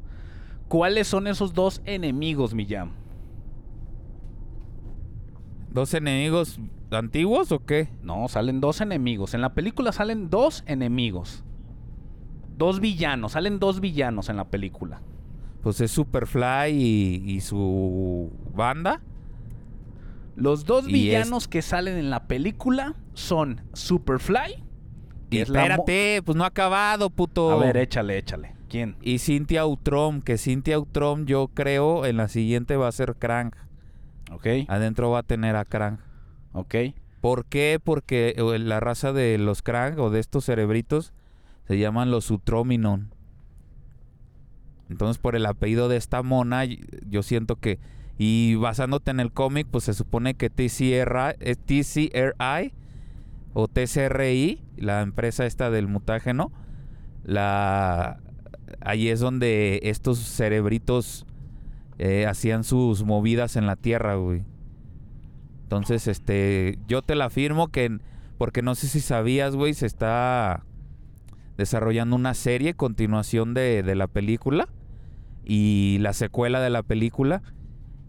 ¿Cuáles 0.69 1.09
son 1.09 1.27
esos 1.27 1.53
dos 1.53 1.81
enemigos, 1.83 2.53
mi 2.53 2.65
Jam? 2.65 2.93
¿Dos 5.77 5.93
enemigos 5.93 6.59
antiguos 6.89 7.51
o 7.51 7.63
qué? 7.63 7.87
No, 8.01 8.27
salen 8.29 8.59
dos 8.61 8.81
enemigos. 8.81 9.35
En 9.35 9.41
la 9.41 9.53
película 9.53 9.91
salen 9.91 10.31
dos 10.31 10.63
enemigos. 10.65 11.43
Dos 12.57 12.79
villanos. 12.79 13.33
Salen 13.33 13.59
dos 13.59 13.79
villanos 13.79 14.29
en 14.29 14.37
la 14.37 14.45
película. 14.45 15.03
Pues 15.61 15.79
es 15.79 15.91
Superfly 15.91 16.71
y, 16.71 17.23
y 17.27 17.41
su 17.41 18.31
banda. 18.55 19.03
Los 20.35 20.65
dos 20.65 20.87
Y 20.87 20.93
villanos 20.93 21.47
que 21.47 21.61
salen 21.61 21.99
en 21.99 22.09
la 22.09 22.25
película 22.25 22.95
son 23.13 23.61
Superfly. 23.73 24.63
Y 25.29 25.37
es 25.37 25.49
espérate, 25.49 26.23
pues 26.25 26.35
no 26.35 26.43
ha 26.43 26.47
acabado, 26.47 27.11
puto. 27.11 27.51
A 27.51 27.57
ver, 27.57 27.77
échale, 27.77 28.17
échale. 28.17 28.55
¿Quién? 28.67 28.95
Y 29.03 29.19
Cynthia 29.19 29.61
Outrom, 29.61 30.21
que 30.21 30.39
Cynthia 30.39 30.77
Outrom 30.77 31.25
yo 31.25 31.49
creo 31.53 32.03
en 32.07 32.17
la 32.17 32.29
siguiente 32.29 32.77
va 32.77 32.87
a 32.87 32.91
ser 32.91 33.15
Krang. 33.17 33.51
Ok, 34.31 34.47
Adentro 34.67 35.09
va 35.09 35.19
a 35.19 35.23
tener 35.23 35.55
a 35.55 35.65
Krang. 35.65 35.99
ok. 36.53 36.75
¿Por 37.21 37.45
qué? 37.45 37.79
Porque 37.83 38.35
eh, 38.37 38.59
la 38.59 38.79
raza 38.79 39.11
de 39.11 39.37
los 39.37 39.61
Krang 39.61 39.99
o 39.99 40.09
de 40.09 40.19
estos 40.19 40.45
cerebritos 40.45 41.13
se 41.67 41.77
llaman 41.77 42.11
los 42.11 42.29
Utrominon. 42.31 43.11
Entonces 44.89 45.17
por 45.17 45.35
el 45.35 45.45
apellido 45.45 45.89
de 45.89 45.97
esta 45.97 46.23
mona 46.23 46.63
yo 46.65 47.23
siento 47.23 47.57
que 47.57 47.79
y 48.17 48.55
basándote 48.55 49.11
en 49.11 49.19
el 49.19 49.31
cómic 49.31 49.67
pues 49.69 49.83
se 49.83 49.93
supone 49.93 50.33
que 50.33 50.49
TCRI, 50.49 51.35
eh, 51.39 51.55
TCRI 51.55 52.73
o 53.53 53.67
TCRI, 53.67 54.61
la 54.77 55.01
empresa 55.01 55.45
esta 55.45 55.69
del 55.69 55.87
mutágeno, 55.87 56.51
la 57.23 58.19
ahí 58.81 59.09
es 59.09 59.19
donde 59.19 59.79
estos 59.83 60.19
cerebritos 60.19 61.26
eh, 61.99 62.25
hacían 62.27 62.63
sus 62.63 63.03
movidas 63.03 63.55
en 63.55 63.65
la 63.65 63.75
tierra, 63.75 64.15
güey. 64.15 64.43
Entonces, 65.63 66.07
este, 66.07 66.77
yo 66.87 67.01
te 67.01 67.15
la 67.15 67.25
afirmo 67.25 67.67
que, 67.69 67.99
porque 68.37 68.61
no 68.61 68.75
sé 68.75 68.87
si 68.87 68.99
sabías, 68.99 69.55
güey, 69.55 69.73
se 69.73 69.85
está 69.85 70.63
desarrollando 71.57 72.15
una 72.15 72.33
serie, 72.33 72.73
continuación 72.73 73.53
de, 73.53 73.83
de 73.83 73.95
la 73.95 74.07
película 74.07 74.69
y 75.43 75.97
la 76.01 76.13
secuela 76.13 76.61
de 76.61 76.69
la 76.69 76.83
película. 76.83 77.41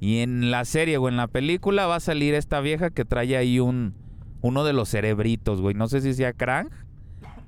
Y 0.00 0.18
en 0.18 0.50
la 0.50 0.64
serie 0.64 0.98
o 0.98 1.08
en 1.08 1.16
la 1.16 1.26
película 1.26 1.86
va 1.86 1.96
a 1.96 2.00
salir 2.00 2.34
esta 2.34 2.60
vieja 2.60 2.90
que 2.90 3.04
trae 3.04 3.36
ahí 3.36 3.58
un, 3.58 3.94
uno 4.42 4.64
de 4.64 4.72
los 4.72 4.88
cerebritos, 4.88 5.60
güey. 5.60 5.74
No 5.74 5.88
sé 5.88 6.00
si 6.00 6.14
sea 6.14 6.32
Krang 6.32 6.68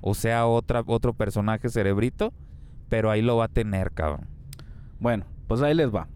o 0.01 0.15
sea 0.15 0.47
otro 0.47 1.13
personaje 1.13 1.69
cerebrito, 1.69 2.33
pero 2.89 3.11
ahí 3.11 3.21
lo 3.21 3.37
va 3.37 3.45
a 3.45 3.49
tener, 3.49 3.91
cabrón. 3.91 4.27
Bueno, 4.99 5.25
pues 5.47 5.61
ahí 5.61 5.73
les 5.73 5.93
va. 5.93 6.07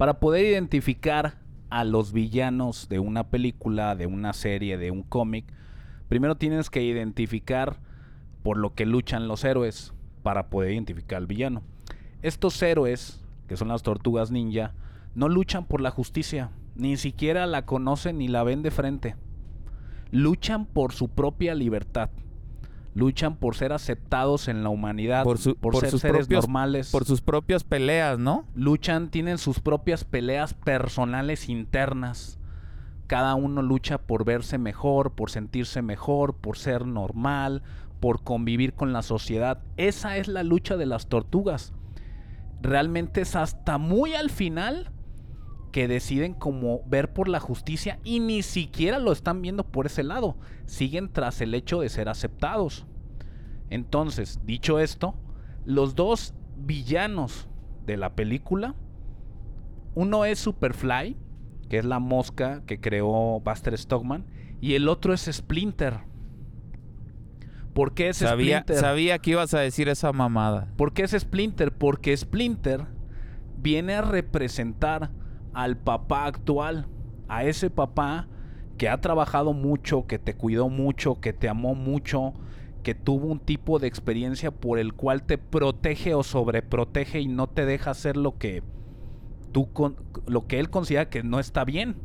Para 0.00 0.18
poder 0.18 0.46
identificar 0.46 1.34
a 1.68 1.84
los 1.84 2.14
villanos 2.14 2.88
de 2.88 2.98
una 2.98 3.28
película, 3.28 3.96
de 3.96 4.06
una 4.06 4.32
serie, 4.32 4.78
de 4.78 4.90
un 4.90 5.02
cómic, 5.02 5.44
primero 6.08 6.36
tienes 6.36 6.70
que 6.70 6.82
identificar 6.82 7.76
por 8.42 8.56
lo 8.56 8.74
que 8.74 8.86
luchan 8.86 9.28
los 9.28 9.44
héroes 9.44 9.92
para 10.22 10.48
poder 10.48 10.72
identificar 10.72 11.18
al 11.18 11.26
villano. 11.26 11.60
Estos 12.22 12.62
héroes, 12.62 13.22
que 13.46 13.58
son 13.58 13.68
las 13.68 13.82
tortugas 13.82 14.30
ninja, 14.30 14.72
no 15.14 15.28
luchan 15.28 15.66
por 15.66 15.82
la 15.82 15.90
justicia, 15.90 16.48
ni 16.76 16.96
siquiera 16.96 17.46
la 17.46 17.66
conocen 17.66 18.16
ni 18.16 18.28
la 18.28 18.42
ven 18.42 18.62
de 18.62 18.70
frente. 18.70 19.16
Luchan 20.12 20.64
por 20.64 20.92
su 20.92 21.10
propia 21.10 21.54
libertad. 21.54 22.08
Luchan 22.94 23.36
por 23.36 23.54
ser 23.54 23.72
aceptados 23.72 24.48
en 24.48 24.62
la 24.64 24.68
humanidad, 24.68 25.22
Por, 25.24 25.38
su- 25.38 25.54
por, 25.56 25.72
por 25.72 25.80
ser 25.82 25.90
sus 25.90 26.00
seres 26.00 26.26
propios- 26.26 26.42
normales 26.42 26.90
Por 26.90 27.04
sus 27.04 27.20
propias 27.20 27.62
peleas, 27.64 28.18
¿no? 28.18 28.46
luchan, 28.54 29.10
tienen 29.10 29.38
sus 29.38 29.60
propias 29.60 30.04
peleas 30.04 30.54
personales 30.54 31.48
internas. 31.48 32.38
Cada 33.06 33.34
uno 33.34 33.62
lucha 33.62 33.98
por 33.98 34.24
verse 34.24 34.58
mejor, 34.58 35.12
por 35.12 35.30
sentirse 35.30 35.82
mejor, 35.82 36.34
por 36.34 36.56
ser 36.58 36.86
normal, 36.86 37.62
por 38.00 38.22
convivir 38.22 38.72
con 38.74 38.92
la 38.92 39.02
sociedad. 39.02 39.62
Esa 39.76 40.16
es 40.16 40.26
la 40.28 40.42
lucha 40.42 40.76
de 40.76 40.86
las 40.86 41.06
tortugas. 41.08 41.72
Realmente 42.62 43.22
es 43.22 43.36
hasta 43.36 43.78
muy 43.78 44.14
al 44.14 44.30
final 44.30 44.90
que 45.70 45.88
deciden 45.88 46.34
como 46.34 46.82
ver 46.86 47.12
por 47.12 47.28
la 47.28 47.40
justicia 47.40 47.98
y 48.04 48.20
ni 48.20 48.42
siquiera 48.42 48.98
lo 48.98 49.12
están 49.12 49.42
viendo 49.42 49.64
por 49.64 49.86
ese 49.86 50.02
lado. 50.02 50.36
Siguen 50.66 51.12
tras 51.12 51.40
el 51.40 51.54
hecho 51.54 51.80
de 51.80 51.88
ser 51.88 52.08
aceptados. 52.08 52.86
Entonces, 53.70 54.40
dicho 54.44 54.78
esto, 54.78 55.14
los 55.64 55.94
dos 55.94 56.34
villanos 56.56 57.48
de 57.86 57.96
la 57.96 58.14
película, 58.14 58.74
uno 59.94 60.24
es 60.24 60.38
Superfly, 60.40 61.16
que 61.68 61.78
es 61.78 61.84
la 61.84 61.98
mosca 62.00 62.62
que 62.66 62.80
creó 62.80 63.40
Buster 63.40 63.76
Stockman, 63.76 64.26
y 64.60 64.74
el 64.74 64.88
otro 64.88 65.14
es 65.14 65.28
Splinter. 65.30 66.00
¿Por 67.72 67.94
qué 67.94 68.08
es 68.08 68.16
Sabía, 68.18 68.60
Splinter? 68.60 68.76
sabía 68.76 69.18
que 69.18 69.30
ibas 69.30 69.54
a 69.54 69.60
decir 69.60 69.88
esa 69.88 70.12
mamada. 70.12 70.72
¿Por 70.76 70.92
qué 70.92 71.02
es 71.02 71.12
Splinter? 71.12 71.72
Porque 71.72 72.16
Splinter 72.16 72.86
viene 73.56 73.94
a 73.94 74.02
representar 74.02 75.10
al 75.52 75.76
papá 75.76 76.26
actual, 76.26 76.86
a 77.28 77.44
ese 77.44 77.70
papá 77.70 78.28
que 78.78 78.88
ha 78.88 79.00
trabajado 79.00 79.52
mucho, 79.52 80.06
que 80.06 80.18
te 80.18 80.34
cuidó 80.34 80.68
mucho, 80.68 81.20
que 81.20 81.32
te 81.32 81.48
amó 81.48 81.74
mucho, 81.74 82.32
que 82.82 82.94
tuvo 82.94 83.26
un 83.26 83.40
tipo 83.40 83.78
de 83.78 83.86
experiencia 83.86 84.50
por 84.50 84.78
el 84.78 84.94
cual 84.94 85.22
te 85.24 85.36
protege 85.36 86.14
o 86.14 86.22
sobreprotege 86.22 87.20
y 87.20 87.28
no 87.28 87.46
te 87.46 87.66
deja 87.66 87.90
hacer 87.90 88.16
lo 88.16 88.38
que 88.38 88.62
tú 89.52 89.72
con- 89.72 89.96
lo 90.26 90.46
que 90.46 90.58
él 90.58 90.70
considera 90.70 91.10
que 91.10 91.22
no 91.22 91.38
está 91.40 91.64
bien. 91.64 91.96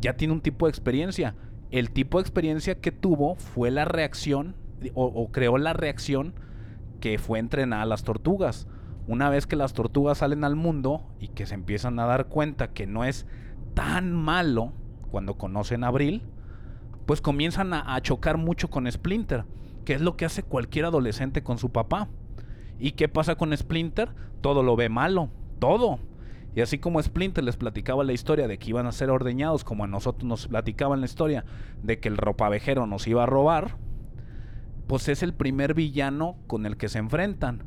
Ya 0.00 0.14
tiene 0.16 0.34
un 0.34 0.40
tipo 0.40 0.66
de 0.66 0.70
experiencia. 0.70 1.36
El 1.70 1.90
tipo 1.90 2.18
de 2.18 2.22
experiencia 2.22 2.80
que 2.80 2.90
tuvo 2.90 3.36
fue 3.36 3.70
la 3.70 3.84
reacción 3.84 4.56
o, 4.94 5.04
o 5.04 5.30
creó 5.30 5.56
la 5.58 5.72
reacción 5.72 6.34
que 7.00 7.18
fue 7.18 7.38
entrenar 7.38 7.80
a 7.82 7.86
las 7.86 8.02
tortugas. 8.02 8.66
Una 9.10 9.28
vez 9.28 9.48
que 9.48 9.56
las 9.56 9.72
tortugas 9.72 10.18
salen 10.18 10.44
al 10.44 10.54
mundo 10.54 11.02
y 11.18 11.26
que 11.26 11.44
se 11.44 11.54
empiezan 11.54 11.98
a 11.98 12.06
dar 12.06 12.26
cuenta 12.28 12.68
que 12.68 12.86
no 12.86 13.02
es 13.02 13.26
tan 13.74 14.12
malo 14.12 14.72
cuando 15.10 15.36
conocen 15.36 15.82
a 15.82 15.88
Abril, 15.88 16.22
pues 17.06 17.20
comienzan 17.20 17.74
a, 17.74 18.00
chocar 18.02 18.36
mucho 18.36 18.70
con 18.70 18.88
Splinter, 18.88 19.46
que 19.84 19.94
es 19.94 20.00
lo 20.00 20.16
que 20.16 20.26
hace 20.26 20.44
cualquier 20.44 20.84
adolescente 20.84 21.42
con 21.42 21.58
su 21.58 21.72
papá. 21.72 22.08
¿Y 22.78 22.92
qué 22.92 23.08
pasa 23.08 23.34
con 23.34 23.56
Splinter? 23.56 24.10
Todo 24.42 24.62
lo 24.62 24.76
ve 24.76 24.88
malo, 24.88 25.28
todo. 25.58 25.98
Y 26.54 26.60
así 26.60 26.78
como 26.78 27.02
Splinter 27.02 27.42
les 27.42 27.56
platicaba 27.56 28.04
la 28.04 28.12
historia 28.12 28.46
de 28.46 28.60
que 28.60 28.70
iban 28.70 28.86
a 28.86 28.92
ser 28.92 29.10
ordeñados, 29.10 29.64
como 29.64 29.82
a 29.82 29.88
nosotros 29.88 30.22
nos 30.22 30.46
platicaban 30.46 31.00
la 31.00 31.06
historia 31.06 31.44
de 31.82 31.98
que 31.98 32.06
el 32.06 32.16
ropavejero 32.16 32.86
nos 32.86 33.08
iba 33.08 33.24
a 33.24 33.26
robar, 33.26 33.76
pues 34.86 35.08
es 35.08 35.24
el 35.24 35.34
primer 35.34 35.74
villano 35.74 36.36
con 36.46 36.64
el 36.64 36.76
que 36.76 36.88
se 36.88 37.00
enfrentan. 37.00 37.64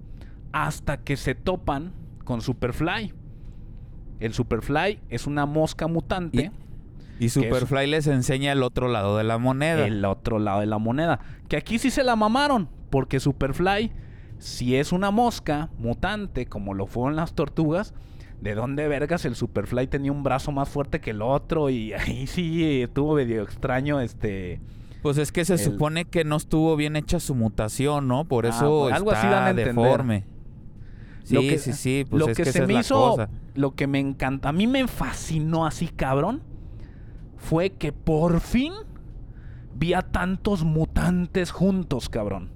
Hasta 0.54 0.97
que 0.97 1.18
se 1.18 1.36
topan 1.36 1.91
con 2.24 2.41
Superfly. 2.41 3.14
El 4.20 4.34
Superfly 4.34 5.01
es 5.10 5.28
una 5.28 5.45
mosca 5.45 5.88
mutante. 5.88 6.51
Y 7.20 7.30
Superfly 7.30 7.88
les 7.88 8.08
enseña 8.08 8.51
el 8.54 8.64
otro 8.64 8.88
lado 8.88 9.18
de 9.18 9.24
la 9.24 9.38
moneda. 9.38 9.86
el 9.86 10.04
otro 10.06 10.39
lado 10.39 10.62
de 10.62 10.66
la 10.68 10.78
moneda. 10.78 11.20
Que 11.49 11.58
aquí 11.58 11.78
sí 11.80 11.89
se 11.89 12.04
la 12.04 12.16
mamaron. 12.16 12.70
Porque 12.89 13.20
Superfly, 13.20 13.91
si 14.38 14.76
es 14.76 14.91
una 14.91 15.12
mosca 15.12 15.70
mutante, 15.78 16.45
como 16.45 16.74
lo 16.74 16.86
fueron 16.86 17.16
las 17.16 17.34
tortugas, 17.34 17.93
¿de 18.41 18.56
dónde 18.56 18.88
vergas 18.88 19.26
el 19.26 19.36
Superfly 19.36 19.88
tenía 19.88 20.12
un 20.12 20.22
brazo 20.24 20.51
más 20.51 20.70
fuerte 20.70 21.01
que 21.01 21.10
el 21.12 21.22
otro? 21.22 21.70
Y 21.70 21.93
ahí 21.93 22.28
sí 22.28 22.82
estuvo 22.84 23.16
medio 23.16 23.41
extraño 23.43 23.99
este. 23.99 24.62
Pues 25.01 25.18
es 25.18 25.32
que 25.32 25.43
se 25.43 25.54
El- 25.54 25.60
supone 25.60 26.06
que 26.06 26.24
no 26.24 26.38
estuvo 26.38 26.76
bien 26.76 26.95
hecha 26.95 27.20
su 27.20 27.36
mutación, 27.36 28.08
¿no? 28.08 28.26
Por 28.26 28.45
Ah, 28.45 28.49
eso 28.49 28.82
pues 28.84 28.93
algo 28.95 29.12
está 29.12 29.22
así 29.22 29.30
dan 29.30 29.43
a 29.47 29.54
deforme. 29.54 30.26
Sí, 31.24 31.36
Lo 31.36 31.41
que- 31.41 31.57
sí, 31.57 31.74
sí. 31.74 32.05
Pues 32.09 32.19
lo 32.19 32.30
es 32.30 32.38
que, 32.38 32.43
que, 32.43 32.51
se 32.51 32.65
me 32.67 32.74
hizo, 32.76 32.95
cosa. 33.11 33.30
lo 33.55 33.76
que 33.76 33.88
me 33.88 33.99
encanta, 33.99 34.49
a 34.49 34.51
mí 34.53 34.67
me 34.67 34.88
fascinó 34.88 35.65
así, 35.65 35.88
cabrón, 35.88 36.41
fue 37.38 37.71
que 37.71 37.91
por 37.91 38.39
fin 38.41 38.74
vi 39.76 39.93
a 39.93 40.01
tantos 40.01 40.63
mutantes 40.63 41.51
juntos, 41.51 42.09
cabrón. 42.09 42.51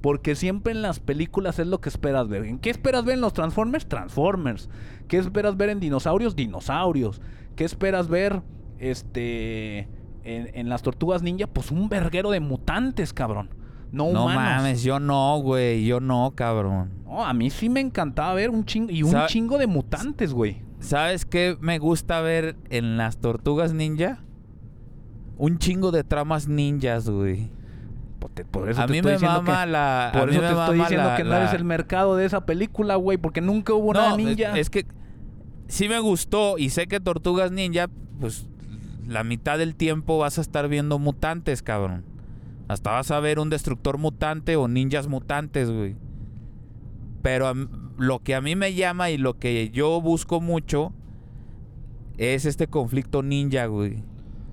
Porque 0.00 0.34
siempre 0.34 0.72
en 0.72 0.80
las 0.82 0.98
películas 0.98 1.58
es 1.58 1.66
lo 1.66 1.80
que 1.80 1.90
esperas 1.90 2.26
ver. 2.28 2.44
¿En 2.46 2.58
qué 2.58 2.70
esperas 2.70 3.04
ver 3.04 3.14
en 3.16 3.20
los 3.20 3.34
Transformers? 3.34 3.86
Transformers. 3.86 4.70
¿Qué 5.08 5.18
esperas 5.18 5.56
ver 5.58 5.68
en 5.68 5.78
dinosaurios? 5.80 6.34
Dinosaurios. 6.34 7.20
¿Qué 7.54 7.64
esperas 7.64 8.08
ver 8.08 8.40
este 8.78 9.80
en, 10.24 10.50
en 10.54 10.68
las 10.70 10.82
tortugas 10.82 11.22
ninja? 11.22 11.46
Pues 11.46 11.70
un 11.70 11.88
verguero 11.90 12.30
de 12.30 12.40
mutantes, 12.40 13.12
cabrón. 13.12 13.50
No, 13.92 14.12
No 14.12 14.26
mames, 14.28 14.82
yo 14.82 15.00
no, 15.00 15.38
güey. 15.42 15.84
Yo 15.84 15.98
no, 16.00 16.32
cabrón. 16.34 16.90
No, 17.04 17.24
a 17.24 17.32
mí 17.34 17.50
sí 17.50 17.68
me 17.68 17.80
encantaba 17.80 18.34
ver 18.34 18.50
un 18.50 18.64
chingo 18.64 18.90
y 18.92 19.02
un 19.02 19.10
Sa- 19.10 19.26
chingo 19.26 19.58
de 19.58 19.66
mutantes, 19.66 20.32
güey. 20.32 20.62
¿Sabes 20.78 21.26
qué 21.26 21.56
me 21.60 21.78
gusta 21.78 22.20
ver 22.20 22.56
en 22.70 22.96
las 22.96 23.18
tortugas 23.18 23.72
ninja? 23.74 24.20
Un 25.36 25.58
chingo 25.58 25.90
de 25.90 26.04
tramas 26.04 26.48
ninjas, 26.48 27.08
güey. 27.08 27.50
Por, 28.18 28.30
te- 28.30 28.44
por 28.44 28.68
eso 28.70 28.80
A 28.82 28.86
te 28.86 28.92
mí 28.92 29.02
me 29.02 29.18
mama 29.18 29.64
que, 29.64 29.70
la. 29.70 30.10
por 30.12 30.30
eso 30.30 30.40
te 30.40 30.46
estoy 30.46 30.78
diciendo 30.78 31.08
la- 31.08 31.16
que 31.16 31.24
no 31.24 31.30
la- 31.30 31.38
eres 31.40 31.54
el 31.54 31.64
mercado 31.64 32.16
de 32.16 32.26
esa 32.26 32.44
película, 32.46 32.96
güey, 32.96 33.18
porque 33.18 33.40
nunca 33.40 33.72
hubo 33.72 33.92
No, 33.94 34.16
ninja. 34.16 34.52
Es, 34.52 34.58
es 34.58 34.70
que 34.70 34.86
sí 35.66 35.88
me 35.88 35.98
gustó 35.98 36.58
y 36.58 36.70
sé 36.70 36.86
que 36.86 37.00
Tortugas 37.00 37.50
Ninja, 37.50 37.88
pues 38.20 38.46
la 39.06 39.24
mitad 39.24 39.56
del 39.58 39.74
tiempo 39.74 40.18
vas 40.18 40.38
a 40.38 40.42
estar 40.42 40.68
viendo 40.68 40.98
mutantes, 40.98 41.62
cabrón. 41.62 42.04
Hasta 42.70 42.92
vas 42.92 43.10
a 43.10 43.18
ver 43.18 43.40
un 43.40 43.50
destructor 43.50 43.98
mutante 43.98 44.54
o 44.54 44.68
ninjas 44.68 45.08
mutantes, 45.08 45.68
güey. 45.68 45.96
Pero 47.20 47.48
a 47.48 47.54
lo 47.98 48.20
que 48.20 48.36
a 48.36 48.40
mí 48.40 48.54
me 48.54 48.74
llama 48.74 49.10
y 49.10 49.18
lo 49.18 49.40
que 49.40 49.70
yo 49.70 50.00
busco 50.00 50.40
mucho 50.40 50.92
es 52.16 52.44
este 52.44 52.68
conflicto 52.68 53.24
ninja, 53.24 53.66
güey. 53.66 54.04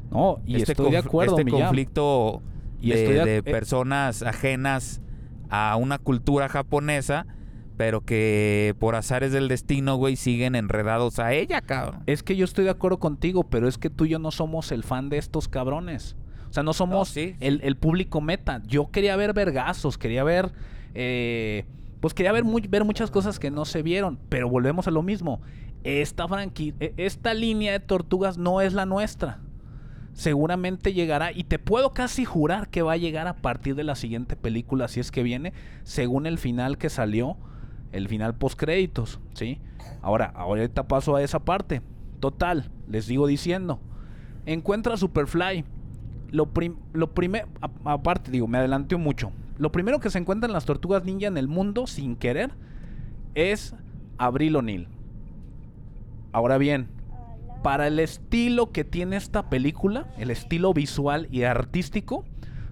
no, 0.10 0.40
y 0.48 0.56
este 0.56 0.72
estoy 0.72 0.90
de 0.90 0.98
acuerdo, 0.98 1.38
Este 1.38 1.52
conflicto 1.52 2.42
Y 2.82 2.90
de, 2.90 3.24
de 3.24 3.38
eh. 3.38 3.44
personas 3.44 4.24
ajenas 4.24 5.00
a 5.52 5.76
una 5.76 6.00
cultura 6.00 6.50
japonesa, 6.50 7.28
pero 7.78 8.02
que 8.02 8.76
por 8.80 8.96
azares 8.96 9.32
del 9.32 9.48
destino, 9.48 9.96
güey, 9.98 10.16
siguen 10.16 10.56
enredados 10.56 11.20
a 11.20 11.34
ella, 11.34 11.62
cabrón. 11.62 12.02
Es 12.08 12.24
que 12.24 12.36
yo 12.36 12.46
estoy 12.46 12.66
de 12.66 12.72
acuerdo 12.72 12.98
contigo, 12.98 13.44
pero 13.44 13.68
es 13.68 13.78
que 13.78 13.92
tú 13.92 14.06
y 14.06 14.10
yo 14.10 14.18
no 14.18 14.32
somos 14.32 14.72
el 14.72 14.82
fan 14.82 15.10
de 15.10 15.20
estos 15.20 15.48
cabrones. 15.48 16.16
O 16.58 16.60
sea, 16.60 16.64
no 16.64 16.74
somos 16.74 17.10
sí, 17.10 17.36
el, 17.40 17.62
el 17.64 17.78
público 17.78 18.20
meta. 18.20 18.64
Yo 18.66 18.90
quería 18.90 19.16
ver 19.16 19.34
vergazos, 19.34 19.96
quería 20.00 20.24
ver... 20.24 20.52
eh, 20.96 21.66
pues 22.00 22.16
quería 22.16 22.32
ver, 22.32 22.44
muy- 22.44 22.68
ver 22.68 22.84
muchas 22.84 23.12
cosas 23.12 23.38
que 23.38 23.52
no 23.52 23.64
se 23.64 23.84
vieron, 23.84 24.18
pero 24.28 24.50
volvemos 24.50 24.88
a 24.88 24.92
lo 24.92 25.04
mismo. 25.04 25.40
Esta 25.84 26.26
franqui- 26.28 26.74
e- 26.80 26.96
esta 26.98 27.36
línea 27.36 27.74
de 27.74 27.80
tortugas 27.80 28.40
no 28.40 28.60
es 28.62 28.74
la 28.74 28.88
nuestra. 28.88 29.40
Seguramente 30.14 30.94
llegará, 30.94 31.32
y 31.32 31.44
te 31.44 31.60
puedo 31.60 31.94
casi 31.94 32.26
jurar 32.26 32.70
que 32.70 32.82
va 32.82 32.94
a 32.94 32.98
llegar 32.98 33.28
a 33.28 33.36
partir 33.36 33.76
de 33.76 33.84
la 33.84 33.94
siguiente 33.94 34.36
película, 34.36 34.88
si 34.88 35.00
es 35.00 35.12
que 35.12 35.22
viene, 35.22 35.54
según 35.84 36.26
el 36.26 36.40
final 36.40 36.80
que 36.80 36.90
salió, 36.90 37.38
el 37.92 38.08
final 38.08 38.34
post 38.36 38.60
créditos, 38.60 39.20
¿sí? 39.36 39.60
Ahora, 40.02 40.34
ahorita 40.36 40.88
paso 40.88 41.16
a 41.16 41.22
esa 41.22 41.38
parte. 41.40 41.84
Total, 42.20 42.72
les 42.88 43.06
digo 43.06 43.28
diciendo, 43.28 43.80
encuentra 44.48 44.96
a 44.96 44.98
Superfly. 44.98 45.66
Lo, 46.32 46.48
prim- 46.48 46.78
lo 46.94 47.14
primero, 47.14 47.48
aparte, 47.86 48.32
digo, 48.32 48.48
me 48.48 48.58
adelanté 48.58 48.98
mucho. 48.98 49.32
Lo 49.58 49.72
primero 49.72 50.00
que 50.00 50.10
se 50.10 50.20
encuentran 50.20 50.52
las 50.54 50.66
tortugas 50.66 51.04
ninja 51.04 51.28
en 51.28 51.38
el 51.38 51.48
mundo, 51.48 51.88
sin 51.88 52.16
querer, 52.16 52.52
es 53.36 53.76
Abril 54.18 54.56
O'Neill. 54.58 54.88
Ahora 56.32 56.58
bien, 56.58 56.90
para 57.64 57.88
el 57.88 58.00
estilo 58.00 58.72
que 58.72 58.84
tiene 58.84 59.16
esta 59.16 59.50
película, 59.50 60.08
el 60.18 60.30
estilo 60.30 60.74
visual 60.74 61.28
y 61.32 61.44
artístico, 61.44 62.26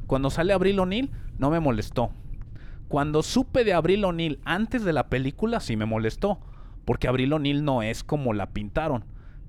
cuando 0.05 0.29
sale 0.29 0.53
Abril 0.53 0.79
O'Neill, 0.79 1.11
no 1.39 1.49
me 1.49 1.59
molestó. 1.59 2.11
Cuando 2.87 3.23
supe 3.23 3.63
de 3.63 3.73
Abril 3.73 4.05
O'Neill 4.05 4.39
antes 4.45 4.83
de 4.83 4.93
la 4.93 5.07
película, 5.09 5.59
sí 5.59 5.75
me 5.75 5.85
molestó. 5.85 6.39
Porque 6.85 7.07
Abril 7.07 7.33
O'Neill 7.33 7.63
no 7.63 7.81
es 7.81 8.03
como 8.03 8.33
la 8.33 8.51
pintaron. 8.51 9.05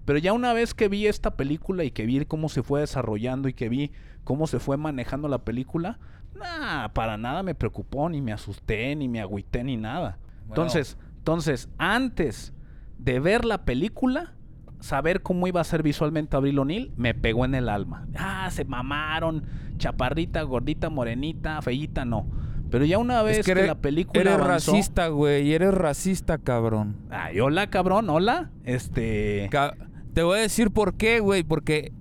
Pero 0.07 0.19
ya 0.19 0.33
una 0.33 0.55
vez 0.55 0.73
que 0.73 0.89
vi 0.89 1.07
esta 1.07 1.37
película 1.37 1.85
y 1.85 1.91
que 1.91 2.07
vi 2.07 2.25
cómo 2.25 2.49
se 2.49 2.63
fue 2.63 2.81
desarrollando 2.81 3.49
y 3.49 3.53
que 3.53 3.69
vi 3.69 3.91
cómo 4.25 4.47
se 4.47 4.59
fue 4.59 4.77
manejando 4.79 5.29
la 5.29 5.39
película, 5.45 5.99
nah, 6.35 6.89
para 6.89 7.17
nada 7.19 7.43
me 7.43 7.55
preocupó, 7.55 8.09
ni 8.09 8.23
me 8.23 8.33
asusté, 8.33 8.97
ni 8.97 9.09
me 9.09 9.21
agüité, 9.21 9.63
ni 9.65 9.77
nada. 9.77 10.19
Entonces, 10.49 10.97
entonces, 11.19 11.69
antes 11.77 12.55
de 12.99 13.21
ver 13.21 13.45
la 13.45 13.65
película, 13.65 14.33
saber 14.81 15.23
cómo 15.23 15.47
iba 15.49 15.61
a 15.61 15.65
ser 15.65 15.83
visualmente 15.83 16.37
Abril 16.37 16.59
O'Neill, 16.61 16.93
me 16.97 17.13
pegó 17.15 17.45
en 17.45 17.55
el 17.57 17.69
alma. 17.69 18.07
Ah, 18.17 18.49
se 18.53 18.65
mamaron, 18.65 19.45
chaparrita, 19.77 20.43
gordita, 20.43 20.89
morenita, 20.89 21.61
feíta, 21.63 22.05
no. 22.05 22.27
Pero 22.71 22.85
ya 22.85 22.99
una 22.99 23.23
vez 23.23 23.39
Es 23.39 23.47
que, 23.47 23.53
eres- 23.53 23.67
la 23.69 23.77
película 23.77 24.21
Eres 24.21 24.35
avanzó- 24.35 24.73
racista, 24.73 25.09
güey. 25.09 25.53
Eres 25.53 25.73
racista, 25.75 26.39
cabrón. 26.39 26.97
Ay, 27.11 27.41
hola, 27.41 27.69
cabrón, 27.71 28.09
hola. 28.11 28.51
Este... 28.65 29.49
Ca- 29.51 29.75
Te 30.17 30.23
voy 30.23 30.39
a 30.39 30.41
decir 30.41 30.71
por 30.71 30.95
qué, 30.95 31.21
güey. 31.21 31.43
Porque 31.43 31.93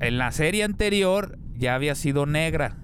en 0.00 0.16
la 0.16 0.32
serie 0.32 0.64
anterior 0.64 1.38
ya 1.54 1.74
había 1.74 1.94
sido 1.94 2.24
negra. 2.24 2.78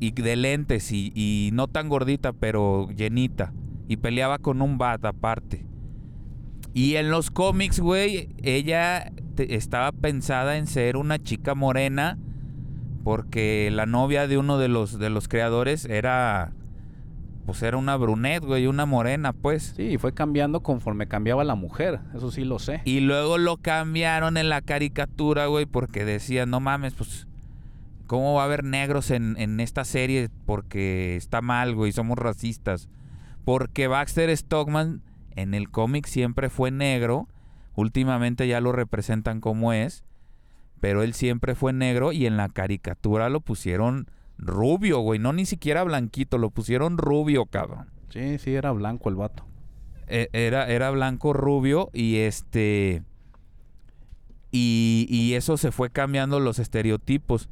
Y 0.00 0.10
de 0.10 0.34
lentes 0.34 0.90
y, 0.90 1.12
y 1.14 1.50
no 1.52 1.68
tan 1.68 1.88
gordita, 1.88 2.32
pero 2.32 2.88
llenita. 2.90 3.52
Y 3.86 3.98
peleaba 3.98 4.38
con 4.38 4.60
un 4.60 4.76
bat 4.76 5.04
aparte. 5.04 5.64
Y 6.72 6.96
en 6.96 7.12
los 7.12 7.30
cómics, 7.30 7.78
güey, 7.78 8.30
ella 8.42 9.12
estaba 9.36 9.92
pensada 9.92 10.56
en 10.56 10.66
ser 10.66 10.96
una 10.96 11.22
chica 11.22 11.54
morena 11.54 12.18
porque 13.04 13.70
la 13.72 13.86
novia 13.86 14.26
de 14.26 14.36
uno 14.36 14.58
de 14.58 14.66
los 14.66 14.98
de 14.98 15.10
los 15.10 15.28
creadores 15.28 15.84
era 15.84 16.52
pues 17.44 17.62
era 17.62 17.76
una 17.76 17.96
brunette, 17.96 18.44
güey, 18.44 18.66
una 18.66 18.86
morena, 18.86 19.32
pues. 19.32 19.74
Sí, 19.76 19.98
fue 19.98 20.14
cambiando 20.14 20.62
conforme 20.62 21.06
cambiaba 21.06 21.44
la 21.44 21.54
mujer, 21.54 22.00
eso 22.14 22.30
sí 22.30 22.44
lo 22.44 22.58
sé. 22.58 22.80
Y 22.84 23.00
luego 23.00 23.38
lo 23.38 23.58
cambiaron 23.58 24.36
en 24.36 24.48
la 24.48 24.62
caricatura, 24.62 25.46
güey, 25.46 25.66
porque 25.66 26.04
decían, 26.04 26.50
no 26.50 26.60
mames, 26.60 26.94
pues, 26.94 27.26
¿cómo 28.06 28.34
va 28.34 28.42
a 28.42 28.44
haber 28.46 28.64
negros 28.64 29.10
en, 29.10 29.36
en 29.38 29.60
esta 29.60 29.84
serie? 29.84 30.30
Porque 30.46 31.16
está 31.16 31.42
mal, 31.42 31.74
güey, 31.74 31.92
somos 31.92 32.18
racistas. 32.18 32.88
Porque 33.44 33.88
Baxter 33.88 34.34
Stockman 34.34 35.02
en 35.36 35.54
el 35.54 35.70
cómic 35.70 36.06
siempre 36.06 36.48
fue 36.48 36.70
negro, 36.70 37.28
últimamente 37.74 38.48
ya 38.48 38.60
lo 38.60 38.72
representan 38.72 39.40
como 39.40 39.72
es, 39.72 40.04
pero 40.80 41.02
él 41.02 41.14
siempre 41.14 41.54
fue 41.54 41.72
negro 41.72 42.12
y 42.12 42.26
en 42.26 42.36
la 42.36 42.48
caricatura 42.48 43.28
lo 43.28 43.40
pusieron 43.40 44.06
rubio, 44.38 45.00
güey, 45.00 45.18
no 45.18 45.32
ni 45.32 45.46
siquiera 45.46 45.84
blanquito, 45.84 46.38
lo 46.38 46.50
pusieron 46.50 46.98
rubio, 46.98 47.46
cabrón. 47.46 47.90
Sí, 48.10 48.38
sí, 48.38 48.54
era 48.54 48.72
blanco 48.72 49.08
el 49.08 49.14
vato. 49.16 49.44
E- 50.06 50.28
Era, 50.32 50.68
era 50.68 50.90
blanco 50.90 51.32
rubio 51.32 51.90
y 51.92 52.16
este. 52.16 53.02
Y, 54.50 55.06
y 55.10 55.34
eso 55.34 55.56
se 55.56 55.72
fue 55.72 55.90
cambiando 55.90 56.38
los 56.40 56.58
estereotipos. 56.58 57.48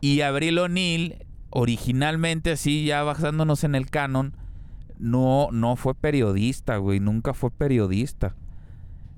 Y 0.00 0.20
Abril 0.20 0.58
O'Neill, 0.58 1.24
originalmente, 1.50 2.52
así 2.52 2.84
ya 2.84 3.02
basándonos 3.02 3.64
en 3.64 3.74
el 3.74 3.90
canon, 3.90 4.34
no, 4.98 5.48
no 5.50 5.74
fue 5.76 5.94
periodista, 5.94 6.76
güey. 6.76 7.00
Nunca 7.00 7.34
fue 7.34 7.50
periodista. 7.50 8.36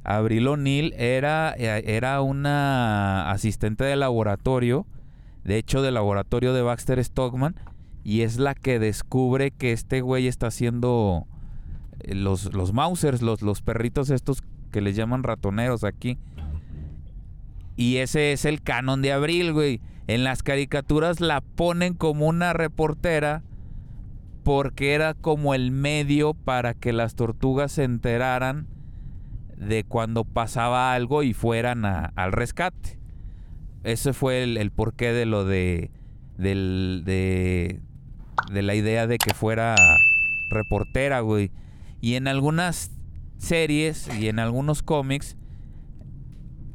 Abril 0.04 0.48
O'Neill 0.48 0.94
era, 0.96 1.54
eh, 1.58 1.82
era 1.86 2.22
una 2.22 3.30
asistente 3.30 3.84
de 3.84 3.96
laboratorio, 3.96 4.86
de 5.48 5.56
hecho, 5.56 5.80
del 5.80 5.94
laboratorio 5.94 6.52
de 6.52 6.60
Baxter 6.60 7.02
Stockman, 7.02 7.54
y 8.04 8.20
es 8.20 8.36
la 8.36 8.54
que 8.54 8.78
descubre 8.78 9.50
que 9.50 9.72
este 9.72 10.02
güey 10.02 10.26
está 10.26 10.48
haciendo 10.48 11.26
eh, 12.00 12.14
los, 12.14 12.52
los 12.52 12.74
Mausers, 12.74 13.22
los, 13.22 13.40
los 13.40 13.62
perritos 13.62 14.10
estos 14.10 14.42
que 14.70 14.82
les 14.82 14.94
llaman 14.94 15.22
ratoneros 15.22 15.84
aquí. 15.84 16.18
Y 17.76 17.96
ese 17.96 18.32
es 18.32 18.44
el 18.44 18.60
canon 18.60 19.00
de 19.00 19.14
Abril, 19.14 19.54
güey. 19.54 19.80
En 20.06 20.22
las 20.22 20.42
caricaturas 20.42 21.20
la 21.20 21.40
ponen 21.40 21.94
como 21.94 22.26
una 22.26 22.52
reportera 22.52 23.42
porque 24.44 24.92
era 24.92 25.14
como 25.14 25.54
el 25.54 25.70
medio 25.70 26.34
para 26.34 26.74
que 26.74 26.92
las 26.92 27.14
tortugas 27.14 27.72
se 27.72 27.84
enteraran 27.84 28.66
de 29.56 29.82
cuando 29.84 30.24
pasaba 30.24 30.92
algo 30.92 31.22
y 31.22 31.32
fueran 31.32 31.86
al 31.86 32.32
rescate. 32.32 32.97
Ese 33.88 34.12
fue 34.12 34.42
el, 34.42 34.70
porqué 34.70 35.12
de 35.12 35.24
lo 35.26 35.44
de, 35.44 35.90
del- 36.36 37.02
de, 37.06 37.80
de 38.52 38.62
la 38.62 38.74
idea 38.74 39.06
de 39.06 39.18
que 39.18 39.32
fuera 39.34 39.74
reportera, 40.50 41.20
güey. 41.20 41.50
Y 42.00 42.14
en 42.14 42.28
algunas 42.28 42.92
series 43.38 44.08
y 44.20 44.28
en 44.28 44.38
algunos 44.40 44.82
cómics 44.82 45.36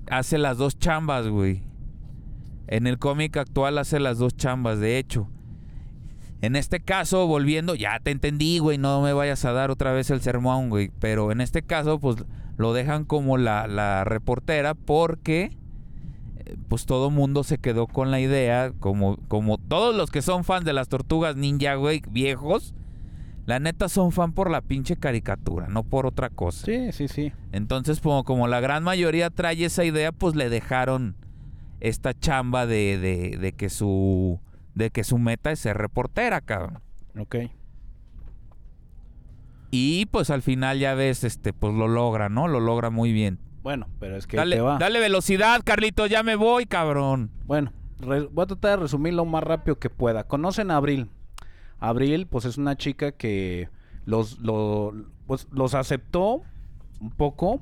hace 0.09 0.37
las 0.37 0.57
dos 0.57 0.77
chambas, 0.79 1.27
güey. 1.27 1.63
En 2.67 2.87
el 2.87 2.97
cómic 2.97 3.37
actual 3.37 3.77
hace 3.77 3.99
las 3.99 4.17
dos 4.17 4.35
chambas, 4.35 4.79
de 4.79 4.97
hecho. 4.97 5.29
En 6.41 6.55
este 6.55 6.79
caso, 6.81 7.27
volviendo, 7.27 7.75
ya 7.75 7.99
te 7.99 8.11
entendí, 8.11 8.57
güey, 8.57 8.77
no 8.77 9.01
me 9.01 9.13
vayas 9.13 9.45
a 9.45 9.53
dar 9.53 9.71
otra 9.71 9.93
vez 9.93 10.09
el 10.09 10.19
sermón, 10.21 10.69
güey. 10.69 10.91
Pero 10.99 11.31
en 11.31 11.41
este 11.41 11.61
caso, 11.61 11.99
pues 11.99 12.17
lo 12.57 12.73
dejan 12.73 13.05
como 13.05 13.37
la, 13.37 13.67
la 13.67 14.03
reportera 14.03 14.73
porque 14.73 15.55
pues 16.67 16.85
todo 16.85 17.09
mundo 17.09 17.43
se 17.43 17.57
quedó 17.57 17.87
con 17.87 18.11
la 18.11 18.19
idea, 18.19 18.71
como, 18.79 19.17
como 19.27 19.57
todos 19.57 19.95
los 19.95 20.11
que 20.11 20.21
son 20.21 20.43
fans 20.43 20.65
de 20.65 20.73
las 20.73 20.89
tortugas 20.89 21.35
ninja, 21.35 21.75
güey, 21.75 22.01
viejos, 22.09 22.73
la 23.45 23.59
neta 23.59 23.89
son 23.89 24.11
fan 24.11 24.33
por 24.33 24.49
la 24.49 24.61
pinche 24.61 24.95
caricatura, 24.95 25.67
no 25.67 25.83
por 25.83 26.05
otra 26.05 26.29
cosa. 26.29 26.65
Sí, 26.65 26.91
sí, 26.91 27.07
sí. 27.07 27.33
Entonces, 27.51 27.99
como, 27.99 28.23
como 28.23 28.47
la 28.47 28.61
gran 28.61 28.83
mayoría 28.83 29.29
trae 29.29 29.65
esa 29.65 29.83
idea, 29.83 30.11
pues 30.11 30.35
le 30.35 30.49
dejaron 30.49 31.15
esta 31.79 32.17
chamba 32.17 32.65
de, 32.65 32.97
de, 32.97 33.37
de 33.37 33.51
que 33.51 33.69
su 33.69 34.39
de 34.75 34.89
que 34.89 35.03
su 35.03 35.17
meta 35.17 35.51
es 35.51 35.59
ser 35.59 35.77
reportera, 35.77 36.41
cabrón. 36.41 36.79
Ok. 37.19 37.35
Y 39.71 40.05
pues 40.07 40.29
al 40.29 40.41
final 40.41 40.79
ya 40.79 40.93
ves, 40.93 41.23
este, 41.23 41.51
pues 41.51 41.73
lo 41.73 41.87
logra, 41.87 42.29
¿no? 42.29 42.47
Lo 42.47 42.59
logra 42.59 42.89
muy 42.89 43.11
bien. 43.11 43.39
Bueno, 43.63 43.87
pero 43.99 44.15
es 44.17 44.27
que 44.27 44.35
ahí 44.37 44.41
Dale, 44.41 44.55
te 44.57 44.61
va. 44.61 44.77
dale 44.77 44.99
velocidad, 44.99 45.61
Carlito, 45.63 46.05
ya 46.05 46.21
me 46.21 46.35
voy, 46.35 46.65
cabrón. 46.65 47.31
Bueno, 47.45 47.71
re- 47.99 48.27
voy 48.31 48.43
a 48.43 48.47
tratar 48.47 48.71
de 48.71 48.83
resumir 48.83 49.13
lo 49.13 49.25
más 49.25 49.43
rápido 49.43 49.79
que 49.79 49.89
pueda. 49.89 50.25
¿Conocen 50.25 50.69
a 50.69 50.75
Abril? 50.77 51.09
Abril, 51.79 52.27
pues 52.27 52.45
es 52.45 52.57
una 52.57 52.75
chica 52.77 53.13
que 53.13 53.69
los, 54.05 54.39
lo- 54.39 54.93
pues, 55.27 55.47
los 55.51 55.73
aceptó 55.75 56.43
un 56.99 57.09
poco. 57.11 57.61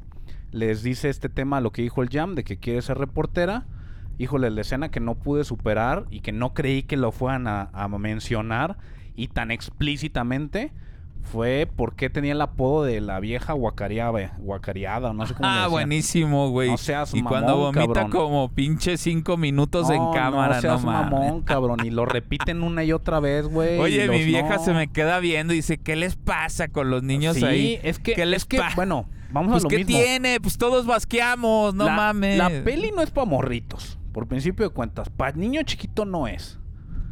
Les 0.51 0.83
dice 0.83 1.09
este 1.09 1.29
tema, 1.29 1.61
lo 1.61 1.71
que 1.71 1.81
dijo 1.83 2.01
el 2.03 2.09
Jam, 2.09 2.35
de 2.35 2.43
que 2.43 2.57
quiere 2.57 2.81
ser 2.81 2.97
reportera. 2.97 3.65
Híjole, 4.17 4.49
la 4.51 4.61
escena 4.61 4.89
que 4.91 4.99
no 4.99 5.15
pude 5.15 5.43
superar 5.43 6.05
y 6.09 6.19
que 6.19 6.31
no 6.31 6.53
creí 6.53 6.83
que 6.83 6.97
lo 6.97 7.11
fueran 7.11 7.47
a, 7.47 7.69
a 7.73 7.87
mencionar 7.87 8.77
y 9.15 9.29
tan 9.29 9.49
explícitamente 9.51 10.71
fue 11.23 11.67
porque 11.75 12.09
tenía 12.09 12.33
el 12.33 12.41
apodo 12.41 12.83
de 12.83 12.99
la 13.01 13.19
vieja 13.19 13.53
guacareada, 13.53 14.33
guacareada, 14.39 15.13
no 15.13 15.25
sé 15.25 15.33
cómo 15.33 15.47
Ah, 15.47 15.67
buenísimo, 15.67 16.49
güey. 16.49 16.69
No 16.69 16.77
seas 16.77 17.13
y 17.13 17.21
cuando 17.21 17.55
mamón, 17.57 17.73
vomita 17.75 17.93
cabrón. 18.01 18.11
como 18.11 18.49
pinche 18.53 18.97
cinco 18.97 19.37
minutos 19.37 19.89
en 19.89 19.97
No, 19.97 20.11
cámara, 20.11 20.55
no 20.55 20.61
seas 20.61 20.83
mames. 20.83 21.11
mamón, 21.11 21.41
cabrón. 21.43 21.79
Y 21.85 21.89
lo 21.89 22.05
repiten 22.05 22.63
una 22.63 22.83
y 22.83 22.91
otra 22.91 23.19
vez, 23.19 23.47
güey. 23.47 23.79
Oye, 23.79 24.07
mi 24.09 24.23
vieja 24.23 24.55
no. 24.57 24.63
se 24.63 24.73
me 24.73 24.87
queda 24.91 25.19
viendo 25.19 25.53
y 25.53 25.57
dice, 25.57 25.77
¿qué 25.77 25.95
les 25.95 26.15
pasa 26.15 26.67
con 26.67 26.89
los 26.89 27.03
niños 27.03 27.37
sí, 27.37 27.45
ahí? 27.45 27.79
es 27.83 27.99
que, 27.99 28.13
¿Qué 28.13 28.25
les 28.25 28.41
es 28.41 28.45
que, 28.45 28.57
pasa? 28.57 28.75
bueno, 28.75 29.05
vamos 29.31 29.51
pues 29.51 29.63
a 29.63 29.65
lo 29.65 29.69
¿qué 29.69 29.77
mismo. 29.77 29.97
tiene? 29.97 30.39
Pues 30.41 30.57
todos 30.57 30.85
basqueamos, 30.85 31.73
no 31.75 31.85
la, 31.85 31.95
mames. 31.95 32.37
La 32.37 32.49
peli 32.63 32.91
no 32.95 33.01
es 33.01 33.11
para 33.11 33.25
morritos, 33.25 33.97
por 34.11 34.27
principio 34.27 34.67
de 34.67 34.73
cuentas. 34.73 35.09
Para 35.09 35.31
niño 35.37 35.61
chiquito 35.63 36.05
no 36.05 36.27
es. 36.27 36.57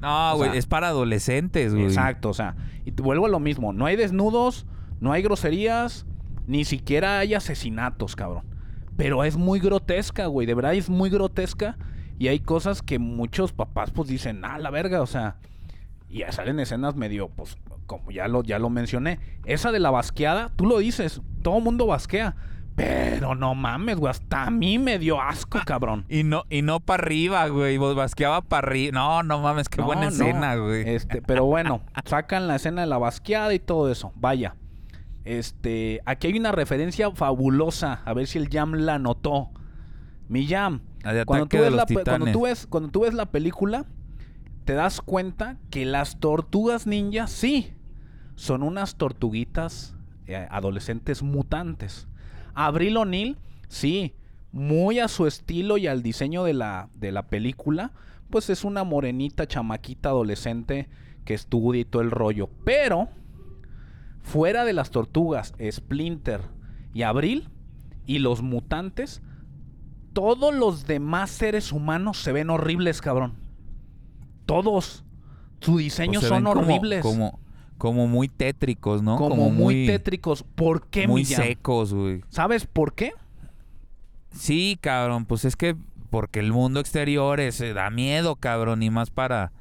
No, 0.02 0.38
güey, 0.38 0.58
es 0.58 0.66
para 0.66 0.89
adolescentes, 0.89 1.74
güey. 1.74 1.86
Exacto, 1.86 2.30
o 2.30 2.34
sea, 2.34 2.56
y 2.86 2.91
te 2.91 3.04
vuelvo 3.04 3.26
a 3.26 3.30
lo 3.30 3.39
mismo. 3.39 3.74
No 3.74 3.86
hay 3.86 3.95
desnudos, 3.95 4.66
no 5.00 5.12
hay 5.12 5.22
groserías, 5.22 6.06
ni 6.47 6.66
siquiera 6.66 7.20
hay 7.20 7.34
asesinatos, 7.34 8.16
cabrón. 8.16 8.43
Pero 8.97 9.24
es 9.24 9.38
muy 9.38 9.60
grotesca, 9.60 10.26
güey. 10.26 10.45
De 10.45 10.54
verdad 10.54 10.74
es 10.74 10.89
muy 10.89 11.10
grotesca. 11.10 11.78
Y 12.18 12.28
hay 12.28 12.39
cosas 12.39 12.82
que 12.82 13.00
muchos 13.00 13.54
papás 13.54 13.91
pues 13.91 14.10
dicen, 14.10 14.43
ah, 14.43 14.60
la 14.60 14.70
verga, 14.72 15.02
o 15.02 15.08
sea. 15.08 15.38
Y 16.10 16.20
ya 16.20 16.32
salen 16.34 16.60
escenas 16.60 16.95
medio, 16.95 17.30
pues, 17.30 17.56
como 17.86 18.12
ya 18.12 18.28
lo, 18.28 18.43
ya 18.43 18.60
lo 18.60 18.70
mencioné. 18.70 19.20
Esa 19.45 19.72
de 19.72 19.80
la 19.80 19.89
basqueada, 19.89 20.52
tú 20.56 20.66
lo 20.66 20.80
dices, 20.80 21.22
todo 21.43 21.62
mundo 21.62 21.86
basquea. 21.86 22.36
Pero 22.80 23.36
no 23.36 23.55
mames, 23.55 23.97
güey, 23.97 24.09
hasta 24.09 24.45
a 24.45 24.51
mí 24.51 24.80
me 24.80 24.99
dio 24.99 25.21
asco, 25.21 25.59
cabrón. 25.65 26.05
Y 26.07 26.23
no, 26.23 26.43
y 26.49 26.61
no 26.61 26.80
para 26.80 27.03
arriba, 27.03 27.47
güey. 27.47 27.77
Vos 27.77 27.95
basqueaba 27.95 28.41
para 28.41 28.67
arriba. 28.67 28.91
No, 28.93 29.23
no 29.23 29.39
mames, 29.39 29.67
qué 29.67 29.82
No, 29.82 29.86
buena 29.88 30.03
no. 30.03 30.07
escena, 30.09 30.55
güey. 30.55 30.88
Este, 30.89 31.21
pero 31.21 31.43
bueno, 31.45 31.82
sacan 32.05 32.47
la 32.47 32.55
escena 32.55 32.82
de 32.82 32.88
la 32.88 32.97
basqueada 32.97 33.53
y 33.53 33.59
todo 33.59 33.91
eso. 33.91 34.13
Vaya. 34.15 34.55
Este, 35.25 36.01
aquí 36.05 36.27
hay 36.27 36.39
una 36.39 36.51
referencia 36.53 37.11
fabulosa. 37.11 38.01
A 38.05 38.13
ver 38.13 38.27
si 38.27 38.38
el 38.38 38.49
Jam 38.49 38.73
la 38.73 38.97
notó. 38.97 39.49
Mi 40.30 40.47
Jam. 40.47 40.82
Cuando 41.25 41.47
tú, 41.47 41.57
ves 41.57 41.73
la, 41.73 41.86
cuando, 41.86 42.32
tú 42.32 42.41
ves, 42.43 42.67
cuando 42.67 42.89
tú 42.89 43.01
ves 43.01 43.13
la 43.13 43.25
película, 43.25 43.86
te 44.65 44.73
das 44.73 45.01
cuenta 45.01 45.57
que 45.69 45.86
las 45.86 46.19
tortugas 46.19 46.88
ninja, 46.88 47.27
sí, 47.27 47.73
son 48.36 48.63
unas 48.63 48.95
tortuguitas 48.95 49.95
eh, 50.27 50.47
adolescentes 50.51 51.23
mutantes. 51.23 52.07
Abril 52.54 52.97
O'Neill, 52.97 53.38
sí, 53.68 54.14
muy 54.52 55.00
a 55.00 55.08
su 55.08 55.28
estilo 55.28 55.78
y 55.78 55.88
al 55.88 56.02
diseño 56.04 56.43
de 56.43 56.54
la, 56.54 56.89
de 56.95 57.12
la 57.12 57.28
película, 57.28 57.91
pues 58.30 58.50
es 58.50 58.64
una 58.64 58.84
morenita 58.84 59.47
chamaquita 59.47 60.10
adolescente 60.10 60.88
que 61.26 61.34
estudia 61.34 61.82
y 61.82 61.86
todo 61.86 62.02
el 62.02 62.12
rollo. 62.12 62.50
Pero, 62.64 63.10
fuera 64.22 64.66
de 64.66 64.74
las 64.74 64.91
tortugas, 64.91 65.54
Splinter 65.72 66.41
y 66.93 67.04
Abril 67.04 67.50
y 68.06 68.20
los 68.20 68.41
mutantes, 68.41 69.22
todos 70.14 70.54
los 70.54 70.86
demás 70.88 71.30
seres 71.30 71.72
humanos 71.72 72.18
se 72.18 72.32
ven 72.32 72.50
horribles, 72.50 73.02
cabrón. 73.02 73.36
Todos. 74.45 75.06
Su 75.62 75.78
diseño 75.78 76.14
Pues 76.20 76.24
se 76.24 76.30
son 76.30 76.43
como- 76.45 76.62
horribles. 76.62 77.02
Como, 77.02 77.39
como 77.80 78.07
muy 78.07 78.27
tétricos, 78.27 79.01
¿no? 79.01 79.15
como, 79.17 79.49
muy, 79.49 79.88
tétricos. 79.88 80.43
¿Por 80.43 80.86
qué, 80.88 81.07
Muy 81.07 81.21
Millán? 81.21 81.41
secos, 81.41 81.93
güey. 81.93 82.21
¿Sabes 82.30 82.67
por 82.67 82.93
qué? 82.93 83.13
Sí, 84.32 84.77
cabrón, 84.80 85.25
pues 85.25 85.45
es 85.45 85.55
que 85.55 85.75
porque 86.11 86.39
el 86.39 86.51
mundo 86.51 86.80
exterior 86.80 87.39
es, 87.39 87.59
da 87.73 87.89
miedo, 87.89 88.36
cabrón, 88.36 88.84
y 88.84 88.89
más 88.89 89.09
para, 89.11 89.51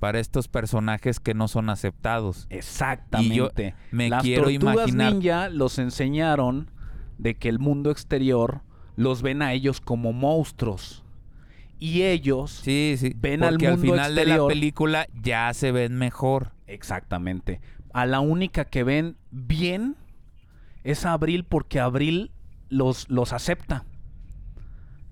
para 0.00 0.18
estos 0.18 0.48
personajes 0.48 1.20
que 1.20 1.34
no 1.34 1.46
son 1.46 1.70
aceptados. 1.70 2.46
Exactamente. 2.50 3.32
Y 3.32 3.36
yo 3.36 3.76
me 3.90 4.08
Las 4.08 4.22
quiero 4.22 4.44
tortugas 4.44 4.74
imaginar. 4.88 5.12
ninja 5.12 5.48
los 5.50 5.78
enseñaron 5.78 6.70
de 7.18 7.36
que 7.36 7.48
el 7.48 7.58
mundo 7.58 7.90
exterior 7.90 8.62
los 8.96 9.22
ven 9.22 9.42
a 9.42 9.52
ellos 9.52 9.80
como 9.80 10.12
monstruos. 10.12 11.04
Y 11.78 12.02
ellos 12.02 12.50
Sí, 12.50 12.96
sí. 12.98 13.12
Ven 13.16 13.44
al 13.44 13.64
al 13.64 13.78
final 13.78 14.14
de 14.14 14.26
la 14.26 14.46
película 14.46 15.06
ya 15.14 15.52
se 15.54 15.72
ven 15.72 15.96
mejor. 15.96 16.52
Exactamente. 16.66 17.60
A 17.92 18.06
la 18.06 18.20
única 18.20 18.64
que 18.64 18.84
ven 18.84 19.16
bien 19.30 19.96
es 20.84 21.06
a 21.06 21.12
Abril 21.12 21.44
porque 21.44 21.80
Abril 21.80 22.32
los, 22.68 23.08
los 23.08 23.32
acepta. 23.32 23.84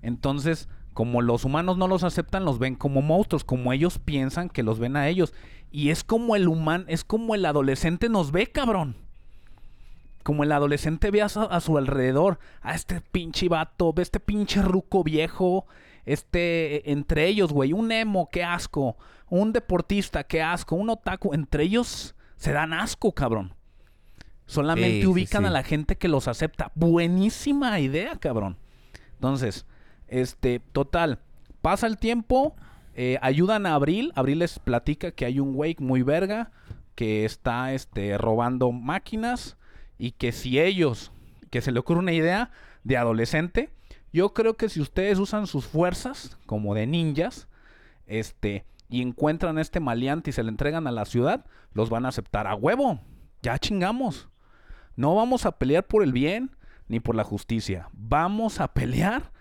Entonces, 0.01 0.69
como 0.93 1.21
los 1.21 1.45
humanos 1.45 1.77
no 1.77 1.87
los 1.87 2.03
aceptan, 2.03 2.45
los 2.45 2.59
ven 2.59 2.75
como 2.75 3.01
monstruos, 3.01 3.43
como 3.43 3.73
ellos 3.73 3.99
piensan 3.99 4.49
que 4.49 4.63
los 4.63 4.79
ven 4.79 4.95
a 4.95 5.07
ellos. 5.07 5.33
Y 5.71 5.89
es 5.89 6.03
como 6.03 6.35
el 6.35 6.47
humano, 6.47 6.85
es 6.87 7.03
como 7.03 7.35
el 7.35 7.45
adolescente 7.45 8.09
nos 8.09 8.31
ve, 8.31 8.47
cabrón. 8.47 8.95
Como 10.23 10.43
el 10.43 10.51
adolescente 10.51 11.11
ve 11.11 11.21
a 11.21 11.29
su, 11.29 11.41
a 11.41 11.59
su 11.59 11.77
alrededor, 11.77 12.39
a 12.61 12.73
este 12.73 13.01
pinche 13.01 13.47
vato, 13.47 13.93
ve 13.93 14.03
este 14.03 14.19
pinche 14.19 14.61
ruco 14.61 15.03
viejo, 15.03 15.65
este, 16.07 16.89
entre 16.89 17.27
ellos, 17.27 17.51
güey, 17.51 17.73
un 17.73 17.91
emo, 17.91 18.29
qué 18.31 18.43
asco, 18.43 18.97
un 19.29 19.51
deportista, 19.51 20.23
qué 20.23 20.41
asco, 20.41 20.75
un 20.75 20.89
otaku, 20.89 21.33
entre 21.33 21.63
ellos 21.63 22.15
se 22.37 22.53
dan 22.53 22.73
asco, 22.73 23.11
cabrón. 23.11 23.53
Solamente 24.45 24.95
Sí, 24.95 25.01
sí, 25.01 25.07
ubican 25.07 25.45
a 25.45 25.49
la 25.49 25.63
gente 25.63 25.97
que 25.97 26.07
los 26.07 26.29
acepta. 26.29 26.71
Buenísima 26.75 27.77
idea, 27.81 28.15
cabrón. 28.15 28.57
Entonces, 29.15 29.65
este, 30.07 30.61
total, 30.71 31.19
pasa 31.61 31.87
el 31.87 31.97
tiempo, 31.97 32.55
eh, 32.95 33.19
ayudan 33.21 33.65
a 33.65 33.75
Abril, 33.75 34.13
Abril 34.15 34.39
les 34.39 34.59
platica 34.59 35.11
que 35.11 35.25
hay 35.25 35.41
un 35.41 35.53
güey 35.53 35.75
muy 35.79 36.03
verga 36.03 36.51
que 36.95 37.25
está, 37.25 37.73
este, 37.73 38.17
robando 38.17 38.71
máquinas 38.71 39.57
y 39.97 40.11
que 40.11 40.31
si 40.31 40.57
ellos, 40.57 41.11
que 41.51 41.59
se 41.59 41.73
le 41.73 41.79
ocurre 41.79 41.99
una 41.99 42.13
idea 42.13 42.51
de 42.85 42.95
adolescente, 42.95 43.69
yo 44.17 44.33
creo 44.33 44.55
que 44.55 44.67
si 44.67 44.81
ustedes 44.81 45.19
usan 45.19 45.45
sus 45.45 45.67
fuerzas 45.67 46.39
como 46.47 46.73
de 46.73 46.87
ninjas, 46.87 47.47
este, 48.07 48.65
y 48.89 49.03
encuentran 49.03 49.59
a 49.59 49.61
este 49.61 49.79
maleante 49.79 50.31
y 50.31 50.33
se 50.33 50.41
le 50.41 50.49
entregan 50.49 50.87
a 50.87 50.91
la 50.91 51.05
ciudad, 51.05 51.45
los 51.73 51.91
van 51.91 52.05
a 52.05 52.09
aceptar 52.09 52.47
a 52.47 52.55
huevo. 52.55 52.99
Ya 53.43 53.59
chingamos. 53.59 54.27
No 54.95 55.13
vamos 55.13 55.45
a 55.45 55.51
pelear 55.59 55.85
por 55.85 56.01
el 56.01 56.13
bien 56.13 56.55
ni 56.87 56.99
por 56.99 57.13
la 57.13 57.23
justicia. 57.23 57.89
Vamos 57.93 58.59
a 58.59 58.73
pelear 58.73 59.31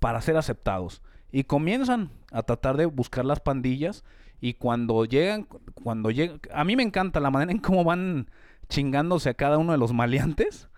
para 0.00 0.20
ser 0.20 0.36
aceptados. 0.36 1.00
Y 1.30 1.44
comienzan 1.44 2.10
a 2.32 2.42
tratar 2.42 2.76
de 2.76 2.86
buscar 2.86 3.24
las 3.24 3.38
pandillas. 3.38 4.02
Y 4.40 4.54
cuando 4.54 5.04
llegan, 5.04 5.46
cuando 5.74 6.10
llegan, 6.10 6.40
a 6.52 6.64
mí 6.64 6.74
me 6.74 6.82
encanta 6.82 7.20
la 7.20 7.30
manera 7.30 7.52
en 7.52 7.58
cómo 7.58 7.84
van 7.84 8.30
chingándose 8.68 9.28
a 9.28 9.34
cada 9.34 9.58
uno 9.58 9.70
de 9.70 9.78
los 9.78 9.92
maleantes 9.92 10.68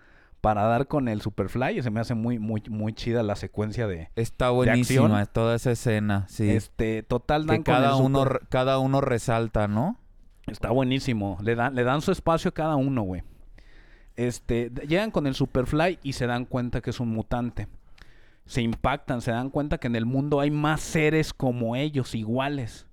para 0.40 0.62
dar 0.64 0.86
con 0.86 1.08
el 1.08 1.20
Superfly. 1.20 1.82
Se 1.82 1.90
me 1.90 2.00
hace 2.00 2.14
muy, 2.14 2.38
muy, 2.38 2.62
muy 2.68 2.92
chida 2.92 3.22
la 3.22 3.36
secuencia 3.36 3.86
de, 3.86 4.10
Está 4.16 4.50
buenísima 4.50 5.26
toda 5.26 5.54
esa 5.56 5.70
escena, 5.72 6.26
sí. 6.28 6.48
este, 6.50 7.02
total 7.02 7.46
dan 7.46 7.58
que 7.58 7.64
con 7.64 7.74
el 7.74 7.80
cada 7.82 7.96
uno, 7.96 8.18
super- 8.22 8.46
cada 8.48 8.78
uno 8.78 9.00
resalta, 9.00 9.68
¿no? 9.68 9.98
Está 10.46 10.70
buenísimo. 10.70 11.38
Le 11.42 11.54
dan, 11.54 11.74
le 11.74 11.84
dan 11.84 12.00
su 12.02 12.10
espacio 12.12 12.48
a 12.48 12.54
cada 12.54 12.76
uno, 12.76 13.02
güey. 13.02 13.22
Este, 14.16 14.70
llegan 14.88 15.10
con 15.10 15.26
el 15.26 15.34
Superfly 15.34 15.98
y 16.02 16.14
se 16.14 16.26
dan 16.26 16.44
cuenta 16.44 16.80
que 16.80 16.90
es 16.90 17.00
un 17.00 17.10
mutante. 17.10 17.68
Se 18.46 18.60
impactan, 18.60 19.20
se 19.20 19.30
dan 19.30 19.50
cuenta 19.50 19.78
que 19.78 19.86
en 19.86 19.94
el 19.96 20.06
mundo 20.06 20.40
hay 20.40 20.50
más 20.50 20.80
seres 20.80 21.32
como 21.32 21.76
ellos, 21.76 22.14
iguales. 22.14 22.86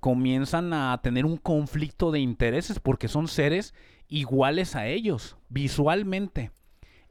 Comienzan 0.00 0.72
a 0.72 0.98
tener 1.02 1.26
un 1.26 1.36
conflicto 1.36 2.10
de 2.10 2.20
intereses 2.20 2.80
porque 2.80 3.06
son 3.06 3.28
seres 3.28 3.74
iguales 4.12 4.76
a 4.76 4.86
ellos, 4.86 5.38
visualmente. 5.48 6.50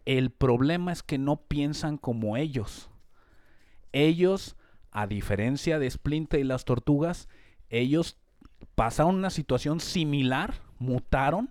El 0.05 0.29
problema 0.29 0.91
es 0.91 1.01
que 1.01 1.17
no 1.17 1.37
piensan 1.37 1.97
como 1.97 2.37
ellos. 2.37 2.91
Ellos, 3.91 4.55
a 4.91 5.07
diferencia 5.07 5.79
de 5.79 5.89
Splinter 5.89 6.39
y 6.39 6.43
las 6.43 6.63
tortugas, 6.63 7.27
ellos 7.69 8.17
pasaron 8.75 9.15
una 9.15 9.31
situación 9.31 9.79
similar, 9.79 10.61
mutaron, 10.77 11.49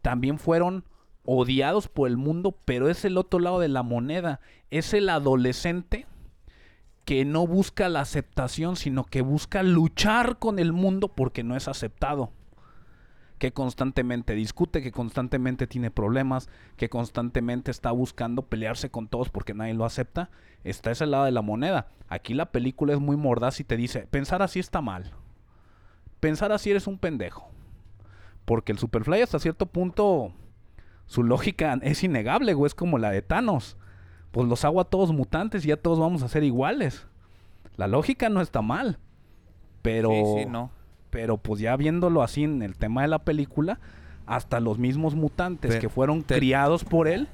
también 0.00 0.38
fueron 0.38 0.84
odiados 1.24 1.88
por 1.88 2.08
el 2.08 2.16
mundo, 2.16 2.58
pero 2.64 2.88
es 2.88 3.04
el 3.04 3.18
otro 3.18 3.40
lado 3.40 3.60
de 3.60 3.68
la 3.68 3.82
moneda, 3.82 4.40
es 4.70 4.94
el 4.94 5.10
adolescente 5.10 6.06
que 7.04 7.26
no 7.26 7.46
busca 7.46 7.90
la 7.90 8.00
aceptación, 8.00 8.76
sino 8.76 9.04
que 9.04 9.20
busca 9.20 9.62
luchar 9.62 10.38
con 10.38 10.58
el 10.58 10.72
mundo 10.72 11.08
porque 11.08 11.44
no 11.44 11.56
es 11.56 11.68
aceptado. 11.68 12.32
Que 13.38 13.52
constantemente 13.52 14.34
discute, 14.34 14.82
que 14.82 14.92
constantemente 14.92 15.66
tiene 15.66 15.90
problemas, 15.90 16.48
que 16.76 16.88
constantemente 16.88 17.70
está 17.70 17.90
buscando 17.90 18.42
pelearse 18.42 18.90
con 18.90 19.08
todos 19.08 19.28
porque 19.28 19.52
nadie 19.52 19.74
lo 19.74 19.84
acepta. 19.84 20.30
Está 20.64 20.90
ese 20.90 21.06
lado 21.06 21.24
de 21.24 21.32
la 21.32 21.42
moneda. 21.42 21.88
Aquí 22.08 22.34
la 22.34 22.50
película 22.50 22.94
es 22.94 23.00
muy 23.00 23.16
mordaz 23.16 23.60
y 23.60 23.64
te 23.64 23.76
dice, 23.76 24.06
pensar 24.10 24.42
así 24.42 24.58
está 24.58 24.80
mal. 24.80 25.12
Pensar 26.20 26.50
así 26.52 26.70
eres 26.70 26.86
un 26.86 26.98
pendejo. 26.98 27.50
Porque 28.46 28.72
el 28.72 28.78
Superfly 28.78 29.20
hasta 29.20 29.38
cierto 29.38 29.66
punto, 29.66 30.32
su 31.06 31.22
lógica 31.22 31.78
es 31.82 32.02
innegable, 32.02 32.54
güey. 32.54 32.68
Es 32.68 32.74
como 32.74 32.98
la 32.98 33.10
de 33.10 33.22
Thanos. 33.22 33.76
Pues 34.30 34.48
los 34.48 34.64
hago 34.64 34.80
a 34.80 34.84
todos 34.84 35.12
mutantes 35.12 35.64
y 35.64 35.68
ya 35.68 35.76
todos 35.76 35.98
vamos 35.98 36.22
a 36.22 36.28
ser 36.28 36.42
iguales. 36.42 37.06
La 37.76 37.86
lógica 37.86 38.28
no 38.28 38.40
está 38.40 38.62
mal. 38.62 38.98
Pero, 39.82 40.10
Sí, 40.10 40.22
sí, 40.38 40.46
no. 40.46 40.70
Pero 41.16 41.38
pues 41.38 41.60
ya 41.62 41.74
viéndolo 41.78 42.22
así 42.22 42.44
en 42.44 42.60
el 42.60 42.76
tema 42.76 43.00
de 43.00 43.08
la 43.08 43.20
película, 43.20 43.80
hasta 44.26 44.60
los 44.60 44.78
mismos 44.78 45.14
mutantes 45.14 45.70
Te- 45.70 45.78
que 45.78 45.88
fueron 45.88 46.20
criados 46.20 46.84
por 46.84 47.08
él, 47.08 47.26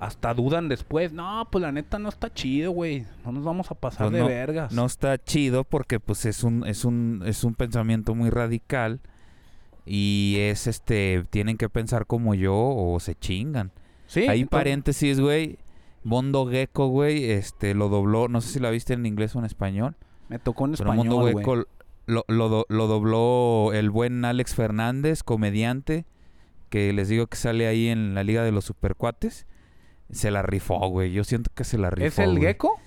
hasta 0.00 0.34
dudan 0.34 0.68
después. 0.68 1.12
No, 1.12 1.46
pues 1.52 1.62
la 1.62 1.70
neta 1.70 2.00
no 2.00 2.08
está 2.08 2.32
chido, 2.34 2.72
güey. 2.72 3.04
No 3.24 3.30
nos 3.30 3.44
vamos 3.44 3.70
a 3.70 3.76
pasar 3.76 4.06
Pues 4.08 4.14
de 4.14 4.18
no, 4.20 4.26
vergas. 4.26 4.72
no 4.72 4.84
está 4.84 5.16
chido 5.22 5.62
porque 5.62 6.00
pues 6.00 6.24
es 6.26 6.42
un, 6.42 6.66
es 6.66 6.84
un, 6.84 7.22
es 7.24 7.44
un 7.44 7.54
pensamiento 7.54 8.16
muy 8.16 8.30
radical 8.30 8.98
y 9.86 10.36
es 10.40 10.66
este, 10.66 11.24
tienen 11.30 11.56
que 11.56 11.68
pensar 11.68 12.06
como 12.06 12.34
yo 12.34 12.54
o 12.56 12.98
se 12.98 13.14
chingan. 13.14 13.70
Sí, 14.06 14.20
Ahí 14.22 14.40
entonces- 14.40 14.48
paréntesis, 14.48 15.20
güey. 15.20 15.58
Mondo 16.02 16.46
Gecko, 16.48 16.88
güey, 16.88 17.30
este, 17.30 17.74
lo 17.74 17.88
dobló, 17.90 18.26
no 18.26 18.40
sé 18.40 18.54
si 18.54 18.58
la 18.58 18.70
viste 18.70 18.94
en 18.94 19.04
inglés 19.06 19.36
o 19.36 19.38
en 19.38 19.44
español, 19.44 19.94
Me 20.30 20.38
tocó 20.38 20.64
en 20.64 20.72
pero 20.72 20.90
español, 20.92 21.14
Mondo. 21.14 21.38
Gecko 21.38 21.64
lo, 22.10 22.24
lo, 22.28 22.66
lo 22.68 22.86
dobló 22.86 23.72
el 23.72 23.90
buen 23.90 24.24
Alex 24.24 24.54
Fernández, 24.54 25.22
comediante, 25.22 26.04
que 26.68 26.92
les 26.92 27.08
digo 27.08 27.26
que 27.28 27.36
sale 27.36 27.66
ahí 27.66 27.88
en 27.88 28.14
la 28.14 28.22
Liga 28.24 28.42
de 28.44 28.52
los 28.52 28.64
Supercuates. 28.66 29.46
Se 30.10 30.30
la 30.30 30.42
rifó, 30.42 30.78
güey. 30.88 31.12
Yo 31.12 31.24
siento 31.24 31.50
que 31.54 31.64
se 31.64 31.78
la 31.78 31.90
rifó. 31.90 32.06
¿Es 32.06 32.18
el 32.18 32.30
güey. 32.32 32.42
gecko? 32.42 32.80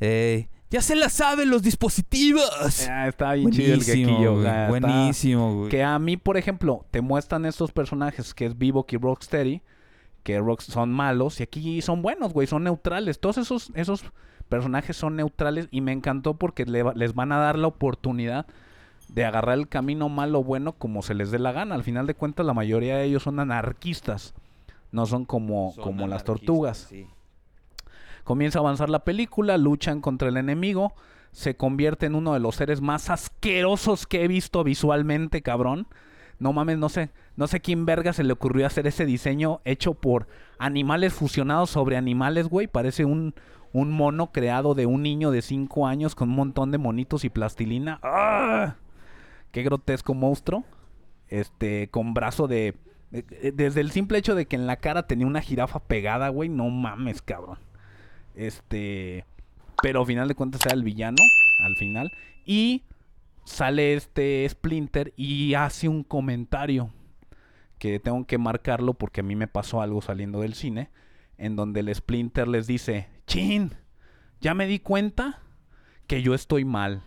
Eh, 0.00 0.48
ya 0.70 0.80
se 0.80 0.94
la 0.96 1.08
saben 1.08 1.50
los 1.50 1.62
dispositivos. 1.62 2.86
Ah, 2.88 3.08
está 3.08 3.32
bien 3.34 3.50
chido 3.50 3.74
el 3.74 3.80
Buenísimo, 3.80 4.10
gequillo. 4.12 4.32
güey, 4.34 4.46
está- 4.46 4.68
Buenísimo, 4.68 5.54
güey. 5.58 5.70
Que 5.70 5.82
a 5.82 5.98
mí, 5.98 6.16
por 6.16 6.36
ejemplo, 6.36 6.86
te 6.90 7.00
muestran 7.00 7.44
estos 7.46 7.72
personajes 7.72 8.34
que 8.34 8.46
es 8.46 8.58
Vivo 8.58 8.84
y 8.88 8.96
Rocksteady, 8.96 9.62
que 10.26 10.40
Rock 10.40 10.60
son 10.60 10.92
malos 10.92 11.38
y 11.38 11.44
aquí 11.44 11.80
son 11.82 12.02
buenos, 12.02 12.32
güey, 12.32 12.48
son 12.48 12.64
neutrales. 12.64 13.20
Todos 13.20 13.38
esos, 13.38 13.70
esos 13.74 14.04
personajes 14.48 14.96
son 14.96 15.14
neutrales 15.14 15.68
y 15.70 15.82
me 15.82 15.92
encantó 15.92 16.34
porque 16.34 16.66
le 16.66 16.82
les 16.96 17.14
van 17.14 17.30
a 17.30 17.38
dar 17.38 17.56
la 17.56 17.68
oportunidad 17.68 18.44
de 19.08 19.24
agarrar 19.24 19.56
el 19.56 19.68
camino 19.68 20.08
malo 20.08 20.40
o 20.40 20.44
bueno 20.44 20.72
como 20.72 21.02
se 21.02 21.14
les 21.14 21.30
dé 21.30 21.38
la 21.38 21.52
gana. 21.52 21.76
Al 21.76 21.84
final 21.84 22.08
de 22.08 22.14
cuentas, 22.14 22.44
la 22.44 22.54
mayoría 22.54 22.96
de 22.96 23.04
ellos 23.04 23.22
son 23.22 23.38
anarquistas, 23.38 24.34
no 24.90 25.06
son 25.06 25.26
como, 25.26 25.70
Son 25.76 25.84
como 25.84 26.08
las 26.08 26.24
tortugas. 26.24 26.88
sí. 26.90 27.06
Comienza 28.24 28.58
a 28.58 28.62
avanzar 28.62 28.90
la 28.90 29.04
película, 29.04 29.56
luchan 29.58 30.00
contra 30.00 30.28
el 30.28 30.36
enemigo, 30.36 30.92
se 31.30 31.56
convierte 31.56 32.06
en 32.06 32.16
uno 32.16 32.34
de 32.34 32.40
los 32.40 32.56
seres 32.56 32.80
más 32.80 33.10
asquerosos 33.10 34.08
que 34.08 34.24
he 34.24 34.26
visto 34.26 34.64
visualmente, 34.64 35.40
cabrón. 35.42 35.86
No 36.38 36.52
mames, 36.52 36.76
no 36.78 36.88
sé, 36.88 37.10
no 37.36 37.46
sé 37.46 37.60
quién 37.60 37.86
verga 37.86 38.12
se 38.12 38.22
le 38.24 38.32
ocurrió 38.32 38.66
hacer 38.66 38.86
ese 38.86 39.06
diseño 39.06 39.60
hecho 39.64 39.94
por 39.94 40.26
animales 40.58 41.14
fusionados 41.14 41.70
sobre 41.70 41.96
animales, 41.96 42.48
güey. 42.48 42.66
Parece 42.66 43.04
un, 43.06 43.34
un 43.72 43.90
mono 43.90 44.32
creado 44.32 44.74
de 44.74 44.84
un 44.86 45.02
niño 45.02 45.30
de 45.30 45.40
5 45.42 45.86
años 45.86 46.14
con 46.14 46.28
un 46.30 46.36
montón 46.36 46.70
de 46.72 46.78
monitos 46.78 47.24
y 47.24 47.30
plastilina. 47.30 47.98
¡Ah! 48.02 48.76
Qué 49.50 49.62
grotesco 49.62 50.12
monstruo. 50.12 50.64
Este, 51.28 51.88
con 51.88 52.12
brazo 52.14 52.46
de... 52.48 52.74
de- 53.10 53.52
Desde 53.52 53.80
el 53.80 53.90
simple 53.90 54.18
hecho 54.18 54.34
de 54.34 54.44
que 54.46 54.56
en 54.56 54.66
la 54.66 54.76
cara 54.76 55.06
tenía 55.06 55.26
una 55.26 55.40
jirafa 55.40 55.78
pegada, 55.80 56.28
güey. 56.28 56.48
No 56.50 56.68
mames, 56.68 57.22
cabrón. 57.22 57.58
Este. 58.34 59.24
Pero 59.82 60.00
al 60.00 60.06
final 60.06 60.28
de 60.28 60.34
cuentas 60.34 60.60
era 60.66 60.74
el 60.74 60.82
villano. 60.82 61.16
Al 61.64 61.76
final. 61.76 62.12
Y 62.44 62.82
sale 63.46 63.94
este 63.94 64.46
Splinter 64.46 65.14
y 65.16 65.54
hace 65.54 65.88
un 65.88 66.04
comentario. 66.04 66.90
Que 67.78 68.00
tengo 68.00 68.26
que 68.26 68.38
marcarlo 68.38 68.94
porque 68.94 69.20
a 69.20 69.24
mí 69.24 69.36
me 69.36 69.48
pasó 69.48 69.80
algo 69.80 70.02
saliendo 70.02 70.40
del 70.40 70.54
cine. 70.54 70.90
En 71.38 71.56
donde 71.56 71.80
el 71.80 71.94
Splinter 71.94 72.48
les 72.48 72.66
dice: 72.66 73.08
Chin, 73.26 73.74
ya 74.40 74.54
me 74.54 74.66
di 74.66 74.78
cuenta 74.78 75.40
que 76.06 76.22
yo 76.22 76.34
estoy 76.34 76.64
mal. 76.64 77.02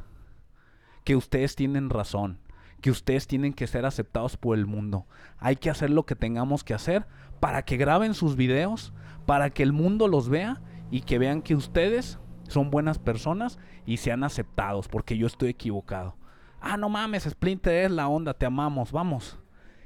Que 1.03 1.15
ustedes 1.15 1.55
tienen 1.55 1.89
razón. 1.89 2.39
Que 2.81 2.91
ustedes 2.91 3.27
tienen 3.27 3.53
que 3.53 3.67
ser 3.67 3.85
aceptados 3.85 4.37
por 4.37 4.57
el 4.57 4.65
mundo. 4.65 5.05
Hay 5.37 5.57
que 5.57 5.69
hacer 5.69 5.89
lo 5.89 6.05
que 6.05 6.15
tengamos 6.15 6.63
que 6.63 6.73
hacer 6.73 7.05
para 7.39 7.63
que 7.63 7.77
graben 7.77 8.13
sus 8.13 8.35
videos, 8.35 8.93
para 9.25 9.49
que 9.49 9.63
el 9.63 9.73
mundo 9.73 10.07
los 10.07 10.29
vea 10.29 10.61
y 10.91 11.01
que 11.01 11.17
vean 11.17 11.41
que 11.41 11.55
ustedes 11.55 12.19
son 12.47 12.69
buenas 12.69 12.99
personas 12.99 13.59
y 13.85 13.97
sean 13.97 14.23
aceptados, 14.23 14.87
porque 14.87 15.17
yo 15.17 15.27
estoy 15.27 15.49
equivocado. 15.49 16.18
Ah, 16.61 16.77
no 16.77 16.89
mames, 16.89 17.23
Splinter 17.23 17.85
es 17.85 17.91
la 17.91 18.07
onda, 18.07 18.33
te 18.33 18.45
amamos, 18.45 18.91
vamos. 18.91 19.37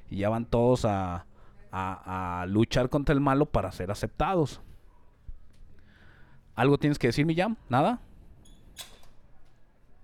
Y 0.09 0.17
ya 0.17 0.29
van 0.29 0.45
todos 0.45 0.85
a, 0.85 1.25
a, 1.71 2.41
a 2.41 2.45
luchar 2.45 2.89
contra 2.89 3.13
el 3.13 3.21
malo 3.21 3.45
para 3.45 3.71
ser 3.71 3.91
aceptados. 3.91 4.61
¿Algo 6.55 6.77
tienes 6.77 6.99
que 6.99 7.07
decir, 7.07 7.25
Millán? 7.25 7.57
¿Nada? 7.69 7.99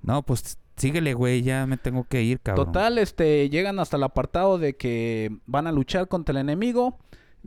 No, 0.02 0.24
pues 0.24 0.58
síguele, 0.78 1.14
güey, 1.14 1.42
ya 1.42 1.66
me 1.66 1.78
tengo 1.78 2.06
que 2.06 2.24
ir, 2.24 2.40
cabrón. 2.40 2.68
Total, 2.68 2.98
este, 2.98 3.50
llegan 3.50 3.80
hasta 3.80 3.98
el 3.98 4.04
apartado 4.04 4.58
de 4.58 4.76
que 4.76 5.38
van 5.46 5.68
a 5.68 5.72
luchar 5.72 6.08
contra 6.08 6.32
el 6.32 6.38
enemigo, 6.38 6.98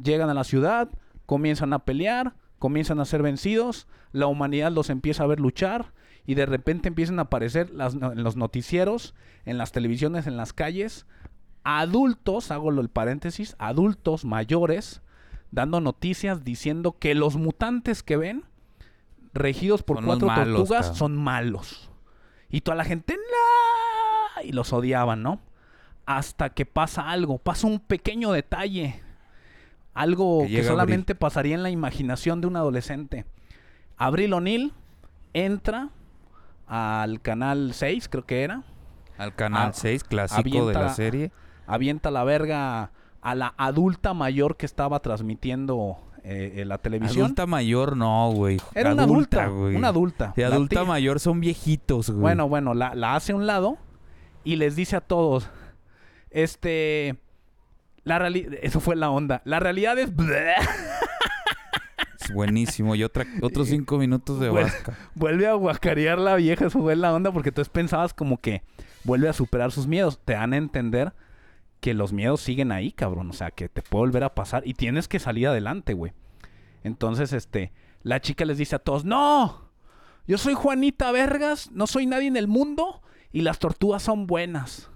llegan 0.00 0.28
a 0.30 0.34
la 0.34 0.44
ciudad, 0.44 0.88
comienzan 1.26 1.72
a 1.72 1.80
pelear, 1.80 2.34
comienzan 2.58 3.00
a 3.00 3.04
ser 3.04 3.22
vencidos, 3.22 3.88
la 4.12 4.26
humanidad 4.26 4.70
los 4.70 4.90
empieza 4.90 5.24
a 5.24 5.26
ver 5.26 5.40
luchar 5.40 5.92
y 6.26 6.34
de 6.34 6.46
repente 6.46 6.88
empiezan 6.88 7.18
a 7.18 7.22
aparecer 7.22 7.70
las 7.70 7.94
en 7.94 8.22
los 8.22 8.36
noticieros, 8.36 9.14
en 9.44 9.58
las 9.58 9.72
televisiones, 9.72 10.26
en 10.26 10.36
las 10.36 10.52
calles, 10.52 11.06
adultos, 11.64 12.50
hago 12.50 12.70
el 12.70 12.88
paréntesis, 12.88 13.56
adultos 13.58 14.24
mayores, 14.24 15.02
dando 15.50 15.80
noticias 15.80 16.44
diciendo 16.44 16.96
que 16.98 17.14
los 17.14 17.36
mutantes 17.36 18.02
que 18.02 18.16
ven, 18.16 18.44
regidos 19.34 19.82
por 19.82 19.98
Son 19.98 20.06
cuatro 20.06 20.26
malos, 20.28 20.56
tortugas, 20.56 20.80
cabrón. 20.82 20.98
son 20.98 21.16
malos. 21.16 21.90
Y 22.50 22.60
toda 22.60 22.76
la 22.76 22.84
gente, 22.84 23.16
¡no! 23.16 24.42
Y 24.44 24.52
los 24.52 24.72
odiaban, 24.72 25.22
¿no? 25.22 25.40
Hasta 26.04 26.50
que 26.50 26.66
pasa 26.66 27.10
algo, 27.10 27.38
pasa 27.38 27.66
un 27.66 27.80
pequeño 27.80 28.32
detalle. 28.32 29.00
Algo 29.94 30.42
Que 30.42 30.56
que, 30.56 30.64
solamente 30.64 31.14
pasaría 31.14 31.54
en 31.54 31.62
la 31.62 31.70
imaginación 31.70 32.40
de 32.40 32.46
un 32.46 32.56
adolescente. 32.56 33.24
Abril 33.96 34.32
O'Neill 34.32 34.72
entra 35.32 35.90
al 36.72 37.20
canal 37.20 37.72
6, 37.74 38.08
creo 38.08 38.24
que 38.24 38.42
era. 38.42 38.62
Al 39.18 39.34
canal 39.34 39.68
Ah, 39.68 39.72
6, 39.74 40.04
clásico 40.04 40.66
de 40.68 40.74
la 40.74 40.88
serie. 40.94 41.32
Avienta 41.66 42.10
la 42.10 42.24
verga 42.24 42.90
a 43.20 43.34
la 43.34 43.54
adulta 43.56 44.14
mayor 44.14 44.56
que 44.56 44.66
estaba 44.66 45.00
transmitiendo 45.00 45.98
eh, 46.24 46.64
la 46.66 46.78
televisión. 46.78 47.26
Adulta 47.26 47.46
mayor 47.46 47.96
no, 47.96 48.30
güey. 48.32 48.58
Era 48.74 48.92
una 48.92 49.02
adulta, 49.04 49.46
güey. 49.48 49.76
una 49.76 49.88
adulta. 49.88 50.32
De 50.36 50.44
adulta 50.44 50.76
tía- 50.80 50.84
mayor 50.84 51.20
son 51.20 51.40
viejitos, 51.40 52.10
güey. 52.10 52.20
Bueno, 52.20 52.48
bueno, 52.48 52.74
la, 52.74 52.94
la 52.94 53.14
hace 53.16 53.32
a 53.32 53.36
un 53.36 53.46
lado 53.46 53.76
y 54.44 54.56
les 54.56 54.74
dice 54.74 54.96
a 54.96 55.00
todos, 55.02 55.48
este, 56.30 57.16
la 58.04 58.18
realidad, 58.18 58.52
eso 58.62 58.80
fue 58.80 58.96
la 58.96 59.10
onda. 59.10 59.42
La 59.44 59.60
realidad 59.60 59.98
Es 59.98 60.10
buenísimo. 62.32 62.94
Y 62.94 63.04
otra, 63.04 63.26
otros 63.40 63.68
cinco 63.68 63.98
minutos 63.98 64.40
de 64.40 64.48
vasca. 64.48 64.96
vuelve 65.14 65.46
a 65.46 65.54
guacarear 65.54 66.18
la 66.18 66.36
vieja, 66.36 66.66
eso 66.66 66.80
fue 66.80 66.96
la 66.96 67.12
onda 67.14 67.32
porque 67.32 67.52
tú 67.52 67.62
pensabas 67.70 68.14
como 68.14 68.40
que 68.40 68.62
vuelve 69.04 69.28
a 69.28 69.32
superar 69.32 69.72
sus 69.72 69.86
miedos. 69.86 70.18
Te 70.24 70.34
dan 70.34 70.52
a 70.52 70.56
entender 70.56 71.12
que 71.80 71.94
los 71.94 72.12
miedos 72.12 72.40
siguen 72.40 72.72
ahí, 72.72 72.92
cabrón. 72.92 73.30
O 73.30 73.32
sea, 73.32 73.50
que 73.50 73.68
te 73.68 73.82
puede 73.82 74.02
volver 74.06 74.24
a 74.24 74.34
pasar 74.34 74.62
y 74.66 74.74
tienes 74.74 75.08
que 75.08 75.18
salir 75.18 75.48
adelante, 75.48 75.94
güey. 75.94 76.12
Entonces, 76.84 77.32
este, 77.32 77.72
la 78.02 78.20
chica 78.20 78.44
les 78.44 78.58
dice 78.58 78.76
a 78.76 78.78
todos, 78.78 79.04
no, 79.04 79.70
yo 80.26 80.38
soy 80.38 80.54
Juanita 80.54 81.10
Vergas, 81.12 81.70
no 81.72 81.86
soy 81.86 82.06
nadie 82.06 82.28
en 82.28 82.36
el 82.36 82.48
mundo 82.48 83.02
y 83.32 83.42
las 83.42 83.58
tortugas 83.58 84.02
son 84.02 84.26
buenas. 84.26 84.90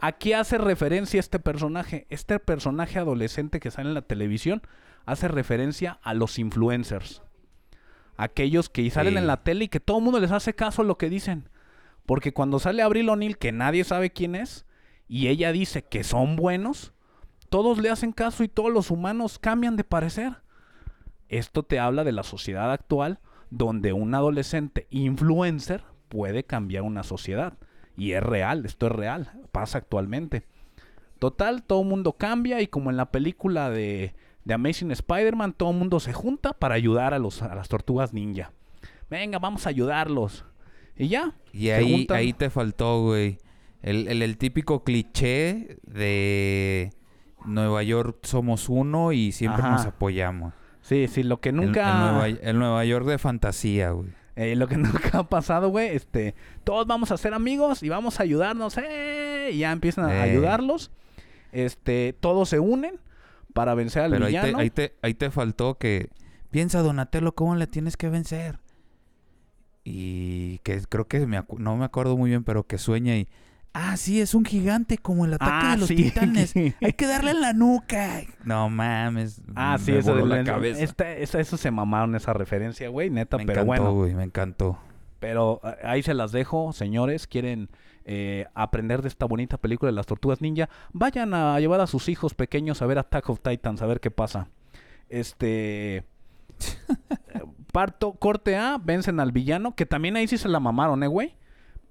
Aquí 0.00 0.32
hace 0.32 0.58
referencia 0.58 1.20
este 1.20 1.38
personaje, 1.38 2.06
este 2.10 2.40
personaje 2.40 2.98
adolescente 2.98 3.60
que 3.60 3.70
sale 3.70 3.88
en 3.88 3.94
la 3.94 4.02
televisión, 4.02 4.62
hace 5.06 5.28
referencia 5.28 5.98
a 6.02 6.14
los 6.14 6.38
influencers. 6.38 7.22
Aquellos 8.16 8.68
que 8.68 8.88
salen 8.90 9.14
Sí. 9.14 9.18
en 9.18 9.26
la 9.26 9.42
tele 9.42 9.64
y 9.64 9.68
que 9.68 9.80
todo 9.80 9.98
el 9.98 10.04
mundo 10.04 10.20
les 10.20 10.30
hace 10.32 10.54
caso 10.54 10.82
a 10.82 10.84
lo 10.84 10.98
que 10.98 11.08
dicen. 11.08 11.48
Porque 12.06 12.32
cuando 12.32 12.58
sale 12.58 12.82
Abril 12.82 13.08
O'Neill, 13.08 13.38
que 13.38 13.52
nadie 13.52 13.84
sabe 13.84 14.10
quién 14.10 14.34
es, 14.34 14.66
y 15.08 15.28
ella 15.28 15.52
dice 15.52 15.82
que 15.82 16.04
son 16.04 16.36
buenos, 16.36 16.92
todos 17.48 17.78
le 17.78 17.90
hacen 17.90 18.12
caso 18.12 18.44
y 18.44 18.48
todos 18.48 18.72
los 18.72 18.90
humanos 18.90 19.38
cambian 19.38 19.76
de 19.76 19.84
parecer. 19.84 20.36
Esto 21.28 21.62
te 21.62 21.78
habla 21.78 22.04
de 22.04 22.12
la 22.12 22.22
sociedad 22.22 22.72
actual 22.72 23.20
donde 23.50 23.92
un 23.92 24.14
adolescente 24.14 24.86
influencer 24.90 25.84
puede 26.08 26.44
cambiar 26.44 26.82
una 26.82 27.02
sociedad. 27.02 27.54
Y 27.96 28.12
es 28.12 28.22
real, 28.22 28.64
esto 28.64 28.86
es 28.86 28.92
real, 28.92 29.32
pasa 29.52 29.78
actualmente. 29.78 30.46
Total, 31.18 31.62
todo 31.62 31.82
el 31.82 31.88
mundo 31.88 32.14
cambia 32.14 32.60
y 32.62 32.66
como 32.66 32.90
en 32.90 32.96
la 32.96 33.10
película 33.10 33.70
de, 33.70 34.14
de 34.44 34.54
Amazing 34.54 34.90
Spider-Man, 34.90 35.52
todo 35.52 35.70
el 35.70 35.76
mundo 35.76 36.00
se 36.00 36.12
junta 36.12 36.52
para 36.52 36.74
ayudar 36.74 37.14
a, 37.14 37.18
los, 37.18 37.42
a 37.42 37.54
las 37.54 37.68
tortugas 37.68 38.12
ninja. 38.12 38.52
Venga, 39.10 39.38
vamos 39.38 39.66
a 39.66 39.70
ayudarlos. 39.70 40.44
Y 40.96 41.08
ya. 41.08 41.34
Y 41.52 41.70
ahí, 41.70 42.06
ahí 42.10 42.32
te 42.32 42.50
faltó, 42.50 43.02
güey. 43.02 43.38
El, 43.82 44.08
el- 44.08 44.22
el 44.22 44.38
típico 44.38 44.84
cliché 44.84 45.78
de 45.84 46.90
Nueva 47.44 47.82
York 47.82 48.18
somos 48.22 48.68
uno 48.68 49.12
y 49.12 49.32
siempre 49.32 49.62
Ajá. 49.62 49.72
nos 49.72 49.86
apoyamos. 49.86 50.54
Sí, 50.82 51.08
sí, 51.08 51.22
lo 51.22 51.40
que 51.40 51.50
El- 51.50 51.58
El, 51.60 51.66
nunca... 51.66 51.94
Nueva, 52.12 52.28
el 52.28 52.58
Nueva 52.58 52.84
York 52.84 53.06
de 53.06 53.18
fantasía, 53.18 53.90
güey. 53.90 54.10
Eh, 54.36 54.56
lo 54.56 54.66
que 54.66 54.76
nunca 54.78 55.18
ha 55.18 55.28
pasado, 55.28 55.68
güey, 55.68 55.88
este, 55.94 56.34
todos 56.64 56.86
vamos 56.86 57.10
a 57.12 57.16
ser 57.16 57.34
amigos 57.34 57.82
y 57.82 57.88
vamos 57.88 58.18
a 58.18 58.22
ayudarnos, 58.22 58.78
¡eh! 58.78 59.50
Y 59.52 59.58
ya 59.58 59.72
empiezan 59.72 60.06
a 60.06 60.26
Eh. 60.26 60.30
ayudarlos. 60.30 60.90
Este, 61.52 62.14
todos 62.18 62.48
se 62.48 62.58
unen 62.58 62.98
para 63.52 63.74
vencer 63.74 64.02
al 64.02 64.10
Pero 64.12 64.26
ahí 64.26 64.32
te, 64.34 64.40
villano. 64.40 64.58
ahí, 64.58 64.70
te, 64.70 64.94
ahí 65.02 65.14
te 65.14 65.30
faltó 65.30 65.76
que... 65.78 66.10
Piensa, 66.50 66.80
Donatello, 66.82 67.32
¿cómo 67.34 67.54
le 67.56 67.66
tienes 67.66 67.96
que 67.96 68.08
vencer? 68.08 68.58
Y 69.84 70.58
que 70.58 70.80
creo 70.88 71.06
que 71.08 71.26
me 71.26 71.42
no 71.58 71.76
me 71.76 71.84
acuerdo 71.84 72.16
muy 72.16 72.30
bien, 72.30 72.44
pero 72.44 72.66
que 72.66 72.78
sueña 72.78 73.16
y... 73.16 73.28
Ah, 73.74 73.96
sí, 73.96 74.20
es 74.20 74.34
un 74.34 74.44
gigante 74.44 74.98
como 74.98 75.24
el 75.24 75.32
ataque 75.32 75.50
Ah, 75.50 75.70
de 75.72 75.78
los 75.78 75.88
sí. 75.88 75.96
titanes. 75.96 76.52
Hay 76.82 76.92
que 76.92 77.06
darle 77.06 77.30
en 77.30 77.40
la 77.40 77.54
nuca. 77.54 78.20
No 78.44 78.68
mames. 78.68 79.40
Ah, 79.56 79.78
sí, 79.80 79.92
eso, 79.92 80.14
de 80.14 80.26
la 80.26 80.44
cabeza. 80.44 80.82
esta- 80.82 81.10
eso 81.40 81.56
se 81.56 81.70
mamaron 81.70 82.14
esa 82.14 82.34
referencia, 82.34 82.90
güey, 82.90 83.08
neta, 83.08 83.38
me 83.38 83.46
pero 83.46 83.62
encantó, 83.62 83.82
bueno. 83.84 83.94
güey, 83.94 84.14
me 84.14 84.24
encantó. 84.24 84.78
Pero 85.20 85.62
eh, 85.64 85.74
ahí 85.84 86.02
se 86.02 86.12
las 86.12 86.32
dejo, 86.32 86.74
señores. 86.74 87.26
Quieren 87.26 87.70
eh, 88.04 88.46
aprender 88.54 89.02
de 89.02 89.08
esta 89.08 89.26
bonita 89.26 89.58
película 89.58 89.90
de 89.90 89.96
las 89.96 90.06
tortugas 90.06 90.40
ninja. 90.40 90.68
Vayan 90.92 91.34
a 91.34 91.58
llevar 91.60 91.80
a 91.80 91.86
sus 91.86 92.08
hijos 92.08 92.34
pequeños 92.34 92.82
a 92.82 92.86
ver 92.86 92.98
Attack 92.98 93.28
of 93.30 93.40
Titans, 93.40 93.82
a 93.82 93.86
ver 93.86 94.00
qué 94.00 94.10
pasa. 94.10 94.48
Este. 95.08 96.04
Parto, 97.72 98.12
corte 98.12 98.56
A, 98.56 98.78
vencen 98.78 99.18
al 99.18 99.32
villano, 99.32 99.74
que 99.74 99.86
también 99.86 100.16
ahí 100.16 100.28
sí 100.28 100.36
se 100.36 100.48
la 100.48 100.60
mamaron, 100.60 101.02
eh, 101.02 101.06
güey. 101.06 101.34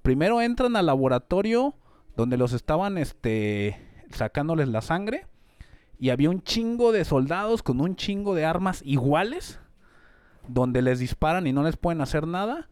Primero 0.04 0.42
entran 0.42 0.76
al 0.76 0.86
laboratorio 0.86 1.76
donde 2.16 2.38
los 2.38 2.54
estaban, 2.54 2.98
este, 2.98 3.82
sacándoles 4.12 4.68
la 4.68 4.82
sangre. 4.82 5.26
Y 5.98 6.10
había 6.10 6.30
un 6.30 6.44
chingo 6.44 6.92
de 6.92 7.06
soldados 7.06 7.64
con 7.64 7.82
un 7.82 7.96
chingo 7.96 8.36
de 8.36 8.46
armas 8.46 8.82
iguales. 8.86 9.60
Donde 10.48 10.82
les 10.82 11.00
disparan 11.00 11.46
y 11.46 11.54
no 11.54 11.64
les 11.64 11.78
pueden 11.78 12.02
hacer 12.02 12.26
nada 12.28 12.68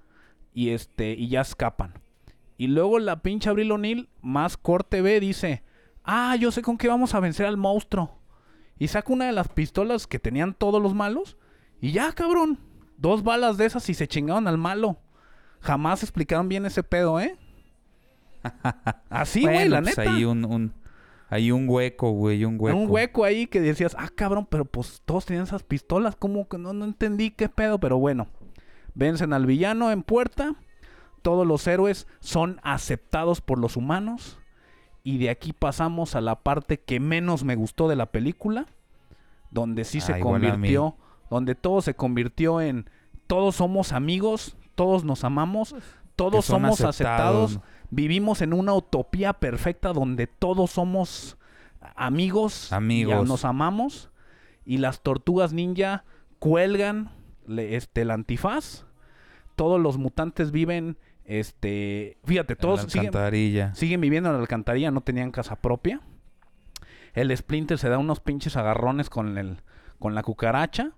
y 0.54 0.72
este 0.72 1.14
y 1.14 1.30
ya 1.30 1.42
escapan. 1.42 1.94
Y 2.60 2.68
luego 2.68 2.99
la 2.99 3.22
pinche 3.22 3.49
Abril 3.49 3.72
O'Neill, 3.72 4.10
más 4.22 4.57
corte 4.57 5.01
B, 5.01 5.22
dice, 5.22 5.64
ah, 6.03 6.36
yo 6.36 6.51
sé 6.51 6.62
con 6.62 6.78
qué 6.78 6.89
vamos 6.89 7.16
a 7.16 7.22
vencer 7.22 7.45
al 7.45 7.55
monstruo. 7.55 8.20
Y 8.78 8.89
saca 8.89 9.14
una 9.14 9.28
de 9.28 9.32
las 9.32 9.47
pistolas 9.47 10.07
que 10.07 10.20
tenían 10.20 10.53
todos 10.53 10.82
los 10.82 10.93
malos. 10.93 11.38
Y 11.80 11.93
ya, 11.93 12.12
cabrón. 12.12 12.60
Dos 12.97 13.24
balas 13.24 13.55
de 13.55 13.66
esas 13.66 13.88
y 13.88 13.93
se 13.93 14.10
chingaron 14.10 14.45
al 14.45 14.57
malo. 14.57 14.97
Jamás 15.62 16.03
explicaron 16.03 16.49
bien 16.49 16.66
ese 16.66 16.84
pedo, 16.84 17.22
¿eh? 17.22 17.38
Así, 19.10 19.43
güey, 19.43 19.55
Bueno, 19.55 19.76
la 19.76 19.82
pues 19.82 19.97
neta. 19.97 20.12
Hay 20.12 20.26
un, 20.26 20.43
un, 20.43 20.74
hay 21.30 21.53
un 21.53 21.64
hueco, 21.70 22.12
güey, 22.12 22.43
un 22.43 22.57
hueco. 22.60 22.78
Un 22.78 22.89
hueco 22.89 23.24
ahí 23.24 23.47
que 23.47 23.62
decías, 23.62 23.95
ah, 23.97 24.10
cabrón, 24.14 24.45
pero 24.49 24.66
pues 24.66 25.01
todos 25.05 25.26
tenían 25.26 25.45
esas 25.45 25.64
pistolas, 25.64 26.18
como 26.18 26.49
que 26.49 26.57
no, 26.57 26.74
no 26.74 26.84
entendí 26.84 27.32
qué 27.32 27.47
pedo, 27.47 27.80
pero 27.80 27.97
bueno. 27.97 28.28
Vencen 28.95 29.32
al 29.32 29.45
villano 29.45 29.91
en 29.91 30.03
puerta, 30.03 30.55
todos 31.22 31.45
los 31.47 31.65
héroes 31.67 32.07
son 32.20 32.59
aceptados 32.63 33.41
por 33.41 33.59
los 33.59 33.78
humanos, 33.78 34.39
y 35.03 35.17
de 35.17 35.30
aquí 35.30 35.53
pasamos 35.53 36.15
a 36.15 36.22
la 36.22 36.36
parte 36.41 36.80
que 36.80 36.99
menos 36.99 37.43
me 37.43 37.55
gustó 37.55 37.88
de 37.88 37.95
la 37.95 38.07
película, 38.07 38.65
donde 39.51 39.84
sí 39.86 40.01
se 40.01 40.13
Ah, 40.13 40.20
convirtió, 40.20 40.95
donde 41.30 41.55
todo 41.55 41.82
se 41.82 41.93
convirtió 41.95 42.61
en 42.61 42.89
todos 43.28 43.55
somos 43.55 43.93
amigos, 43.93 44.55
todos 44.76 45.03
nos 45.03 45.24
amamos, 45.24 45.76
todos 46.15 46.45
son 46.45 46.61
somos 46.63 46.82
aceptados, 46.82 47.51
aceptados, 47.55 47.59
vivimos 47.91 48.41
en 48.41 48.53
una 48.53 48.74
utopía 48.74 49.34
perfecta 49.34 49.93
donde 49.93 50.28
todos 50.28 50.72
somos 50.72 51.38
amigos, 51.95 52.72
Amigos. 52.74 53.26
y 53.26 53.30
nos 53.30 53.45
amamos 53.45 54.09
y 54.65 54.78
las 54.78 55.01
tortugas 55.01 55.53
ninja 55.53 56.03
cuelgan 56.39 57.11
le- 57.47 57.76
este 57.76 58.01
el 58.01 58.11
antifaz. 58.11 58.86
Todos 59.55 59.80
los 59.80 59.97
mutantes 59.97 60.51
viven 60.51 60.97
este, 61.30 62.18
fíjate, 62.26 62.54
En 62.54 62.60
todos 62.60 62.80
la 62.96 63.02
alcantarilla. 63.02 63.74
siguen 63.76 64.02
viviendo 64.02 64.30
en 64.30 64.36
la 64.36 64.42
alcantarilla, 64.42 64.90
no 64.92 65.02
tenían 65.02 65.32
casa 65.32 65.56
propia. 65.56 66.02
El 67.14 67.36
Splinter 67.36 67.78
se 67.78 67.88
da 67.90 67.98
unos 67.98 68.20
pinches 68.20 68.58
agarrones 68.58 69.10
con 69.10 69.38
el 69.38 69.62
con 70.00 70.16
la 70.16 70.24
cucaracha, 70.24 70.92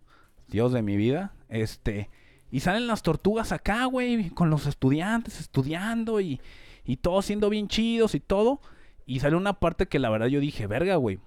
Dios 0.47 0.71
de 0.73 0.81
mi 0.83 0.95
vida. 0.95 1.33
Este, 1.49 2.09
y 2.51 2.59
salen 2.61 2.87
las 2.87 3.01
tortugas 3.01 3.51
acá, 3.51 3.85
güey, 3.85 4.29
con 4.29 4.49
los 4.49 4.67
estudiantes 4.67 5.39
estudiando 5.39 6.21
y, 6.21 6.39
y 6.85 6.97
todos 6.97 7.25
siendo 7.25 7.49
bien 7.49 7.67
chidos 7.67 8.15
y 8.15 8.19
todo. 8.19 8.61
Y 9.05 9.19
sale 9.19 9.35
una 9.35 9.53
parte 9.59 9.87
que 9.87 9.99
la 9.99 10.09
verdad 10.09 10.27
yo 10.27 10.39
dije, 10.39 10.67
verga, 10.67 10.95
güey, 10.97 11.19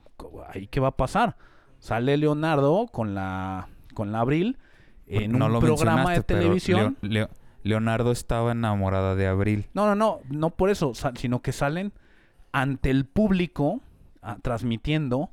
¿ahí 0.49 0.67
qué 0.69 0.81
va 0.81 0.89
a 0.89 0.97
pasar? 0.97 1.37
Sale 1.79 2.17
Leonardo 2.17 2.87
con 2.91 3.15
la, 3.15 3.69
con 3.93 4.13
la 4.13 4.21
Abril 4.21 4.57
en 5.07 5.33
no 5.33 5.47
un 5.47 5.53
lo 5.53 5.61
programa 5.61 6.13
de 6.13 6.23
televisión. 6.23 6.97
Leo- 7.03 7.11
Leo- 7.27 7.31
Leonardo 7.65 8.13
estaba 8.13 8.53
enamorada 8.53 9.17
de 9.17 9.27
Abril. 9.27 9.67
No, 9.73 9.87
no, 9.87 9.95
no, 9.95 10.21
no 10.29 10.51
por 10.51 10.71
eso, 10.71 10.93
sino 11.17 11.43
que 11.43 11.53
salen 11.53 11.93
ante 12.53 12.91
el 12.91 13.07
público 13.07 13.81
ah, 14.23 14.37
transmitiendo, 14.43 15.31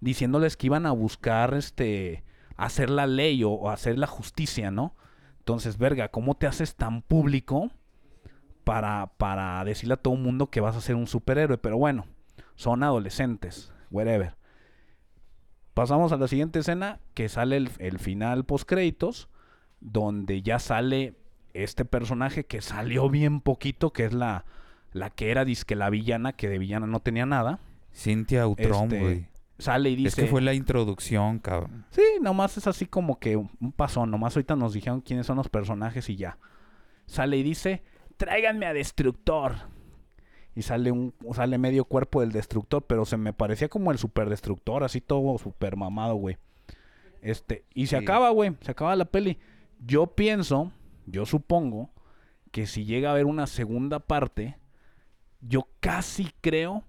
diciéndoles 0.00 0.56
que 0.56 0.66
iban 0.66 0.86
a 0.86 0.92
buscar 0.92 1.54
este 1.54 2.24
hacer 2.56 2.88
la 2.88 3.06
ley 3.06 3.44
o, 3.44 3.50
o 3.50 3.70
hacer 3.70 3.98
la 3.98 4.06
justicia, 4.06 4.70
¿no? 4.70 4.96
Entonces, 5.40 5.76
verga, 5.76 6.08
¿cómo 6.08 6.36
te 6.36 6.46
haces 6.46 6.74
tan 6.74 7.02
público 7.02 7.70
para, 8.64 9.12
para 9.18 9.62
decirle 9.64 9.94
a 9.94 9.98
todo 9.98 10.14
el 10.14 10.20
mundo 10.20 10.46
que 10.46 10.62
vas 10.62 10.76
a 10.76 10.80
ser 10.80 10.96
un 10.96 11.06
superhéroe? 11.06 11.58
Pero 11.58 11.76
bueno, 11.76 12.06
son 12.54 12.82
adolescentes, 12.82 13.70
whatever. 13.90 14.36
Pasamos 15.74 16.12
a 16.12 16.16
la 16.16 16.28
siguiente 16.28 16.60
escena, 16.60 17.00
que 17.12 17.28
sale 17.28 17.58
el, 17.58 17.70
el 17.78 17.98
final 17.98 18.46
post 18.46 18.66
créditos, 18.66 19.28
donde 19.80 20.40
ya 20.40 20.58
sale 20.58 21.14
este 21.54 21.84
personaje 21.84 22.44
que 22.44 22.60
salió 22.60 23.08
bien 23.08 23.40
poquito, 23.40 23.92
que 23.92 24.04
es 24.04 24.12
la, 24.12 24.44
la 24.92 25.10
que 25.10 25.30
era 25.30 25.44
disque 25.44 25.74
la 25.76 25.88
villana, 25.90 26.32
que 26.34 26.48
de 26.48 26.58
villana 26.58 26.86
no 26.86 27.00
tenía 27.00 27.26
nada. 27.26 27.60
Cintia 27.94 28.46
Utrón, 28.46 28.84
Este, 28.84 29.00
güey. 29.00 29.26
Sale 29.58 29.88
y 29.90 29.96
dice... 29.96 30.08
Es 30.08 30.14
que 30.16 30.26
fue 30.26 30.42
la 30.42 30.52
introducción, 30.52 31.38
cabrón. 31.38 31.86
Sí, 31.90 32.02
nomás 32.20 32.56
es 32.56 32.66
así 32.66 32.86
como 32.86 33.18
que 33.20 33.36
un 33.36 33.50
un 33.60 33.70
pasón. 33.72 34.10
Nomás 34.10 34.36
ahorita 34.36 34.56
nos 34.56 34.72
dijeron 34.74 35.00
quiénes 35.00 35.26
son 35.26 35.36
los 35.36 35.48
personajes 35.48 36.10
y 36.10 36.16
ya. 36.16 36.38
Sale 37.06 37.36
y 37.36 37.42
dice, 37.44 37.82
tráiganme 38.16 38.66
a 38.66 38.72
Destructor. 38.72 39.54
Y 40.56 40.62
sale 40.62 40.90
un 40.90 41.14
sale 41.32 41.58
medio 41.58 41.84
cuerpo 41.84 42.20
del 42.20 42.32
Destructor, 42.32 42.82
pero 42.86 43.04
se 43.04 43.16
me 43.16 43.32
parecía 43.32 43.68
como 43.68 43.92
el 43.92 43.98
Super 43.98 44.28
Destructor, 44.28 44.82
así 44.82 45.00
todo 45.00 45.38
super 45.38 45.76
mamado, 45.76 46.14
güey. 46.16 46.36
Este, 47.22 47.64
y 47.74 47.86
se 47.86 47.98
Sí. 47.98 48.04
acaba, 48.04 48.30
güey, 48.30 48.56
se 48.60 48.70
acaba 48.72 48.94
la 48.96 49.04
peli. 49.04 49.38
Yo 49.84 50.08
pienso, 50.08 50.72
yo 51.06 51.26
supongo, 51.26 51.90
que 52.50 52.66
si 52.66 52.84
llega 52.84 53.08
a 53.08 53.12
haber 53.12 53.26
una 53.26 53.46
segunda 53.46 53.98
parte, 54.00 54.56
yo 55.40 55.68
casi 55.80 56.30
creo 56.40 56.84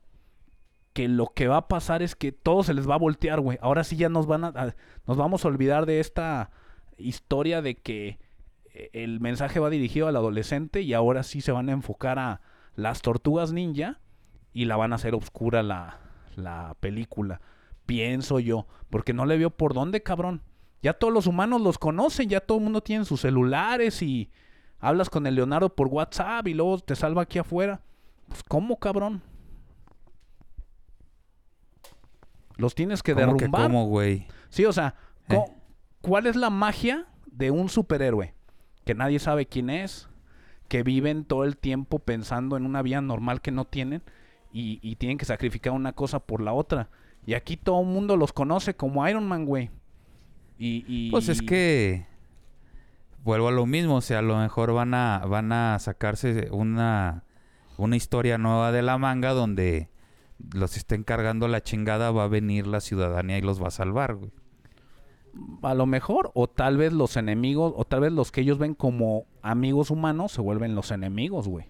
que 0.94 1.08
lo 1.08 1.28
que 1.28 1.48
va 1.48 1.58
a 1.58 1.68
pasar 1.68 2.02
es 2.02 2.16
que 2.16 2.32
todo 2.32 2.64
se 2.64 2.74
les 2.74 2.90
va 2.90 2.96
a 2.96 3.00
voltear, 3.00 3.42
güey. 3.42 3.58
Ahora 3.62 3.84
sí 3.84 3.98
ya 3.98 4.08
nos 4.08 4.28
van 4.28 4.46
a, 4.46 4.76
nos 5.08 5.18
vamos 5.18 5.44
a 5.44 5.48
olvidar 5.48 5.86
de 5.86 6.00
esta 6.00 6.52
historia 6.98 7.62
de 7.62 7.76
que 7.76 8.20
eh, 8.74 8.90
el 8.94 9.20
mensaje 9.20 9.60
va 9.60 9.70
dirigido 9.70 10.08
al 10.08 10.16
adolescente 10.16 10.82
y 10.82 10.94
ahora 10.94 11.24
sí 11.24 11.42
se 11.42 11.52
van 11.52 11.68
a 11.68 11.74
enfocar 11.74 12.20
a 12.20 12.42
las 12.76 13.02
tortugas 13.02 13.52
ninja 13.52 14.00
y 14.54 14.66
la 14.66 14.78
van 14.78 14.94
a 14.94 14.96
hacer 14.96 15.16
oscura 15.16 15.64
la, 15.64 16.00
la 16.36 16.78
película. 16.80 17.42
Pienso 17.86 18.40
yo, 18.40 18.68
porque 18.90 19.14
no 19.14 19.26
le 19.26 19.38
veo 19.38 19.50
por 19.50 19.74
dónde, 19.74 20.02
cabrón. 20.02 20.44
Ya 20.86 20.94
todos 20.94 21.12
los 21.12 21.26
humanos 21.26 21.62
los 21.62 21.80
conocen, 21.80 22.30
ya 22.30 22.40
todo 22.42 22.60
el 22.60 22.64
mundo 22.64 22.80
tiene 22.84 23.06
sus 23.06 23.22
celulares 23.22 24.04
y 24.04 24.30
hablas 24.80 25.10
con 25.10 25.26
el 25.26 25.34
Leonardo 25.34 25.74
por 25.76 25.88
WhatsApp 25.88 26.46
y 26.48 26.54
luego 26.54 26.78
te 26.78 26.96
salva 26.96 27.24
aquí 27.24 27.40
afuera. 27.40 27.82
Pues, 28.28 28.44
¿cómo, 28.44 28.78
cabrón? 28.78 29.24
Los 32.58 32.76
tienes 32.76 33.02
que 33.02 33.16
¿Cómo 33.16 33.36
que 33.36 33.46
derrumbar. 33.46 33.64
cómo, 33.64 33.88
güey? 33.88 34.28
Sí, 34.50 34.64
o 34.66 34.72
sea, 34.74 34.94
Eh. 35.28 35.40
¿cuál 36.02 36.28
es 36.28 36.36
la 36.36 36.52
magia 36.52 37.08
de 37.26 37.50
un 37.50 37.68
superhéroe? 37.68 38.36
Que 38.86 38.94
nadie 38.94 39.18
sabe 39.18 39.48
quién 39.48 39.72
es, 39.72 40.08
que 40.68 40.84
viven 40.84 41.26
todo 41.26 41.46
el 41.46 41.58
tiempo 41.58 41.98
pensando 41.98 42.58
en 42.58 42.64
una 42.68 42.84
vida 42.84 43.02
normal 43.02 43.42
que 43.42 43.50
no 43.50 43.66
tienen 43.66 44.04
y, 44.54 44.78
y 44.84 44.98
tienen 44.98 45.18
que 45.18 45.26
sacrificar 45.26 45.74
una 45.74 45.94
cosa 45.94 46.20
por 46.20 46.42
la 46.42 46.54
otra. 46.54 46.90
Y 47.26 47.34
aquí 47.34 47.58
todo 47.58 47.82
el 47.82 47.88
mundo 47.88 48.18
los 48.18 48.34
conoce 48.34 48.76
como 48.76 49.08
Iron 49.10 49.28
Man, 49.28 49.46
güey. 49.48 49.72
Y, 50.58 50.86
y- 50.88 51.12
Pues 51.12 51.30
es 51.30 51.42
que 51.42 52.06
vuelvo 53.24 53.48
a 53.48 53.52
lo 53.52 53.66
mismo, 53.66 53.96
o 53.98 54.02
sea, 54.02 54.20
a 54.20 54.22
lo 54.22 54.38
mejor 54.38 54.74
van 54.74 54.94
a 54.94 55.20
van 55.28 55.52
a 55.52 55.78
sacarse 55.80 56.50
una 56.52 57.24
una 57.78 57.96
historia 57.96 58.38
nueva 58.38 58.72
de 58.72 58.82
la 58.82 58.98
manga 58.98 59.32
donde 59.32 59.90
los 60.54 60.78
estén 60.78 61.04
cargando 61.04 61.48
la 61.48 61.62
chingada, 61.62 62.12
va 62.12 62.24
a 62.26 62.28
venir 62.28 62.68
la 62.68 62.80
ciudadanía 62.82 63.38
y 63.38 63.42
los 63.42 63.62
va 63.62 63.68
a 63.68 63.72
salvar, 63.72 64.16
güey. 64.16 64.32
a 65.64 65.74
lo 65.74 65.86
mejor, 65.86 66.32
o 66.34 66.48
tal 66.48 66.78
vez 66.78 66.94
los 66.94 67.18
enemigos, 67.18 67.74
o 67.76 67.84
tal 67.86 68.02
vez 68.02 68.14
los 68.14 68.32
que 68.32 68.42
ellos 68.42 68.58
ven 68.58 68.74
como 68.76 69.26
amigos 69.42 69.92
humanos 69.92 70.32
se 70.32 70.42
vuelven 70.42 70.76
los 70.76 70.92
enemigos, 70.92 71.48
güey. 71.50 71.66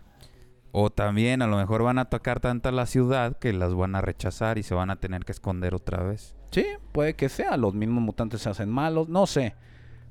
O 0.71 0.89
también 0.91 1.41
a 1.41 1.47
lo 1.47 1.57
mejor 1.57 1.81
van 1.83 1.97
a 1.97 2.01
atacar 2.01 2.39
tanta 2.41 2.71
la 2.71 2.85
ciudad 2.85 3.37
que 3.39 3.53
las 3.53 3.73
van 3.73 3.95
a 3.95 4.01
rechazar 4.01 4.57
y 4.59 4.63
se 4.63 4.75
van 4.75 4.89
a 4.91 4.97
tener 4.97 5.23
que 5.25 5.31
esconder 5.31 5.73
otra 5.73 6.03
vez. 6.03 6.35
Sí, 6.55 6.65
puede 6.93 7.17
que 7.17 7.27
sea. 7.27 7.57
Los 7.57 7.73
mismos 7.73 8.01
mutantes 8.01 8.41
se 8.41 8.49
hacen 8.49 8.69
malos. 8.69 9.09
No 9.09 9.27
sé. 9.27 9.55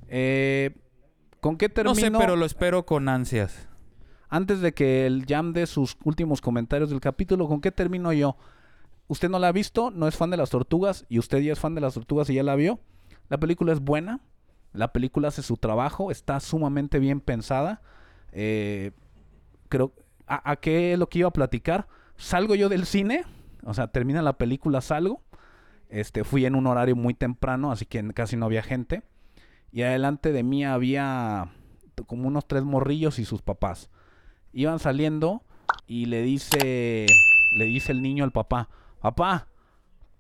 Eh, 0.09 0.77
¿Con 1.41 1.57
qué 1.57 1.71
termino? 1.71 1.95
No 1.95 2.01
sé, 2.01 2.11
pero 2.19 2.37
lo 2.37 2.45
espero 2.45 2.85
con 2.85 3.09
ansias. 3.09 3.67
Antes 4.29 4.61
de 4.61 4.75
que 4.75 5.07
el 5.07 5.25
Jam 5.27 5.55
dé 5.55 5.67
sus 5.67 5.97
últimos 6.05 6.43
comentarios 6.43 6.91
del 6.91 7.01
capítulo, 7.01 7.49
¿con 7.49 7.63
qué 7.63 7.73
termino 7.73 8.13
yo? 8.13 8.37
Usted 9.09 9.31
no 9.31 9.39
la 9.39 9.49
ha 9.49 9.53
visto, 9.53 9.91
no 9.91 10.07
es 10.07 10.17
fan 10.17 10.29
de 10.29 10.37
las 10.37 10.51
tortugas 10.51 11.07
y 11.09 11.19
usted 11.19 11.39
ya 11.39 11.55
es 11.55 11.59
fan 11.59 11.75
de 11.75 11.81
las 11.81 11.95
tortugas 11.95 12.29
y 12.29 12.35
ya 12.35 12.43
la 12.43 12.57
vio. 12.57 12.79
La 13.31 13.39
película 13.39 13.73
es 13.73 13.81
buena, 13.81 14.21
la 14.75 14.93
película 14.93 15.29
hace 15.29 15.43
su 15.43 15.57
trabajo, 15.57 16.11
está 16.11 16.41
sumamente 16.41 16.99
bien 16.99 17.23
pensada. 17.23 17.81
Eh, 18.33 18.91
creo, 19.71 19.95
¿a, 20.27 20.51
a 20.51 20.57
qué 20.57 20.93
es 20.93 20.99
lo 20.99 21.09
que 21.09 21.21
iba 21.21 21.29
a 21.29 21.33
platicar? 21.33 21.89
Salgo 22.17 22.55
yo 22.55 22.69
del 22.69 22.85
cine, 22.85 23.25
o 23.63 23.73
sea, 23.73 23.87
termina 23.87 24.21
la 24.21 24.37
película, 24.37 24.83
salgo. 24.83 25.23
Este, 25.95 26.25
fui 26.25 26.45
en 26.45 26.57
un 26.57 26.67
horario 26.67 26.97
muy 26.97 27.15
temprano, 27.15 27.71
así 27.71 27.87
que 27.87 28.05
casi 28.15 28.37
no 28.37 28.47
había 28.47 28.65
gente. 28.65 29.05
Y 29.71 29.83
adelante 29.83 30.33
de 30.33 30.43
mí 30.43 30.65
había 30.65 31.53
como 32.09 32.27
unos 32.27 32.49
tres 32.49 32.65
morrillos 32.65 33.21
y 33.21 33.25
sus 33.25 33.43
papás. 33.43 33.91
Iban 34.53 34.81
saliendo 34.81 35.45
y 35.87 36.07
le 36.07 36.23
dice, 36.23 37.07
le 37.57 37.65
dice 37.67 37.93
el 37.93 38.03
niño 38.03 38.25
al 38.25 38.33
papá, 38.33 38.69
papá, 38.99 39.47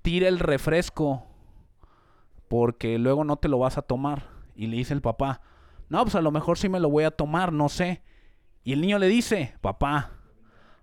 tira 0.03 0.29
el 0.29 0.39
refresco 0.39 1.27
porque 2.47 2.97
luego 3.01 3.25
no 3.25 3.39
te 3.39 3.49
lo 3.49 3.59
vas 3.59 3.77
a 3.77 3.83
tomar. 3.83 4.29
Y 4.55 4.69
le 4.69 4.77
dice 4.77 4.95
el 4.95 5.03
papá, 5.03 5.41
no, 5.89 6.01
pues 6.05 6.15
a 6.15 6.23
lo 6.23 6.31
mejor 6.31 6.57
sí 6.57 6.69
me 6.69 6.79
lo 6.79 6.89
voy 6.89 7.03
a 7.03 7.11
tomar, 7.11 7.53
no 7.53 7.69
sé. 7.69 8.05
Y 8.63 8.75
el 8.75 8.81
niño 8.81 9.01
le 9.01 9.09
dice, 9.09 9.57
papá, 9.61 10.13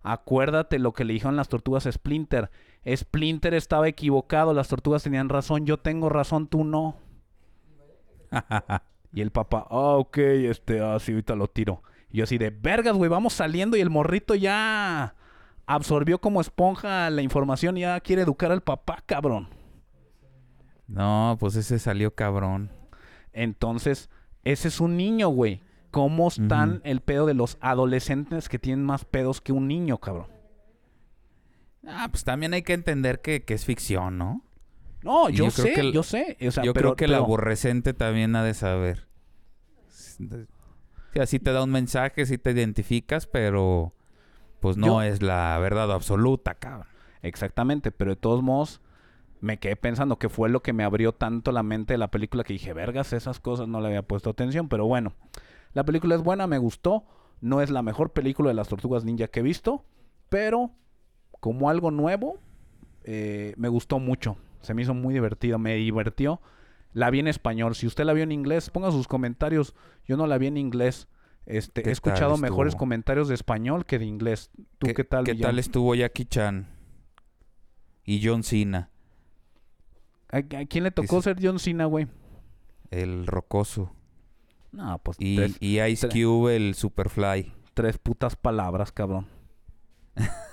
acuérdate 0.03 0.79
lo 0.79 0.91
que 0.91 1.05
le 1.05 1.13
dijeron 1.13 1.37
las 1.37 1.47
tortugas 1.47 1.87
Splinter. 1.89 2.51
Splinter 2.85 3.53
estaba 3.53 3.87
equivocado, 3.87 4.53
las 4.53 4.67
tortugas 4.67 5.03
tenían 5.03 5.29
razón, 5.29 5.65
yo 5.65 5.77
tengo 5.77 6.09
razón, 6.09 6.47
tú 6.47 6.63
no. 6.63 6.95
Y 9.13 9.19
el 9.19 9.31
papá, 9.31 9.67
ah, 9.69 9.97
ok, 9.97 10.17
este, 10.17 10.79
ah, 10.79 10.97
sí, 10.97 11.11
ahorita 11.11 11.35
lo 11.35 11.47
tiro. 11.47 11.83
Y 12.09 12.19
yo 12.19 12.23
así 12.23 12.37
de, 12.37 12.49
vergas, 12.49 12.95
güey, 12.95 13.09
vamos 13.09 13.33
saliendo 13.33 13.75
y 13.75 13.81
el 13.81 13.89
morrito 13.89 14.35
ya 14.35 15.15
absorbió 15.65 16.19
como 16.19 16.39
esponja 16.39 17.09
la 17.09 17.21
información 17.21 17.77
y 17.77 17.81
ya 17.81 17.99
quiere 17.99 18.21
educar 18.21 18.53
al 18.53 18.61
papá, 18.61 19.03
cabrón. 19.05 19.49
No, 20.87 21.35
pues 21.39 21.55
ese 21.55 21.77
salió 21.79 22.15
cabrón. 22.15 22.71
Entonces, 23.33 24.09
ese 24.43 24.69
es 24.69 24.79
un 24.79 24.97
niño, 24.97 25.29
güey. 25.29 25.61
¿Cómo 25.89 26.29
están 26.29 26.79
el 26.85 27.01
pedo 27.01 27.25
de 27.25 27.33
los 27.33 27.57
adolescentes 27.59 28.47
que 28.47 28.59
tienen 28.59 28.85
más 28.85 29.03
pedos 29.03 29.41
que 29.41 29.51
un 29.51 29.67
niño, 29.67 29.97
cabrón? 29.97 30.27
Ah, 31.87 32.07
pues 32.11 32.23
también 32.23 32.53
hay 32.53 32.61
que 32.61 32.73
entender 32.73 33.21
que, 33.21 33.43
que 33.43 33.53
es 33.53 33.65
ficción, 33.65 34.17
¿no? 34.17 34.43
No, 35.03 35.29
yo, 35.29 35.45
yo 35.45 35.51
sé, 35.51 35.73
el- 35.79 35.93
yo 35.93 36.03
sé. 36.03 36.37
O 36.47 36.51
sea, 36.51 36.63
Yo 36.63 36.73
pero- 36.73 36.89
creo 36.89 36.95
que 36.95 37.05
el 37.05 37.15
aborrecente 37.15 37.93
también 37.93 38.35
ha 38.35 38.43
de 38.43 38.53
saber. 38.53 39.07
Sí, 39.87 40.29
así 41.19 41.39
te 41.39 41.51
da 41.51 41.63
un 41.63 41.71
mensaje, 41.71 42.25
sí 42.25 42.37
te 42.37 42.51
identificas, 42.51 43.27
pero 43.27 43.93
pues 44.59 44.77
no 44.77 44.87
Yo- 44.87 45.01
es 45.01 45.21
la 45.21 45.57
verdad 45.59 45.91
absoluta, 45.91 46.55
cabrón. 46.55 46.87
Exactamente, 47.23 47.91
pero 47.91 48.11
de 48.11 48.15
todos 48.15 48.41
modos 48.43 48.81
me 49.41 49.57
quedé 49.57 49.75
pensando 49.75 50.19
que 50.19 50.29
fue 50.29 50.49
lo 50.49 50.61
que 50.61 50.73
me 50.73 50.83
abrió 50.83 51.13
tanto 51.13 51.51
la 51.51 51.63
mente 51.63 51.95
de 51.95 51.97
la 51.97 52.11
película 52.11 52.43
que 52.43 52.53
dije, 52.53 52.73
vergas, 52.73 53.11
esas 53.13 53.39
cosas 53.39 53.67
no 53.67 53.81
le 53.81 53.87
había 53.87 54.03
puesto 54.03 54.29
atención, 54.29 54.69
pero 54.69 54.85
bueno, 54.85 55.13
la 55.73 55.83
película 55.83 56.13
es 56.15 56.21
buena, 56.21 56.45
me 56.45 56.59
gustó, 56.59 57.05
no 57.41 57.61
es 57.61 57.71
la 57.71 57.81
mejor 57.81 58.11
película 58.13 58.49
de 58.49 58.53
las 58.53 58.67
tortugas 58.67 59.03
ninja 59.03 59.27
que 59.27 59.39
he 59.39 59.43
visto, 59.43 59.83
pero 60.29 60.71
como 61.41 61.69
algo 61.69 61.91
nuevo, 61.91 62.39
eh, 63.03 63.53
me 63.57 63.67
gustó 63.67 63.99
mucho, 63.99 64.37
se 64.61 64.73
me 64.73 64.83
hizo 64.83 64.93
muy 64.93 65.13
divertido, 65.13 65.59
me 65.59 65.75
divirtió. 65.75 66.39
La 66.93 67.09
vi 67.09 67.19
en 67.19 67.27
español, 67.27 67.75
si 67.75 67.87
usted 67.87 68.05
la 68.05 68.13
vio 68.13 68.23
en 68.23 68.31
inglés, 68.31 68.69
ponga 68.69 68.91
sus 68.91 69.07
comentarios, 69.07 69.75
yo 70.07 70.15
no 70.15 70.27
la 70.27 70.37
vi 70.37 70.47
en 70.47 70.55
inglés. 70.55 71.09
Este, 71.45 71.83
¿Qué 71.83 71.89
he 71.89 71.91
escuchado 71.91 72.37
mejores 72.37 72.75
comentarios 72.75 73.27
de 73.27 73.35
español 73.35 73.85
que 73.85 73.99
de 73.99 74.05
inglés. 74.05 74.51
¿Tú 74.77 74.87
qué, 74.95 75.03
tal? 75.03 75.25
¿Qué 75.25 75.35
tal 75.35 75.59
estuvo 75.59 75.95
Jackie 75.95 76.25
Chan? 76.25 76.67
Y 78.05 78.25
John 78.25 78.43
Cena. 78.43 78.89
¿A, 80.31 80.37
a 80.37 80.65
quién 80.65 80.83
le 80.83 80.91
tocó 80.91 81.21
ser 81.21 81.37
John 81.41 81.59
Cena, 81.59 81.85
güey? 81.85 82.07
el 82.91 83.25
rocoso. 83.25 83.93
No, 84.71 84.99
pues 84.99 85.17
Y, 85.19 85.37
tres, 85.37 85.57
y 85.59 85.81
Ice 85.81 86.07
tres. 86.07 86.23
Cube, 86.23 86.55
el 86.55 86.75
Superfly. 86.75 87.53
tres 87.73 87.97
putas 87.97 88.35
palabras, 88.35 88.91
cabrón. 88.91 89.27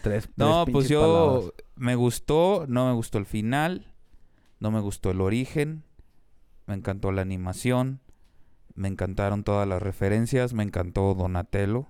tres, 0.00 0.28
No, 0.36 0.64
tres 0.64 0.72
pues 0.72 0.88
yo 0.88 1.00
palabras. 1.00 1.52
me 1.76 1.94
gustó, 1.94 2.66
no 2.68 2.86
me 2.88 2.94
gustó 2.94 3.18
el 3.18 3.26
final, 3.26 3.94
no 4.58 4.70
me 4.70 4.80
gustó 4.80 5.10
el 5.10 5.20
origen, 5.20 5.84
me 6.66 6.74
encantó 6.74 7.12
la 7.12 7.22
animación, 7.22 8.00
me 8.74 8.88
encantaron 8.88 9.44
todas 9.44 9.66
las 9.68 9.82
referencias, 9.82 10.52
me 10.52 10.62
encantó 10.62 11.14
Donatello. 11.14 11.86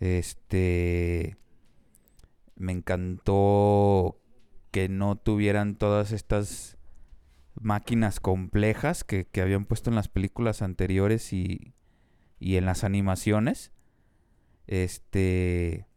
Este 0.00 1.36
me 2.56 2.72
encantó 2.72 4.20
que 4.70 4.88
no 4.88 5.16
tuvieran 5.16 5.76
todas 5.76 6.12
estas 6.12 6.76
máquinas 7.60 8.20
complejas 8.20 9.02
que, 9.04 9.26
que 9.26 9.40
habían 9.40 9.64
puesto 9.64 9.90
en 9.90 9.96
las 9.96 10.08
películas 10.08 10.62
anteriores 10.62 11.32
y, 11.32 11.74
y 12.38 12.56
en 12.56 12.64
las 12.66 12.84
animaciones. 12.84 13.72
Este. 14.68 15.87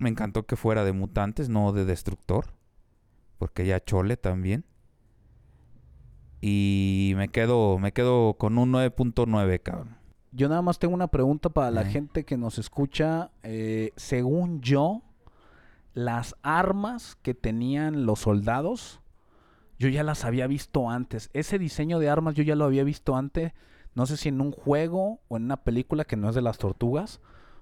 Me 0.00 0.08
encantó 0.08 0.46
que 0.46 0.56
fuera 0.56 0.82
de 0.82 0.92
mutantes, 0.92 1.48
no 1.48 1.72
de 1.72 1.84
destructor. 1.84 2.46
Porque 3.38 3.66
ya 3.66 3.84
chole 3.84 4.16
también. 4.16 4.64
Y 6.40 7.12
me 7.16 7.28
quedo, 7.28 7.78
me 7.78 7.92
quedo 7.92 8.34
con 8.34 8.56
un 8.56 8.72
9.9, 8.72 9.62
cabrón. 9.62 9.98
Yo 10.32 10.48
nada 10.48 10.62
más 10.62 10.78
tengo 10.78 10.94
una 10.94 11.08
pregunta 11.08 11.50
para 11.50 11.70
la 11.70 11.84
gente 11.84 12.24
que 12.24 12.38
nos 12.38 12.58
escucha. 12.58 13.30
Eh, 13.42 13.92
según 13.96 14.62
yo, 14.62 15.02
las 15.92 16.34
armas 16.42 17.18
que 17.20 17.34
tenían 17.34 18.06
los 18.06 18.20
soldados, 18.20 19.00
yo 19.78 19.88
ya 19.88 20.02
las 20.02 20.24
había 20.24 20.46
visto 20.46 20.88
antes. 20.88 21.28
Ese 21.34 21.58
diseño 21.58 21.98
de 21.98 22.08
armas 22.08 22.34
yo 22.34 22.42
ya 22.42 22.54
lo 22.54 22.64
había 22.64 22.84
visto 22.84 23.16
antes. 23.16 23.52
No 23.94 24.06
sé 24.06 24.16
si 24.16 24.30
en 24.30 24.40
un 24.40 24.52
juego 24.52 25.20
o 25.28 25.36
en 25.36 25.44
una 25.44 25.58
película 25.58 26.04
que 26.06 26.16
no 26.16 26.30
es 26.30 26.34
de 26.34 26.42
las 26.42 26.56
tortugas. 26.56 27.20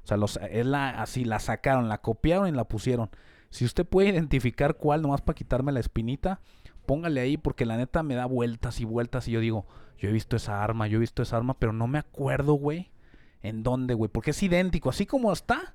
O 0.08 0.14
sea, 0.16 0.16
los, 0.16 0.38
es 0.50 0.64
la, 0.64 0.88
así 1.02 1.26
la 1.26 1.38
sacaron, 1.38 1.90
la 1.90 1.98
copiaron 1.98 2.48
y 2.48 2.52
la 2.52 2.64
pusieron. 2.64 3.10
Si 3.50 3.66
usted 3.66 3.84
puede 3.84 4.08
identificar 4.08 4.76
cuál, 4.76 5.02
nomás 5.02 5.20
para 5.20 5.34
quitarme 5.34 5.70
la 5.70 5.80
espinita, 5.80 6.40
póngale 6.86 7.20
ahí 7.20 7.36
porque 7.36 7.66
la 7.66 7.76
neta 7.76 8.02
me 8.02 8.14
da 8.14 8.24
vueltas 8.24 8.80
y 8.80 8.86
vueltas 8.86 9.28
y 9.28 9.32
yo 9.32 9.40
digo, 9.40 9.66
yo 9.98 10.08
he 10.08 10.12
visto 10.12 10.34
esa 10.34 10.64
arma, 10.64 10.86
yo 10.86 10.96
he 10.96 11.00
visto 11.00 11.22
esa 11.22 11.36
arma, 11.36 11.58
pero 11.58 11.74
no 11.74 11.88
me 11.88 11.98
acuerdo, 11.98 12.54
güey, 12.54 12.90
en 13.42 13.62
dónde, 13.62 13.92
güey, 13.92 14.10
porque 14.10 14.30
es 14.30 14.42
idéntico, 14.42 14.88
así 14.88 15.04
como 15.04 15.30
está, 15.30 15.74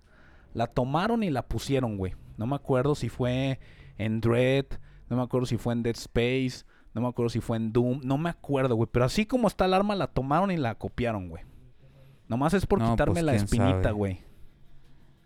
la 0.55 0.65
tomaron 0.65 1.21
y 1.21 1.29
la 1.29 1.47
pusieron, 1.47 1.95
güey. 1.97 2.15
No 2.37 2.47
me 2.47 2.55
acuerdo 2.55 2.95
si 2.95 3.09
fue 3.09 3.59
en 3.99 4.19
Dread, 4.19 4.65
no 5.11 5.17
me 5.17 5.21
acuerdo 5.21 5.45
si 5.45 5.57
fue 5.57 5.73
en 5.73 5.83
Dead 5.83 5.95
Space, 5.95 6.65
no 6.95 7.01
me 7.01 7.07
acuerdo 7.07 7.29
si 7.29 7.39
fue 7.39 7.57
en 7.57 7.71
Doom, 7.71 8.01
no 8.03 8.17
me 8.17 8.31
acuerdo, 8.31 8.73
güey, 8.73 8.89
pero 8.91 9.05
así 9.05 9.27
como 9.27 9.47
está 9.47 9.65
el 9.65 9.75
arma, 9.75 9.95
la 9.95 10.07
tomaron 10.07 10.49
y 10.49 10.57
la 10.57 10.73
copiaron, 10.73 11.29
güey. 11.29 11.43
Nomás 12.33 12.55
es 12.55 12.65
por 12.65 12.79
No, 12.79 12.89
quitarme 12.89 13.13
pues, 13.13 13.23
la 13.25 13.35
espinita, 13.35 13.91
güey. 13.91 14.19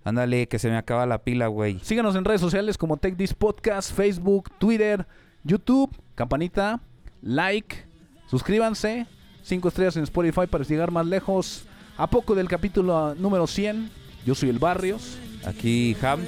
Ándale, 0.04 0.50
que 0.50 0.60
se 0.60 0.70
me 0.70 0.76
acaba 0.76 1.06
la 1.06 1.20
pila, 1.24 1.48
güey. 1.48 1.80
Síganos 1.80 2.18
en 2.18 2.26
redes 2.26 2.42
sociales 2.42 2.78
como 2.78 2.98
Take 2.98 3.16
This 3.16 3.34
Podcast, 3.34 3.94
Facebook, 3.94 4.52
Twitter, 4.58 5.08
YouTube, 5.46 5.90
campanita, 6.16 6.82
like, 7.22 7.86
suscríbanse, 8.26 9.08
cinco 9.42 9.70
estrellas 9.70 9.96
en 9.96 10.04
Spotify 10.04 10.48
para 10.48 10.66
llegar 10.66 10.92
más 10.92 11.06
lejos. 11.06 11.66
A 11.96 12.10
poco 12.10 12.36
del 12.36 12.50
capítulo 12.50 13.16
número 13.16 13.48
100, 13.48 13.90
yo 14.26 14.36
soy 14.36 14.50
el 14.50 14.60
Barrios 14.60 15.18
Aquí 15.46 15.96
Ham. 16.02 16.20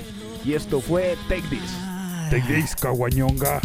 y 0.46 0.54
esto 0.54 0.80
fue 0.80 1.18
Take 1.28 1.44
This. 1.50 2.48
Dis, 2.48 2.74
caguañonga. 2.74 3.60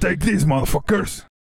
Take 0.00 0.20
these 0.20 0.46
motherfuckers. 0.46 1.29